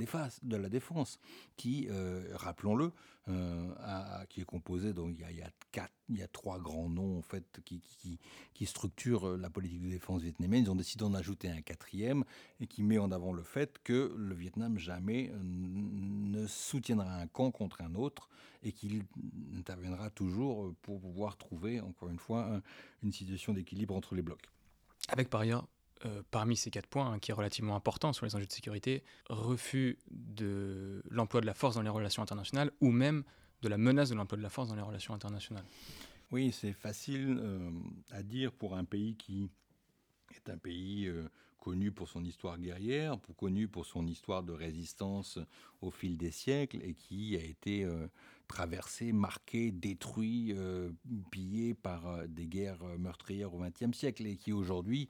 défense, 0.69 1.19
qui, 1.55 1.87
rappelons-le, 2.33 2.91
euh, 3.29 4.25
qui 4.29 4.41
est 4.41 4.45
composé, 4.45 4.91
donc 4.93 5.15
il 5.17 5.37
y, 5.37 6.21
a, 6.21 6.27
trois 6.27 6.59
grands 6.59 6.89
noms 6.89 7.19
en 7.19 7.21
fait 7.21 7.61
qui, 7.63 8.19
structurent 8.65 9.37
la 9.37 9.49
politique 9.49 9.81
de 9.81 9.89
défense 9.89 10.21
vietnamienne. 10.21 10.63
Ils 10.63 10.69
ont 10.69 10.75
décidé 10.75 11.05
d'en 11.05 11.13
ajouter 11.13 11.49
un 11.49 11.61
quatrième 11.61 12.25
et 12.59 12.67
qui 12.67 12.83
met 12.83 12.97
en 12.97 13.11
avant 13.11 13.31
le 13.31 13.43
fait 13.43 13.77
que 13.83 14.13
le 14.17 14.35
Vietnam 14.35 14.77
jamais 14.77 15.31
euh, 15.33 15.39
ne 15.41 16.47
soutiendra 16.47 17.15
un 17.15 17.27
camp 17.27 17.51
contre 17.51 17.81
un 17.81 17.95
autre 17.95 18.29
et 18.61 18.73
qu'il 18.73 19.05
interviendra 19.57 20.09
toujours 20.09 20.73
pour 20.81 20.99
pouvoir 20.99 21.37
trouver, 21.37 21.79
encore 21.79 22.09
une 22.09 22.19
fois, 22.19 22.61
une 23.03 23.11
situation 23.11 23.53
d'équilibre 23.53 23.95
entre 23.95 24.15
les 24.15 24.21
blocs. 24.21 24.49
Avec 25.09 25.29
par 25.29 25.43
euh, 26.05 26.21
parmi 26.31 26.57
ces 26.57 26.69
quatre 26.69 26.87
points, 26.87 27.13
hein, 27.13 27.19
qui 27.19 27.31
est 27.31 27.33
relativement 27.33 27.75
important 27.75 28.11
sur 28.11 28.25
les 28.25 28.35
enjeux 28.35 28.45
de 28.45 28.51
sécurité, 28.51 29.03
refus 29.29 29.97
de 30.11 31.01
l'emploi 31.09 31.39
de 31.39 31.45
la 31.45 31.53
force 31.53 31.75
dans 31.75 31.81
les 31.81 31.89
relations 31.89 32.21
internationales 32.21 32.71
ou 32.81 32.91
même 32.91 33.23
de 33.61 33.69
la 33.69 33.77
menace 33.77 34.09
de 34.09 34.15
l'emploi 34.15 34.37
de 34.37 34.43
la 34.43 34.49
force 34.49 34.67
dans 34.67 34.75
les 34.75 34.81
relations 34.81 35.13
internationales. 35.13 35.63
Oui, 36.31 36.51
c'est 36.51 36.73
facile 36.73 37.37
euh, 37.39 37.71
à 38.11 38.21
dire 38.21 38.51
pour 38.51 38.75
un 38.75 38.83
pays 38.83 39.15
qui 39.15 39.49
est 40.35 40.49
un 40.49 40.57
pays 40.57 41.07
euh, 41.07 41.29
connu 41.57 41.91
pour 41.91 42.09
son 42.09 42.25
histoire 42.25 42.57
guerrière, 42.57 43.17
pour, 43.19 43.37
connu 43.37 43.69
pour 43.69 43.85
son 43.85 44.05
histoire 44.05 44.43
de 44.43 44.51
résistance 44.51 45.39
au 45.81 45.89
fil 45.89 46.17
des 46.17 46.31
siècles 46.31 46.81
et 46.83 46.95
qui 46.95 47.37
a 47.37 47.43
été 47.43 47.87
traversé, 48.49 49.13
marqué, 49.13 49.71
détruit, 49.71 50.53
pillé 51.31 51.73
par 51.73 52.27
des 52.27 52.47
guerres 52.47 52.83
meurtrières 52.99 53.53
au 53.53 53.59
XXe 53.59 53.97
siècle 53.97 54.27
et 54.27 54.35
qui 54.35 54.51
aujourd'hui 54.51 55.07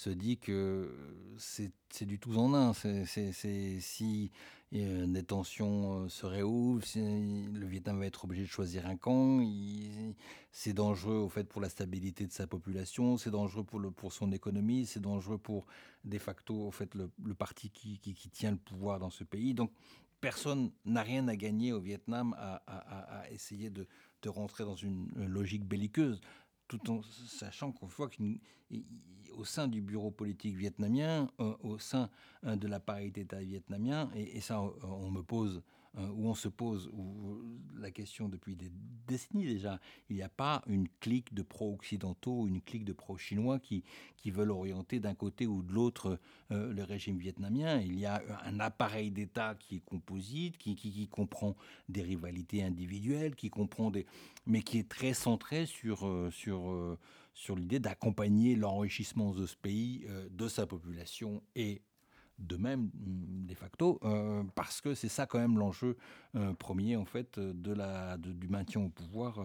se 0.00 0.08
dit 0.08 0.38
que 0.38 0.90
c'est 1.36 2.06
du 2.06 2.18
tout 2.18 2.34
en 2.36 2.54
un. 2.54 2.72
C'est 2.72 3.32
si 3.32 4.30
euh, 4.72 5.06
des 5.06 5.22
tensions 5.22 6.04
euh, 6.04 6.08
se 6.08 6.24
réouvrent, 6.24 6.82
si 6.86 7.00
le 7.52 7.66
Vietnam 7.66 7.98
va 7.98 8.06
être 8.06 8.24
obligé 8.24 8.44
de 8.44 8.48
choisir 8.48 8.86
un 8.86 8.96
camp, 8.96 9.44
c'est 10.52 10.72
dangereux 10.72 11.16
au 11.16 11.28
fait 11.28 11.44
pour 11.44 11.60
la 11.60 11.68
stabilité 11.68 12.26
de 12.26 12.32
sa 12.32 12.46
population, 12.46 13.18
c'est 13.18 13.30
dangereux 13.30 13.64
pour, 13.64 13.78
le, 13.78 13.90
pour 13.90 14.14
son 14.14 14.32
économie, 14.32 14.86
c'est 14.86 15.00
dangereux 15.00 15.36
pour 15.36 15.66
de 16.04 16.16
facto 16.16 16.54
au 16.54 16.70
fait 16.70 16.94
le, 16.94 17.34
parti 17.34 17.68
qui, 17.68 17.98
qui, 17.98 18.14
tient 18.30 18.52
le 18.52 18.56
pouvoir 18.56 19.00
dans 19.00 19.10
ce 19.10 19.22
pays. 19.22 19.52
Donc 19.52 19.70
personne 20.22 20.70
n'a 20.86 21.02
rien 21.02 21.28
à 21.28 21.36
gagner 21.36 21.72
au 21.72 21.80
Vietnam 21.80 22.34
à, 22.38 22.62
à, 22.66 23.20
à 23.20 23.30
essayer 23.30 23.68
de, 23.68 23.86
de 24.22 24.28
rentrer 24.30 24.64
dans 24.64 24.76
une 24.76 25.08
logique 25.26 25.64
belliqueuse 25.64 26.20
tout 26.70 26.90
en 26.90 27.02
sachant 27.02 27.72
qu'on 27.72 27.86
voit 27.86 28.08
qu'au 28.08 29.44
sein 29.44 29.66
du 29.66 29.82
bureau 29.82 30.12
politique 30.12 30.54
vietnamien, 30.54 31.28
euh, 31.40 31.56
au 31.62 31.78
sein 31.78 32.08
euh, 32.44 32.54
de 32.54 32.68
l'appareil 32.68 33.10
d'État 33.10 33.40
vietnamien, 33.40 34.08
et, 34.14 34.40
ça, 34.40 34.62
on 34.62 35.10
me 35.10 35.22
pose 35.22 35.62
où 35.98 36.28
on 36.28 36.34
se 36.34 36.48
pose 36.48 36.90
la 37.78 37.90
question 37.90 38.28
depuis 38.28 38.54
des 38.54 38.70
décennies 39.06 39.46
déjà. 39.46 39.80
Il 40.08 40.16
n'y 40.16 40.22
a 40.22 40.28
pas 40.28 40.62
une 40.66 40.88
clique 41.00 41.34
de 41.34 41.42
pro-occidentaux, 41.42 42.46
une 42.46 42.60
clique 42.60 42.84
de 42.84 42.92
pro-chinois 42.92 43.58
qui, 43.58 43.82
qui 44.16 44.30
veulent 44.30 44.52
orienter 44.52 45.00
d'un 45.00 45.14
côté 45.14 45.46
ou 45.46 45.62
de 45.62 45.72
l'autre 45.72 46.20
le 46.50 46.82
régime 46.84 47.18
vietnamien. 47.18 47.80
Il 47.80 47.98
y 47.98 48.06
a 48.06 48.22
un 48.44 48.60
appareil 48.60 49.10
d'État 49.10 49.56
qui 49.58 49.76
est 49.76 49.84
composite, 49.84 50.58
qui, 50.58 50.76
qui, 50.76 51.08
comprend 51.08 51.56
des 51.88 52.02
rivalités 52.02 52.62
individuelles, 52.62 53.34
qui 53.34 53.50
comprend 53.50 53.90
des, 53.90 54.06
mais 54.46 54.62
qui 54.62 54.78
est 54.78 54.88
très 54.88 55.12
centré 55.12 55.66
sur, 55.66 56.08
sur 56.30 56.98
sur 57.40 57.56
l'idée 57.56 57.78
d'accompagner 57.78 58.54
l'enrichissement 58.54 59.32
de 59.32 59.46
ce 59.46 59.56
pays, 59.56 60.04
euh, 60.08 60.28
de 60.30 60.46
sa 60.46 60.66
population 60.66 61.42
et 61.54 61.82
de 62.40 62.56
même 62.56 62.90
mm, 62.94 63.46
de 63.46 63.54
facto, 63.54 64.00
euh, 64.04 64.42
parce 64.54 64.80
que 64.80 64.94
c'est 64.94 65.08
ça 65.08 65.26
quand 65.26 65.38
même 65.38 65.58
l'enjeu 65.58 65.96
euh, 66.34 66.52
premier 66.54 66.96
en 66.96 67.04
fait 67.04 67.38
de 67.38 67.72
la, 67.72 68.16
du 68.16 68.48
maintien 68.48 68.82
au 68.82 68.88
pouvoir 68.88 69.44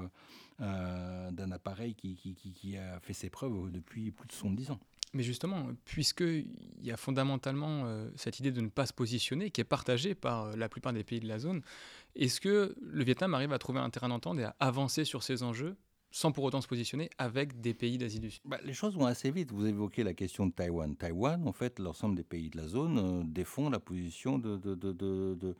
d'un 0.58 1.52
appareil 1.52 1.96
qui, 1.96 2.16
qui, 2.16 2.34
qui, 2.34 2.78
a 2.78 2.98
fait 3.02 3.12
ses 3.12 3.30
preuves 3.30 3.70
depuis 3.72 4.12
plus 4.12 4.26
de 4.26 4.32
70 4.32 4.72
ans. 4.72 4.80
Mais 5.14 5.22
justement, 5.22 5.68
puisqu'il 5.84 6.48
y 6.82 6.92
a 6.92 6.98
fondamentalement 6.98 7.84
cette 8.16 8.40
idée 8.40 8.52
de 8.52 8.62
ne 8.62 8.70
pas 8.70 8.86
se 8.86 8.94
positionner, 8.94 9.52
qui 9.52 9.60
est 9.60 9.66
partagée 9.66 10.16
par 10.16 10.56
la 10.56 10.70
plupart 10.70 10.94
des 10.94 11.04
pays 11.04 11.20
de 11.20 11.28
la 11.28 11.40
zone, 11.40 11.62
est-ce 12.16 12.40
que 12.40 12.74
le 12.82 13.04
Vietnam 13.04 13.34
arrive 13.34 13.52
à 13.52 13.60
trouver 13.60 13.80
un 13.80 13.90
terrain 13.90 14.08
d'entente 14.08 14.40
et 14.40 14.46
à 14.46 14.56
avancer 14.62 15.04
sur 15.04 15.24
ces 15.24 15.44
enjeux? 15.44 15.76
Sans 16.16 16.32
pour 16.32 16.46
autant 16.46 16.62
se 16.62 16.68
positionner 16.68 17.10
avec 17.18 17.60
des 17.60 17.74
pays 17.74 17.98
d'Asie 17.98 18.22
du 18.22 18.32
Sud 18.32 18.42
bah, 18.46 18.58
Les 18.64 18.72
choses 18.72 18.96
vont 18.96 19.06
assez 19.06 19.32
vite. 19.32 19.52
Vous 19.52 19.66
évoquez 19.66 20.02
la 20.02 20.14
question 20.14 20.46
de 20.48 20.54
Taïwan. 20.54 20.96
Taïwan, 20.96 21.46
en 21.46 21.52
fait, 21.52 21.78
l'ensemble 21.78 22.16
des 22.16 22.24
pays 22.24 22.50
de 22.50 22.56
la 22.56 22.68
zone 22.70 22.98
euh, 22.98 23.24
défend 23.26 23.70
la 23.70 23.80
position 23.80 24.40
de, 24.40 24.56
de, 24.56 24.76
de, 24.76 24.94
de 24.94 25.56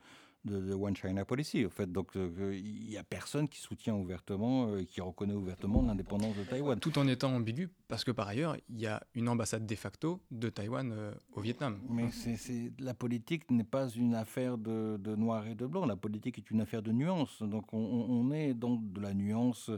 de, 0.46 0.72
One 0.72 0.96
China 0.96 1.24
Policy. 1.26 1.66
En 1.66 1.70
fait, 1.70 1.90
donc 1.92 2.16
euh, 2.16 2.56
il 2.56 2.88
n'y 2.88 2.96
a 2.96 3.02
personne 3.02 3.48
qui 3.48 3.60
soutient 3.60 3.94
ouvertement, 3.94 4.68
euh, 4.68 4.84
qui 4.84 5.00
reconnaît 5.02 5.34
ouvertement 5.34 5.82
l'indépendance 5.82 6.36
de 6.36 6.44
Taïwan. 6.44 6.78
Tout 6.78 6.96
en 6.98 7.06
étant 7.08 7.34
ambigu, 7.34 7.68
parce 7.88 8.04
que 8.04 8.12
par 8.12 8.28
ailleurs, 8.28 8.56
il 8.70 8.80
y 8.80 8.86
a 8.86 9.02
une 9.14 9.28
ambassade 9.28 9.66
de 9.66 9.74
facto 9.74 10.22
de 10.30 10.48
Taïwan 10.48 10.94
au 11.32 11.40
Vietnam. 11.40 11.80
Mais 11.90 12.10
c'est, 12.12 12.72
la 12.78 12.94
politique 12.94 13.50
n'est 13.50 13.64
pas 13.64 13.88
une 13.90 14.14
affaire 14.14 14.56
de, 14.56 15.16
noir 15.16 15.46
et 15.48 15.56
de 15.56 15.66
blanc. 15.66 15.84
La 15.84 15.96
politique 15.96 16.38
est 16.38 16.50
une 16.50 16.60
affaire 16.62 16.80
de 16.80 16.92
nuances. 16.92 17.42
Donc 17.42 17.74
on, 17.74 17.78
on 17.78 18.30
est 18.30 18.54
dans 18.54 18.76
de 18.76 19.00
la 19.00 19.12
nuance. 19.12 19.70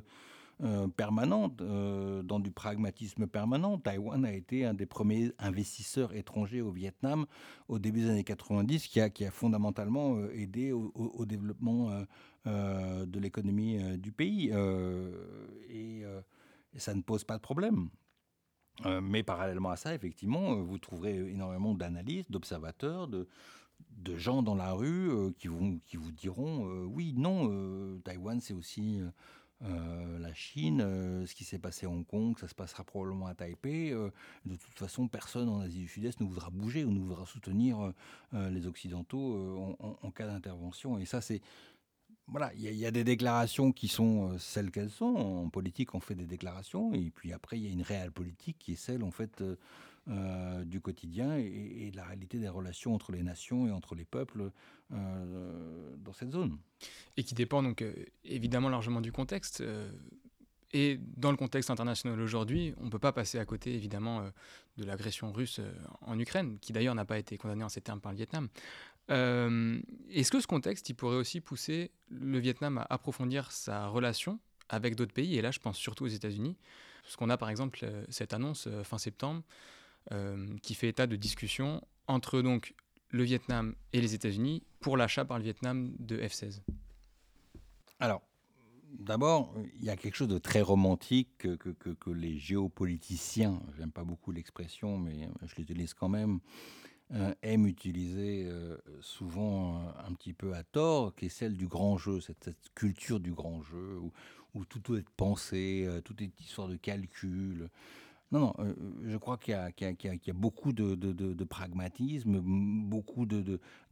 Euh, 0.64 0.88
permanente, 0.88 1.60
euh, 1.62 2.20
dans 2.24 2.40
du 2.40 2.50
pragmatisme 2.50 3.28
permanent. 3.28 3.78
Taïwan 3.78 4.24
a 4.24 4.32
été 4.32 4.64
un 4.64 4.74
des 4.74 4.86
premiers 4.86 5.30
investisseurs 5.38 6.12
étrangers 6.16 6.62
au 6.62 6.72
Vietnam 6.72 7.26
au 7.68 7.78
début 7.78 8.00
des 8.00 8.10
années 8.10 8.24
90, 8.24 8.88
qui 8.88 9.00
a, 9.00 9.30
fondamentalement 9.30 10.16
euh, 10.16 10.32
aidé 10.34 10.72
au, 10.72 11.24
développement 11.26 11.90
de 12.44 13.18
l'économie 13.20 13.98
du 13.98 14.10
pays. 14.10 14.50
Et, 15.68 16.02
ça 16.76 16.92
ne 16.94 17.02
pose 17.02 17.22
pas 17.22 17.36
de 17.36 17.42
problème. 17.42 17.88
mais 19.02 19.22
parallèlement 19.22 19.70
à 19.70 19.76
ça, 19.76 19.94
effectivement, 19.94 20.56
vous 20.56 20.78
trouverez 20.78 21.30
énormément 21.30 21.74
d'analystes, 21.74 22.32
d'observateurs, 22.32 23.06
de, 23.06 23.28
gens 24.16 24.42
dans 24.42 24.56
la 24.56 24.72
rue 24.72 25.32
qui, 25.38 25.48
qui 25.86 25.96
vous 25.96 26.10
diront 26.12 26.66
oui, 26.86 27.14
non, 27.16 28.00
Taïwan 28.00 28.40
c'est 28.40 28.54
aussi 28.54 29.00
euh, 29.64 30.18
la 30.20 30.32
Chine, 30.34 30.80
euh, 30.80 31.26
ce 31.26 31.34
qui 31.34 31.44
s'est 31.44 31.58
passé 31.58 31.86
à 31.86 31.90
Hong 31.90 32.06
Kong, 32.06 32.38
ça 32.38 32.46
se 32.46 32.54
passera 32.54 32.84
probablement 32.84 33.26
à 33.26 33.34
Taipei. 33.34 33.92
Euh, 33.92 34.10
de 34.44 34.54
toute 34.54 34.78
façon, 34.78 35.08
personne 35.08 35.48
en 35.48 35.60
Asie 35.60 35.80
du 35.80 35.88
Sud-Est 35.88 36.20
ne 36.20 36.26
voudra 36.26 36.50
bouger 36.50 36.84
ou 36.84 36.92
ne 36.92 37.00
voudra 37.00 37.26
soutenir 37.26 37.92
les 38.32 38.66
Occidentaux 38.66 39.76
en, 39.80 40.10
cas 40.10 40.26
d'intervention. 40.26 40.98
Et 40.98 41.06
ça, 41.06 41.20
c'est 41.20 41.40
voilà, 42.28 42.52
il 42.54 42.74
y, 42.74 42.86
a 42.86 42.90
des 42.90 43.04
déclarations 43.04 43.72
qui 43.72 43.88
sont 43.88 44.38
celles 44.38 44.70
qu'elles 44.70 44.90
sont. 44.90 45.14
En 45.16 45.48
politique, 45.48 45.94
on 45.94 46.00
fait 46.00 46.14
des 46.14 46.26
déclarations, 46.26 46.92
et 46.92 47.10
puis 47.10 47.32
après, 47.32 47.58
il 47.58 47.64
y 47.64 47.68
a 47.68 47.72
une 47.72 47.82
réelle 47.82 48.12
politique 48.12 48.58
qui 48.58 48.72
est 48.72 48.76
celle, 48.76 49.02
en 49.02 49.10
fait, 49.10 49.42
euh, 50.10 50.64
du 50.64 50.80
quotidien 50.80 51.36
et, 51.36 51.90
de 51.90 51.96
la 51.96 52.04
réalité 52.04 52.38
des 52.38 52.48
relations 52.48 52.94
entre 52.94 53.12
les 53.12 53.22
nations 53.22 53.66
et 53.66 53.70
entre 53.70 53.94
les 53.94 54.06
peuples 54.06 54.52
euh, 54.90 55.96
dans 55.98 56.14
cette 56.14 56.32
zone. 56.32 56.56
Et 57.18 57.24
qui 57.24 57.34
dépend 57.34 57.62
donc 57.62 57.82
euh, 57.82 57.92
évidemment 58.24 58.70
largement 58.70 59.02
du 59.02 59.12
contexte. 59.12 59.62
et 60.72 60.98
dans 61.18 61.30
le 61.30 61.36
contexte 61.36 61.68
international 61.68 62.18
aujourd'hui, 62.22 62.74
on 62.78 62.86
ne 62.86 62.90
peut 62.90 62.98
pas 62.98 63.12
passer 63.12 63.38
à 63.38 63.44
côté 63.44 63.74
évidemment 63.74 64.22
de 64.78 64.84
l'agression 64.84 65.30
russe 65.30 65.60
en 66.00 66.18
Ukraine, 66.18 66.58
qui 66.58 66.72
d'ailleurs 66.72 66.94
n'a 66.94 67.04
pas 67.04 67.18
été 67.18 67.36
condamnée 67.36 67.64
en 67.64 67.68
ces 67.68 67.82
termes 67.82 68.00
par 68.00 68.12
le 68.12 68.16
Vietnam. 68.16 68.48
Est-ce 69.08 70.30
que 70.30 70.40
ce 70.40 70.46
contexte, 70.46 70.88
il 70.90 70.94
pourrait 70.94 71.16
aussi 71.16 71.40
pousser 71.40 71.90
le 72.10 72.38
Vietnam 72.38 72.78
à 72.78 72.86
approfondir 72.90 73.52
sa 73.52 73.86
relation 73.88 74.38
avec 74.68 74.96
d'autres 74.96 75.14
pays? 75.14 75.36
Et 75.36 75.42
là, 75.42 75.50
je 75.50 75.58
pense 75.58 75.78
surtout 75.78 76.04
aux 76.04 76.08
États-Unis, 76.08 76.56
parce 77.02 77.16
qu'on 77.16 77.30
a 77.30 77.36
par 77.36 77.48
exemple 77.50 77.86
cette 78.08 78.34
annonce 78.34 78.68
fin 78.84 78.98
septembre 78.98 79.42
euh, 80.12 80.56
qui 80.62 80.74
fait 80.74 80.88
état 80.88 81.06
de 81.06 81.16
discussions 81.16 81.82
entre 82.06 82.40
donc 82.40 82.74
le 83.10 83.24
Vietnam 83.24 83.74
et 83.92 84.00
les 84.00 84.14
États-Unis 84.14 84.62
pour 84.80 84.96
l'achat 84.96 85.26
par 85.26 85.36
le 85.36 85.44
Vietnam 85.44 85.92
de 85.98 86.16
F-16 86.16 86.62
Alors, 88.00 88.22
d'abord, 88.98 89.54
il 89.78 89.84
y 89.84 89.90
a 89.90 89.96
quelque 89.96 90.14
chose 90.14 90.28
de 90.28 90.38
très 90.38 90.62
romantique 90.62 91.28
que, 91.36 91.56
que, 91.56 92.10
les 92.10 92.38
géopoliticiens, 92.38 93.60
j'aime 93.76 93.92
pas 93.92 94.04
beaucoup 94.04 94.32
l'expression, 94.32 94.96
mais 94.96 95.28
je 95.44 95.56
l'utilise 95.56 95.92
quand 95.92 96.08
même, 96.08 96.40
euh, 97.14 97.34
aiment 97.42 97.66
utiliser 97.66 98.44
euh, 98.46 98.76
souvent 99.00 99.82
un 100.06 100.12
petit 100.12 100.32
peu 100.32 100.54
à 100.54 100.62
tort, 100.62 101.14
qui 101.14 101.26
est 101.26 101.30
celle 101.30 101.56
du 101.56 101.66
grand 101.66 101.96
jeu, 101.96 102.20
cette, 102.20 102.50
culture 102.74 103.20
du 103.20 103.32
grand 103.32 103.62
jeu, 103.62 103.98
où, 104.54 104.64
tout 104.64 104.80
doit 104.80 104.98
être 104.98 105.10
pensé, 105.10 105.88
tout 106.04 106.20
est 106.20 106.40
histoire 106.40 106.66
de 106.66 106.74
calcul. 106.74 107.70
Non, 108.30 108.40
non, 108.40 108.54
euh, 108.58 108.74
je 109.06 109.16
crois 109.16 109.38
qu'il 109.38 109.54
y, 109.54 110.30
a 110.30 110.32
beaucoup 110.34 110.74
de, 110.74 111.44
pragmatisme, 111.44 112.40
beaucoup 112.40 113.26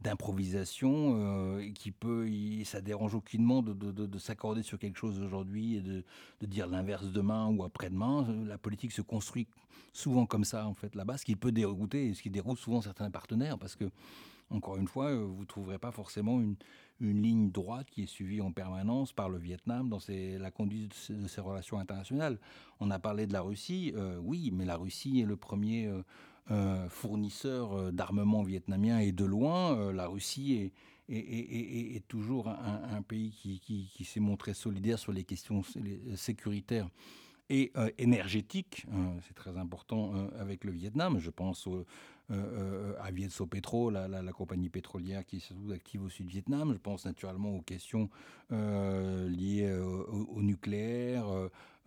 d'improvisation, 0.01 1.15
euh, 1.17 1.71
qui 1.73 1.91
peut, 1.91 2.29
ça 2.63 2.81
dérange 2.81 3.15
aucunement 3.15 3.63
de, 3.63 4.17
s'accorder 4.19 4.61
sur 4.61 4.77
quelque 4.77 4.97
chose 4.97 5.19
aujourd'hui 5.19 5.77
et 5.77 5.81
de, 5.81 6.03
dire 6.41 6.67
l'inverse 6.67 7.11
demain 7.11 7.47
ou 7.47 7.63
après-demain. 7.63 8.27
La 8.45 8.59
politique 8.59 8.91
se 8.91 9.01
construit 9.01 9.47
souvent 9.91 10.27
comme 10.27 10.43
ça, 10.43 10.67
en 10.67 10.75
fait, 10.75 10.93
là-bas, 10.93 11.17
ce 11.17 11.25
qui 11.25 11.35
peut 11.35 11.51
dérouter 11.51 12.09
et 12.09 12.13
ce 12.13 12.21
qui 12.21 12.29
déroute 12.29 12.59
souvent 12.59 12.81
certains 12.81 13.09
partenaires, 13.09 13.57
parce 13.57 13.75
que, 13.75 13.85
encore 14.51 14.77
une 14.77 14.87
fois, 14.87 15.07
euh, 15.07 15.25
vous 15.25 15.41
ne 15.41 15.45
trouverez 15.45 15.79
pas 15.79 15.91
forcément 15.91 16.39
une, 16.39 16.55
une 16.99 17.21
ligne 17.21 17.51
droite 17.51 17.89
qui 17.89 18.03
est 18.03 18.07
suivie 18.07 18.41
en 18.41 18.51
permanence 18.51 19.13
par 19.13 19.29
le 19.29 19.37
Vietnam 19.37 19.89
dans 19.89 19.99
la 20.07 20.51
conduite 20.51 21.11
de 21.11 21.27
ses 21.27 21.41
relations 21.41 21.79
internationales. 21.79 22.37
On 22.79 22.91
a 22.91 22.99
parlé 22.99 23.27
de 23.27 23.33
la 23.33 23.41
Russie, 23.41 23.93
euh, 23.95 24.17
oui, 24.21 24.51
mais 24.53 24.65
la 24.65 24.77
Russie 24.77 25.21
est 25.21 25.25
le 25.25 25.35
premier 25.35 25.87
euh, 25.87 26.03
euh, 26.51 26.89
fournisseur 26.89 27.91
d'armement 27.91 28.43
vietnamien 28.43 28.99
et 28.99 29.11
de 29.11 29.25
loin, 29.25 29.91
la 29.91 30.07
Russie 30.07 30.71
est, 31.09 32.07
toujours 32.07 32.49
un, 32.49 33.01
pays 33.01 33.31
qui, 33.31 34.03
s'est 34.03 34.19
montré 34.19 34.53
solidaire 34.53 34.99
sur 34.99 35.11
les 35.11 35.23
questions 35.23 35.61
sécuritaires 36.15 36.89
et 37.49 37.71
énergétiques. 37.97 38.85
C'est 39.25 39.33
très 39.33 39.57
important 39.57 40.13
avec 40.37 40.65
le 40.65 40.71
Vietnam. 40.71 41.17
Je 41.19 41.29
pense 41.29 41.65
au 41.67 41.85
euh, 42.29 42.93
à 43.01 43.09
Vietso 43.11 43.45
Petro, 43.45 43.89
la, 43.89 44.09
compagnie 44.33 44.67
pétrolière 44.67 45.25
qui 45.25 45.37
est 45.37 45.73
active 45.73 46.03
au 46.03 46.09
sud-Vietnam. 46.09 46.73
Je 46.73 46.77
pense 46.77 47.05
naturellement 47.05 47.55
aux 47.55 47.61
questions 47.61 48.09
euh, 48.51 49.29
liées 49.29 49.69
euh, 49.69 50.03
au, 50.09 50.41
nucléaire, 50.41 51.25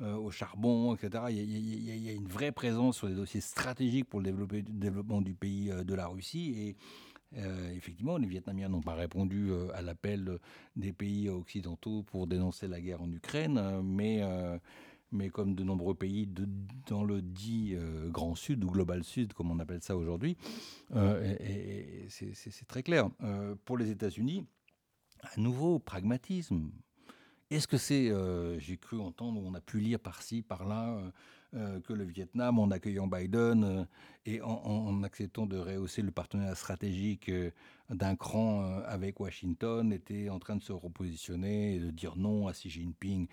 au 0.01 0.31
charbon, 0.31 0.95
etc. 0.95 1.25
Il 1.29 2.07
y, 2.07 2.09
a, 2.09 2.13
une 2.13 2.29
vraie 2.29 2.53
présence 2.53 2.97
sur 2.97 3.09
des 3.09 3.15
dossiers 3.15 3.43
stratégiques 3.43 4.09
pour 4.09 4.21
le, 4.21 4.33
développement 4.63 5.21
du 5.21 5.35
pays 5.35 5.71
de 5.71 5.95
la 5.95 6.07
Russie. 6.07 6.55
Et 7.35 7.37
effectivement, 7.77 8.17
les 8.17 8.27
Vietnamiens 8.27 8.71
n'ont 8.71 8.81
pas 8.81 8.95
répondu 8.95 9.51
à 9.75 9.83
l'appel 9.83 10.39
des 10.75 10.95
pays 10.95 11.29
occidentaux 11.29 12.03
pour 12.03 12.27
dénoncer 12.27 12.67
la 12.67 12.81
guerre 12.81 13.03
en 13.03 13.13
Ukraine, 13.13 13.83
mais 13.83 14.23
mais 15.13 15.29
comme 15.29 15.55
de 15.55 15.65
nombreux 15.65 15.95
pays 15.95 16.29
dans 16.87 17.05
le 17.05 17.23
dit 17.23 17.75
euh, 17.75 18.09
Grand 18.09 18.35
Sud 18.35 18.65
ou 18.65 18.71
Global 18.71 19.05
Sud, 19.05 19.33
comme 19.33 19.51
on 19.51 19.59
appelle 19.59 19.83
ça 19.83 19.97
aujourd'hui, 19.97 20.37
euh, 20.95 21.35
c'est 22.09 22.67
très 22.69 22.83
clair. 22.83 23.11
Euh, 23.23 23.55
pour 23.65 23.77
les 23.77 23.91
États-Unis, 23.91 24.47
à 25.23 25.41
nouveau, 25.41 25.79
pragmatisme. 25.79 26.71
Est-ce 27.51 27.67
que 27.67 27.79
c'est, 27.79 28.13
j'ai 28.59 28.77
cru 28.77 29.01
entendre, 29.01 29.43
on 29.45 29.55
a 29.55 29.61
pu 29.61 29.81
lire 29.81 29.99
par-ci, 29.99 30.41
par-là, 30.41 31.03
que 31.53 31.93
le 31.93 32.05
Vietnam, 32.05 32.61
en 32.61 32.71
accueillant 32.71 33.09
Biden 33.09 33.89
et 34.25 34.41
en, 34.41 35.03
acceptant 35.03 35.47
de 35.47 35.59
rehausser 35.59 36.03
le 36.03 36.13
partenariat 36.13 36.55
stratégique 36.55 37.29
d'un 37.89 38.15
cran 38.15 38.63
avec 38.87 39.19
Washington, 39.19 39.93
était 39.93 40.29
en 40.31 40.39
train 40.39 40.55
de 40.55 40.63
se 40.63 40.73
repositionner 40.73 41.75
et 41.75 41.81
de 41.81 41.91
dire 41.91 42.17
non 42.17 42.47
à 42.47 42.53
Xi 42.53 42.71
Jinping 42.71 43.27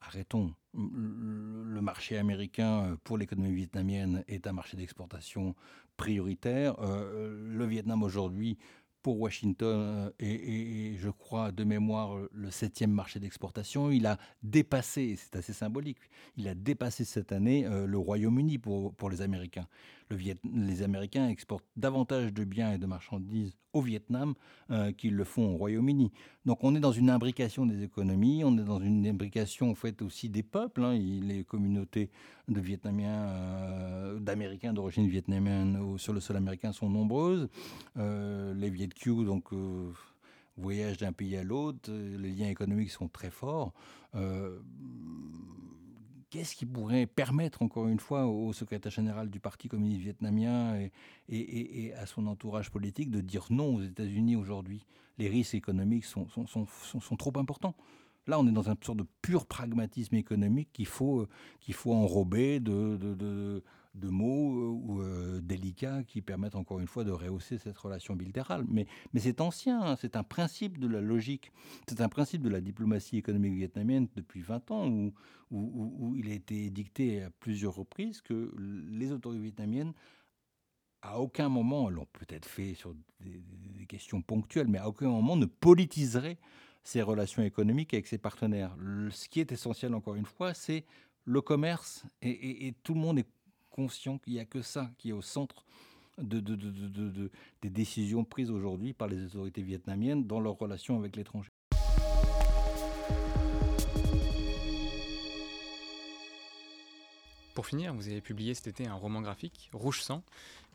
arrêtons. 0.00 0.54
Le 0.74 1.80
marché 1.80 2.18
américain 2.18 2.84
euh, 2.84 2.96
pour 3.04 3.18
l'économie 3.18 3.54
vietnamienne 3.54 4.24
est 4.28 4.46
un 4.46 4.52
marché 4.52 4.76
d'exportation 4.76 5.54
prioritaire. 5.96 6.76
Euh, 6.80 7.36
le 7.50 7.66
Vietnam 7.66 8.02
aujourd'hui, 8.02 8.58
pour 9.02 9.20
Washington, 9.20 9.66
euh, 9.68 10.10
et, 10.18 10.96
je 10.98 11.10
crois 11.10 11.52
de 11.52 11.64
mémoire, 11.64 12.16
le 12.32 12.50
septième 12.50 12.92
marché 12.92 13.18
d'exportation. 13.20 13.90
Il 13.90 14.06
a 14.06 14.18
dépassé, 14.42 15.16
c'est 15.16 15.36
assez 15.36 15.52
symbolique, 15.52 15.98
il 16.36 16.48
a 16.48 16.54
dépassé 16.54 17.04
cette 17.04 17.32
année 17.32 17.66
le 17.68 17.98
Royaume-Uni 17.98 18.58
pour, 18.58 18.94
pour 18.94 19.10
les 19.10 19.22
Américains. 19.22 19.66
Le 20.10 20.16
les 20.54 20.82
Américains 20.82 21.28
exportent 21.28 21.66
davantage 21.76 22.32
de 22.32 22.44
biens 22.44 22.72
et 22.72 22.78
de 22.78 22.86
marchandises 22.86 23.56
au 23.72 23.82
Vietnam 23.82 24.34
euh, 24.70 24.92
qu'ils 24.92 25.14
le 25.14 25.24
font 25.24 25.54
au 25.54 25.56
Royaume-Uni. 25.56 26.10
Donc 26.46 26.64
on 26.64 26.74
est 26.74 26.80
dans 26.80 26.92
une 26.92 27.10
imbrication 27.10 27.66
des 27.66 27.82
économies, 27.82 28.42
on 28.44 28.56
est 28.56 28.64
dans 28.64 28.80
une 28.80 29.06
imbrication 29.06 29.70
en 29.70 29.74
fait 29.74 30.00
aussi 30.02 30.28
des 30.28 30.42
peuples. 30.42 30.82
Hein. 30.82 30.98
Les 30.98 31.44
communautés 31.44 32.10
de 32.48 32.60
Vietnamiens, 32.60 33.28
euh, 33.28 34.18
d'Américains 34.18 34.72
d'origine 34.72 35.08
vietnamienne 35.08 35.98
sur 35.98 36.12
le 36.12 36.20
sol 36.20 36.36
américain 36.36 36.72
sont 36.72 36.88
nombreuses. 36.88 37.48
les 37.96 38.70
Viet 38.70 38.88
donc 39.06 39.52
voyage 40.58 40.98
d'un 40.98 41.12
pays 41.12 41.36
à 41.36 41.44
l'autre, 41.44 41.90
euh, 41.90 42.18
les 42.18 42.32
liens 42.32 42.48
économiques 42.48 42.90
sont 42.90 43.08
très 43.08 43.30
forts. 43.30 43.72
Euh, 44.14 44.58
qu'est-ce 46.30 46.54
qui 46.54 46.66
pourrait 46.66 47.06
permettre, 47.06 47.62
encore 47.62 47.88
une 47.88 48.00
fois, 48.00 48.26
au 48.26 48.52
secrétaire 48.52 48.92
général 48.92 49.30
du 49.30 49.40
Parti 49.40 49.68
communiste 49.68 50.02
vietnamien 50.02 50.78
et, 51.28 51.92
à 51.94 52.06
son 52.06 52.26
entourage 52.26 52.70
politique 52.70 53.10
de 53.10 53.20
dire 53.20 53.46
non 53.50 53.76
aux 53.76 53.82
États-Unis 53.82 54.36
aujourd'hui? 54.36 54.86
Les 55.18 55.28
risques 55.28 55.54
économiques 55.54 56.04
sont, 56.04 56.28
sont, 56.28 57.16
trop 57.16 57.32
importants. 57.36 57.74
Là, 58.26 58.38
on 58.38 58.46
est 58.46 58.52
dans 58.52 58.70
un 58.70 58.76
sorte 58.80 58.98
de 58.98 59.06
pur 59.22 59.46
pragmatisme 59.46 60.14
économique 60.14 60.68
qu'il 60.72 60.86
faut, 60.86 61.26
faut 61.72 61.94
enrober 61.94 62.60
de 62.60 63.62
euh, 64.06 64.66
ou 64.66 65.02
euh, 65.02 65.40
délicats 65.40 66.02
qui 66.04 66.22
permettent 66.22 66.54
encore 66.54 66.80
une 66.80 66.86
fois 66.86 67.04
de 67.04 67.10
rehausser 67.10 67.58
cette 67.58 67.78
relation 67.78 68.14
bilatérale. 68.14 68.64
Mais, 68.68 68.86
c'est 69.16 69.40
ancien, 69.40 69.80
hein, 69.82 69.96
c'est 69.96 70.16
un 70.16 70.22
principe 70.22 70.78
de 70.78 70.86
la 70.86 71.00
logique, 71.00 71.52
c'est 71.88 72.00
un 72.00 72.08
principe 72.08 72.42
de 72.42 72.48
la 72.48 72.60
diplomatie 72.60 73.16
économique 73.16 73.54
vietnamienne 73.54 74.08
depuis 74.16 74.40
20 74.40 74.70
ans 74.70 74.88
où, 74.90 76.14
il 76.16 76.30
a 76.30 76.34
été 76.34 76.68
dicté 76.70 77.22
à 77.22 77.30
plusieurs 77.30 77.74
reprises 77.74 78.20
que 78.20 78.54
les 78.90 79.12
autorités 79.12 79.42
vietnamiennes 79.42 79.94
à 81.02 81.20
aucun 81.20 81.48
moment, 81.48 81.88
l'ont 81.90 82.08
peut-être 82.12 82.46
fait 82.46 82.74
sur 82.74 82.94
des, 83.20 83.86
questions 83.86 84.20
ponctuelles, 84.20 84.68
mais 84.68 84.78
à 84.78 84.88
aucun 84.88 85.08
moment 85.08 85.36
ne 85.36 85.46
politiseraient 85.46 86.38
ses 86.82 87.00
relations 87.00 87.42
économiques 87.42 87.94
avec 87.94 88.06
ses 88.06 88.18
partenaires. 88.18 88.76
ce 89.10 89.28
qui 89.28 89.40
est 89.40 89.50
essentiel, 89.50 89.94
encore 89.94 90.14
une 90.14 90.26
fois, 90.26 90.52
c'est 90.52 90.84
le 91.24 91.40
commerce 91.40 92.04
et, 92.22 92.66
et, 92.66 92.72
tout 92.82 92.94
le 92.94 93.00
monde 93.00 93.18
est 93.18 93.28
conscient 93.78 94.18
qu'il 94.18 94.32
n'y 94.32 94.40
a 94.40 94.44
que 94.44 94.60
ça 94.60 94.90
qui 94.98 95.10
est 95.10 95.12
au 95.12 95.22
centre 95.22 95.64
de, 96.20 96.40
des 97.62 97.70
décisions 97.70 98.24
prises 98.24 98.50
aujourd'hui 98.50 98.92
par 98.92 99.06
les 99.06 99.24
autorités 99.26 99.62
vietnamiennes 99.62 100.26
dans 100.26 100.40
leurs 100.40 100.58
relations 100.58 100.98
avec 100.98 101.14
l'étranger. 101.14 101.48
Pour 107.54 107.66
finir, 107.66 107.94
vous 107.94 108.08
avez 108.08 108.20
publié 108.20 108.52
cet 108.54 108.66
été 108.66 108.88
un 108.88 108.94
roman 108.94 109.20
graphique, 109.20 109.70
Rouge 109.72 110.02
Sang, 110.02 110.24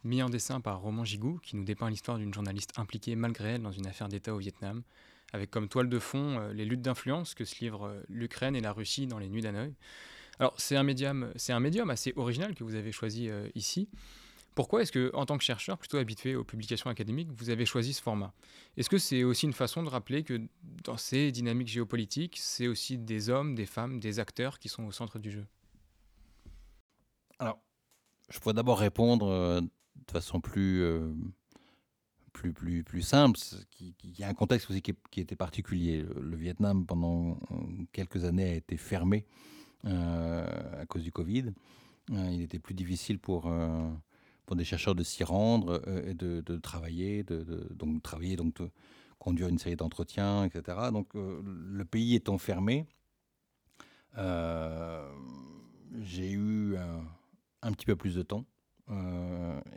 mis 0.05 0.23
en 0.23 0.29
dessin 0.29 0.61
par 0.61 0.79
Roman 0.79 1.03
Gigou, 1.03 1.39
qui 1.43 1.57
nous 1.57 1.65
dépeint 1.65 1.89
l'histoire 1.89 2.17
d'une 2.17 2.33
journaliste 2.33 2.71
impliquée 2.77 3.17
malgré 3.17 3.55
elle 3.55 3.63
dans 3.63 3.73
une 3.73 3.87
affaire 3.87 4.07
d'État 4.07 4.33
au 4.33 4.37
Vietnam, 4.37 4.81
avec 5.33 5.51
comme 5.51 5.67
toile 5.67 5.89
de 5.89 5.99
fond 5.99 6.39
euh, 6.39 6.53
les 6.53 6.63
luttes 6.63 6.81
d'influence 6.81 7.35
que 7.35 7.43
se 7.43 7.59
livrent 7.59 7.87
euh, 7.87 8.01
l'Ukraine 8.07 8.55
et 8.55 8.61
la 8.61 8.71
Russie 8.71 9.07
dans 9.07 9.19
les 9.19 9.27
nuits 9.27 9.41
d'Hanoï. 9.41 9.73
Alors, 10.43 10.55
c'est 10.57 10.75
un, 10.75 10.83
médium, 10.83 11.31
c'est 11.37 11.53
un 11.53 11.61
médium 11.61 11.89
assez 11.89 12.11
original 12.17 12.53
que 12.53 12.65
vous 12.65 12.75
avez 12.75 12.91
choisi 12.91 13.29
euh, 13.29 13.47
ici. 13.55 13.87
Pourquoi 14.55 14.81
est-ce 14.81 14.91
que, 14.91 15.09
en 15.13 15.25
tant 15.25 15.37
que 15.37 15.43
chercheur 15.45 15.77
plutôt 15.77 15.95
habitué 15.95 16.35
aux 16.35 16.43
publications 16.43 16.89
académiques, 16.89 17.29
vous 17.31 17.49
avez 17.49 17.65
choisi 17.65 17.93
ce 17.93 18.01
format? 18.01 18.33
Est-ce 18.75 18.89
que 18.89 18.97
c'est 18.97 19.23
aussi 19.23 19.45
une 19.45 19.53
façon 19.53 19.83
de 19.83 19.87
rappeler 19.87 20.25
que 20.25 20.41
dans 20.83 20.97
ces 20.97 21.31
dynamiques 21.31 21.69
géopolitiques, 21.69 22.39
c'est 22.41 22.67
aussi 22.67 22.97
des 22.97 23.29
hommes, 23.29 23.55
des 23.55 23.65
femmes, 23.65 24.01
des 24.01 24.19
acteurs 24.19 24.59
qui 24.59 24.67
sont 24.67 24.83
au 24.83 24.91
centre 24.91 25.17
du 25.17 25.31
jeu? 25.31 25.45
Alors, 27.39 27.57
je 28.29 28.37
pourrais 28.39 28.53
d'abord 28.53 28.79
répondre 28.79 29.29
euh, 29.29 29.61
de 29.61 30.11
façon 30.11 30.41
plus, 30.41 30.83
euh, 30.83 31.09
plus, 32.33 32.51
plus, 32.51 32.83
plus 32.83 33.01
simple. 33.01 33.39
Il 33.79 34.19
y 34.19 34.25
a 34.25 34.27
un 34.27 34.33
contexte 34.33 34.69
aussi 34.69 34.81
qui, 34.81 35.21
était 35.21 35.37
particulier. 35.37 36.05
Le 36.19 36.35
Vietnam, 36.35 36.85
pendant 36.85 37.39
quelques 37.93 38.25
années, 38.25 38.49
a 38.49 38.55
été 38.55 38.75
fermé 38.75 39.25
à 39.85 40.85
cause 40.87 41.03
du 41.03 41.11
Covid. 41.11 41.53
Euh, 42.11 42.29
il 42.31 42.41
était 42.41 42.59
plus 42.59 42.73
difficile 42.73 43.19
pour 43.19 43.47
euh, 43.47 43.89
pour 44.45 44.55
des 44.55 44.65
chercheurs 44.65 44.95
de 44.95 45.03
s'y 45.03 45.23
rendre 45.23 45.81
et 46.05 46.13
de, 46.13 46.57
travailler, 46.57 47.23
de, 47.23 47.65
donc 47.75 48.03
travailler, 48.03 48.35
donc 48.35 48.55
de 48.61 48.69
conduire 49.17 49.47
une 49.47 49.57
série 49.57 49.77
d'entretiens, 49.77 50.43
etc. 50.43 50.89
Donc 50.91 51.13
le 51.13 51.85
pays 51.85 52.15
étant 52.15 52.37
fermé, 52.37 52.85
j'ai 56.01 56.31
eu 56.31 56.75
un, 57.61 57.71
petit 57.71 57.85
peu 57.85 57.95
plus 57.95 58.15
de 58.15 58.21
temps. 58.21 58.45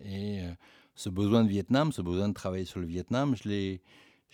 et 0.04 0.42
ce 0.96 1.10
besoin 1.10 1.44
de 1.44 1.48
Vietnam, 1.48 1.92
ce 1.92 2.02
besoin 2.02 2.28
de 2.28 2.34
travailler 2.34 2.64
sur 2.64 2.80
le 2.80 2.86
Vietnam, 2.86 3.36
je 3.36 3.48
l'ai 3.48 3.82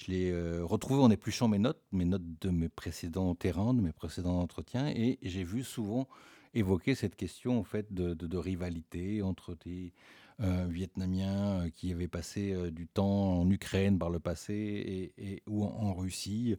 je 0.02 0.10
l'ai 0.10 0.30
euh, 0.30 0.64
retrouvé 0.64 1.00
en 1.00 1.10
épluchant 1.10 1.48
mes 1.48 1.58
notes, 1.58 1.82
mes 1.92 2.04
notes 2.04 2.40
de 2.40 2.50
mes 2.50 2.68
précédents 2.68 3.34
terrains, 3.34 3.74
de 3.74 3.80
mes 3.80 3.92
précédents 3.92 4.40
entretiens, 4.40 4.88
et 4.88 5.18
j'ai 5.22 5.44
vu 5.44 5.62
souvent 5.62 6.08
évoquer 6.54 6.94
cette 6.94 7.16
question 7.16 7.62
fait 7.64 7.92
de, 7.92 8.36
rivalité 8.36 9.22
entre 9.22 9.56
des 9.64 9.92
euh, 10.40 10.66
Vietnamiens 10.68 11.64
euh, 11.64 11.70
qui 11.70 11.92
avaient 11.92 12.08
passé 12.08 12.70
du 12.70 12.86
temps 12.88 13.40
en 13.40 13.50
Ukraine 13.50 13.98
par 13.98 14.10
le 14.10 14.18
passé 14.18 15.12
et, 15.16 15.42
ou 15.46 15.64
en, 15.64 15.94
Russie 15.94 16.56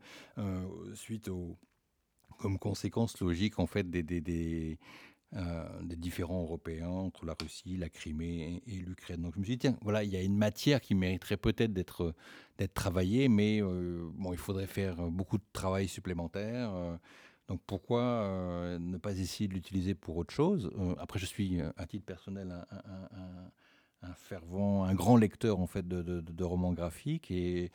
suite 0.94 1.28
aux 1.28 1.58
comme 2.40 2.58
conséquence 2.58 3.20
logique 3.22 3.60
en 3.60 3.68
fait 3.68 3.90
des 3.90 4.80
euh, 5.36 5.66
des 5.82 5.96
différents 5.96 6.44
européens 6.44 6.90
entre 6.90 7.26
la 7.26 7.36
Russie, 7.40 7.76
la 7.78 7.90
Crimée 7.90 8.62
et, 8.68 8.72
l'Ukraine. 8.72 9.22
Donc 9.22 9.34
je 9.34 9.40
me 9.40 9.44
suis 9.44 9.54
dit, 9.54 9.60
tiens, 9.60 9.78
voilà, 9.82 10.04
il 10.04 10.12
y 10.12 10.16
a 10.16 10.22
une 10.22 10.38
matière 10.38 10.80
qui 10.80 10.94
mériterait 10.96 11.38
peut-être 11.38 11.74
d'être 11.74 12.14
travaillée, 12.74 13.30
mais 13.30 13.62
euh, 13.62 14.08
bon, 14.14 14.34
il 14.34 14.38
faudrait 14.38 14.68
faire 14.68 14.96
beaucoup 15.10 15.38
de 15.38 15.44
travail 15.52 15.88
supplémentaire. 15.88 16.74
Euh. 16.76 16.98
donc 17.48 17.62
pourquoi 17.66 18.78
ne 18.80 18.98
pas 18.98 19.14
essayer 19.14 19.48
de 19.48 19.54
l'utiliser 19.54 19.96
pour 19.96 20.18
autre 20.18 20.34
chose 20.34 20.72
Après, 21.00 21.20
je 21.20 21.26
suis, 21.26 21.60
à 21.78 21.88
titre 21.88 22.06
personnel, 22.06 22.66
un 22.72 23.50
fervent, 24.16 24.84
un 24.84 24.94
grand 24.94 25.18
lecteur 25.18 25.60
en 25.60 25.68
fait 25.68 25.88
de, 25.88 26.44
romans 26.44 26.74
graphiques 26.74 27.32
et, 27.32 27.72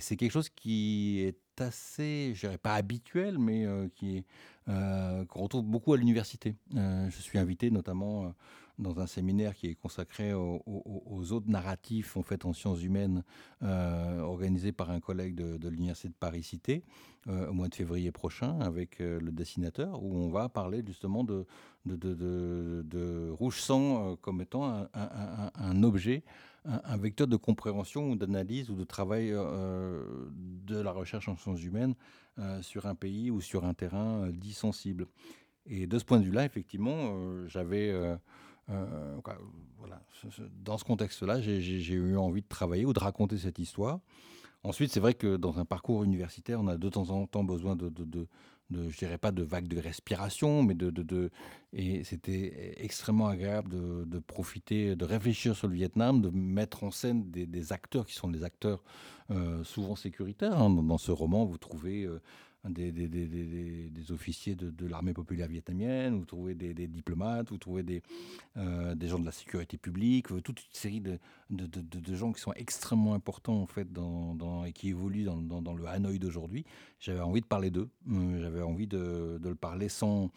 c'est 0.00 0.16
quelque 0.16 0.32
chose 0.32 0.48
qui 0.48 1.20
est 1.20 1.38
assez, 1.60 2.32
je 2.34 2.40
dirais 2.40 2.58
pas 2.58 2.74
habituel, 2.74 3.38
mais 3.38 3.64
euh, 3.64 3.88
qui 3.94 4.24
euh, 4.68 5.24
qu'on 5.26 5.42
retrouve 5.42 5.64
beaucoup 5.64 5.92
à 5.94 5.96
l'université. 5.96 6.54
Euh, 6.76 7.08
je 7.08 7.20
suis 7.20 7.38
invité 7.38 7.70
notamment 7.70 8.34
dans 8.78 9.00
un 9.00 9.06
séminaire 9.06 9.54
qui 9.54 9.68
est 9.68 9.74
consacré 9.74 10.32
aux, 10.34 11.32
autres 11.32 11.48
narratifs 11.48 12.16
en 12.16 12.22
fait 12.22 12.44
en 12.44 12.52
sciences 12.52 12.82
humaines, 12.82 13.22
euh, 13.62 14.20
organisé 14.20 14.72
par 14.72 14.90
un 14.90 15.00
collègue 15.00 15.34
de, 15.34 15.68
l'université 15.68 16.08
de 16.08 16.14
Paris 16.14 16.42
Cité 16.42 16.84
euh, 17.26 17.48
au 17.48 17.52
mois 17.52 17.68
de 17.68 17.74
février 17.74 18.12
prochain 18.12 18.60
avec 18.60 19.00
euh, 19.00 19.18
le 19.20 19.32
dessinateur, 19.32 20.02
où 20.02 20.16
on 20.16 20.28
va 20.28 20.48
parler 20.48 20.82
justement 20.86 21.24
de, 21.24 21.46
de, 21.86 23.30
rouge 23.30 23.60
sang 23.60 24.16
comme 24.20 24.40
étant 24.40 24.88
un, 24.94 25.82
objet, 25.82 26.22
un, 26.64 26.96
vecteur 26.96 27.26
de 27.26 27.36
compréhension 27.36 28.10
ou 28.10 28.16
d'analyse 28.16 28.70
ou 28.70 28.74
de 28.74 28.84
travail 28.84 29.30
de 29.30 30.78
la 30.78 30.90
recherche 30.92 31.28
en 31.28 31.36
sciences 31.36 31.62
humaines 31.62 31.94
sur 32.60 32.86
un 32.86 32.94
pays 32.94 33.30
ou 33.30 33.40
sur 33.40 33.64
un 33.64 33.74
terrain 33.74 34.28
dit 34.30 34.52
sensible. 34.52 35.06
Et 35.64 35.86
de 35.86 35.98
ce 35.98 36.04
point 36.04 36.18
de 36.18 36.24
vue-là, 36.24 36.44
effectivement, 36.44 37.46
j'avais 37.46 37.92
euh. 38.70 39.20
Dans 40.64 40.78
ce 40.78 40.84
contexte-là, 40.84 41.40
j'ai 41.40 41.94
eu 41.94 42.16
envie 42.16 42.42
de 42.42 42.48
travailler 42.48 42.84
ou 42.84 42.92
de 42.92 42.98
raconter 42.98 43.38
cette 43.38 43.58
histoire. 43.58 44.00
Ensuite, 44.62 44.90
c'est 44.90 45.00
vrai 45.00 45.14
que 45.14 45.36
dans 45.36 45.58
un 45.58 45.64
parcours 45.64 46.02
universitaire, 46.02 46.60
on 46.60 46.66
a 46.66 46.76
de 46.76 46.88
temps 46.88 47.10
en 47.10 47.26
temps 47.26 47.44
besoin 47.44 47.76
de, 47.76 47.92
je 48.70 48.96
dirais 48.96 49.18
pas 49.18 49.30
de 49.30 49.44
vagues 49.44 49.68
de 49.68 49.78
respiration, 49.78 50.64
mais 50.64 50.74
de, 50.74 50.90
de, 50.90 51.30
et 51.72 52.02
c'était 52.02 52.74
extrêmement 52.82 53.28
agréable 53.28 53.70
de, 53.70 54.18
profiter, 54.18 54.96
de 54.96 55.04
réfléchir 55.04 55.54
sur 55.54 55.68
le 55.68 55.74
Vietnam, 55.74 56.20
de 56.20 56.30
mettre 56.30 56.82
en 56.82 56.90
scène 56.90 57.30
des, 57.30 57.72
acteurs 57.72 58.06
qui 58.06 58.14
sont 58.14 58.28
des 58.28 58.42
acteurs 58.42 58.82
euh, 59.30 59.62
souvent 59.62 59.94
sécuritaires. 59.94 60.58
Hein. 60.58 60.70
Dans, 60.70 60.98
ce 60.98 61.12
roman, 61.12 61.44
vous 61.44 61.58
trouvez 61.58 62.02
euh, 62.02 62.20
des, 62.70 62.92
des, 62.92 63.08
des, 63.08 63.26
des, 63.90 64.12
officiers 64.12 64.54
de, 64.54 64.70
de 64.70 64.86
l'armée 64.86 65.12
populaire 65.12 65.48
vietnamienne, 65.48 66.18
vous 66.18 66.24
trouvez 66.24 66.54
des, 66.54 66.74
diplomates, 66.86 67.50
vous 67.50 67.58
trouvez 67.58 67.82
des, 67.82 68.02
euh, 68.56 68.94
des 68.94 69.08
gens 69.08 69.18
de 69.18 69.24
la 69.24 69.32
sécurité 69.32 69.76
publique, 69.76 70.30
euh, 70.32 70.40
toute 70.40 70.60
une 70.60 70.72
série 70.72 71.00
de, 71.00 71.18
de, 71.50 72.14
gens 72.14 72.32
qui 72.32 72.40
sont 72.40 72.52
extrêmement 72.54 73.14
importants 73.14 73.60
en 73.60 73.66
fait 73.66 73.92
dans, 73.92 74.34
dans 74.34 74.64
et 74.64 74.72
qui 74.72 74.88
évoluent 74.88 75.24
dans, 75.24 75.36
dans, 75.36 75.74
le 75.74 75.86
Hanoï 75.86 76.18
d'aujourd'hui. 76.18 76.64
J'avais 77.00 77.20
envie 77.20 77.40
de 77.40 77.46
parler 77.46 77.70
d'eux, 77.70 77.88
euh, 78.10 78.40
j'avais 78.40 78.62
envie 78.62 78.86
de, 78.86 79.40
le 79.42 79.54
parler 79.54 79.88
sans, 79.88 80.30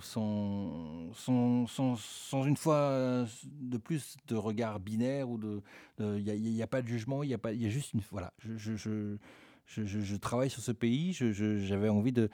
sans, 0.00 1.12
sans, 1.14 1.96
sans, 1.96 2.44
une 2.44 2.56
fois 2.56 3.26
de 3.44 3.78
plus 3.78 4.16
de 4.28 4.34
regard 4.34 4.80
binaire 4.80 5.30
ou 5.30 5.38
de 5.38 5.62
il 5.98 6.24
n'y 6.24 6.62
a, 6.62 6.66
pas 6.66 6.82
de 6.82 6.88
jugement, 6.88 7.22
il 7.22 7.30
y 7.30 7.34
a 7.34 7.52
y 7.52 7.66
a 7.66 7.70
juste 7.70 7.94
une 7.94 8.00
voilà 8.10 8.32
travaille 10.20 10.50
sur 10.50 10.62
ce 10.62 10.72
pays, 10.72 11.12
j'avais 11.12 11.88
envie 11.88 12.12
de, 12.12 12.28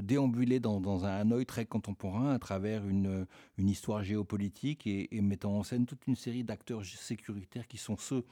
déambuler 0.00 0.60
dans, 0.60 1.04
un 1.04 1.20
Hanoï 1.20 1.46
très 1.46 1.66
contemporain 1.66 2.32
à 2.32 2.38
travers 2.38 2.86
une 2.86 3.26
histoire 3.58 4.02
géopolitique 4.02 4.86
et, 4.86 5.08
mettant 5.20 5.58
en 5.58 5.62
scène 5.62 5.86
toute 5.86 6.06
une 6.06 6.16
série 6.16 6.44
d'acteurs 6.44 6.84
sécuritaires 6.84 7.66
qui 7.66 7.78
sont 7.78 7.96
ceux 7.96 8.24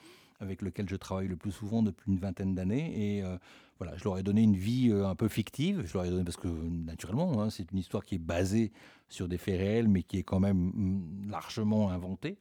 avec 0.42 0.60
lesquels 0.60 0.88
je 0.88 0.96
travaille 0.96 1.28
le 1.28 1.36
plus 1.36 1.52
souvent 1.52 1.82
depuis 1.82 2.10
une 2.10 2.18
vingtaine 2.18 2.54
d'années. 2.54 3.16
Et 3.16 3.22
euh, 3.22 3.38
voilà, 3.78 3.96
je 3.96 4.04
leur 4.04 4.18
ai 4.18 4.22
donné 4.22 4.42
une 4.42 4.56
vie 4.56 4.90
euh, 4.90 5.06
un 5.06 5.14
peu 5.14 5.28
fictive. 5.28 5.84
Je 5.86 5.94
leur 5.94 6.04
ai 6.04 6.10
donné 6.10 6.24
parce 6.24 6.36
que 6.36 6.48
naturellement, 6.48 7.40
hein, 7.40 7.48
c'est 7.48 7.70
une 7.70 7.78
histoire 7.78 8.04
qui 8.04 8.16
est 8.16 8.24
basée 8.24 8.72
sur 9.08 9.28
des 9.28 9.38
faits 9.38 9.58
réels, 9.58 9.88
mais 9.88 10.02
qui 10.02 10.18
est 10.18 10.24
quand 10.24 10.40
même 10.40 10.72
mm, 10.74 11.30
largement 11.30 11.90
inventée. 11.90 12.38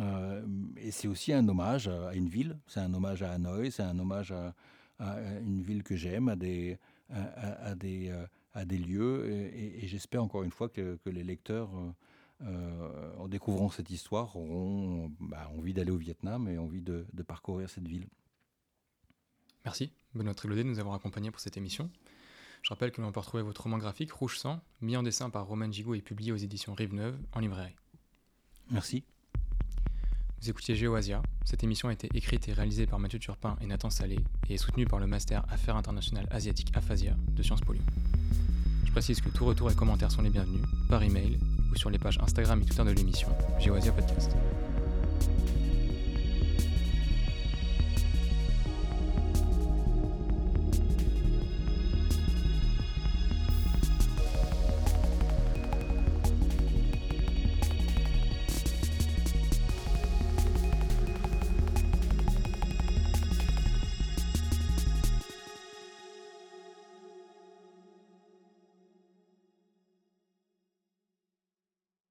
Euh, 0.00 0.46
et 0.76 0.90
c'est 0.90 1.08
aussi 1.08 1.32
un 1.32 1.48
hommage 1.48 1.88
à 1.88 2.14
une 2.14 2.28
ville, 2.28 2.58
c'est 2.68 2.80
un 2.80 2.92
hommage 2.94 3.22
à 3.22 3.32
Hanoï, 3.32 3.72
c'est 3.72 3.82
un 3.82 3.98
hommage 3.98 4.32
à, 4.32 4.54
une 5.42 5.62
ville 5.62 5.82
que 5.82 5.96
j'aime, 5.96 6.28
à 6.28 6.36
des 6.36 6.78
lieux. 8.78 9.50
Et, 9.54 9.86
j'espère 9.86 10.22
encore 10.22 10.42
une 10.42 10.52
fois 10.52 10.68
que, 10.68 10.98
les 11.06 11.24
lecteurs, 11.24 11.70
euh, 12.42 13.16
en 13.16 13.26
découvrant 13.26 13.68
cette 13.68 13.90
histoire, 13.90 14.36
auront 14.36 15.10
bah, 15.20 15.50
envie 15.56 15.74
d'aller 15.74 15.90
au 15.90 15.96
Vietnam 15.96 16.48
et 16.48 16.58
envie 16.58 16.82
de, 16.82 17.04
parcourir 17.26 17.68
cette 17.68 17.88
ville. 17.88 18.06
Merci, 19.64 19.92
Benoît 20.14 20.34
Trilaudet, 20.34 20.62
de 20.62 20.68
nous 20.68 20.78
avoir 20.78 20.94
accompagnés 20.94 21.30
pour 21.30 21.40
cette 21.40 21.56
émission. 21.56 21.90
Je 22.62 22.70
rappelle 22.70 22.92
que 22.92 23.00
l'on 23.00 23.12
peut 23.12 23.20
retrouver 23.20 23.42
votre 23.42 23.62
roman 23.62 23.78
graphique 23.78 24.12
Rouge 24.12 24.38
Sang, 24.38 24.60
mis 24.80 24.96
en 24.96 25.02
dessin 25.02 25.30
par 25.30 25.46
Romain 25.46 25.70
Gigot 25.70 25.94
et 25.94 26.00
publié 26.00 26.32
aux 26.32 26.36
éditions 26.36 26.74
Rive 26.74 26.94
Neuve 26.94 27.18
en 27.32 27.40
librairie. 27.40 27.74
Merci. 28.70 29.04
Vous 30.40 30.50
écoutiez 30.50 30.76
GeoAsia. 30.76 31.20
Cette 31.44 31.64
émission 31.64 31.88
a 31.88 31.92
été 31.92 32.08
écrite 32.14 32.48
et 32.48 32.52
réalisée 32.52 32.86
par 32.86 33.00
Mathieu 33.00 33.18
Turpin 33.18 33.56
et 33.60 33.66
Nathan 33.66 33.90
Salé 33.90 34.20
et 34.48 34.54
est 34.54 34.58
soutenue 34.58 34.86
par 34.86 35.00
le 35.00 35.08
Master 35.08 35.44
Affaires 35.52 35.76
internationales 35.76 36.28
asiatiques 36.30 36.70
APHASIA 36.76 37.16
de 37.30 37.42
Sciences 37.42 37.62
Po 37.62 37.74
Je 38.84 38.92
précise 38.92 39.20
que 39.20 39.30
tout 39.30 39.44
retour 39.44 39.70
et 39.70 39.74
commentaires 39.74 40.12
sont 40.12 40.22
les 40.22 40.30
bienvenus 40.30 40.62
par 40.88 41.02
email 41.02 41.38
ou 41.70 41.76
sur 41.76 41.90
les 41.90 41.98
pages 41.98 42.18
Instagram 42.22 42.60
et 42.62 42.64
Twitter 42.64 42.84
de 42.84 42.90
l'émission 42.90 43.28
Géoasia 43.60 43.92
Podcast. 43.92 44.32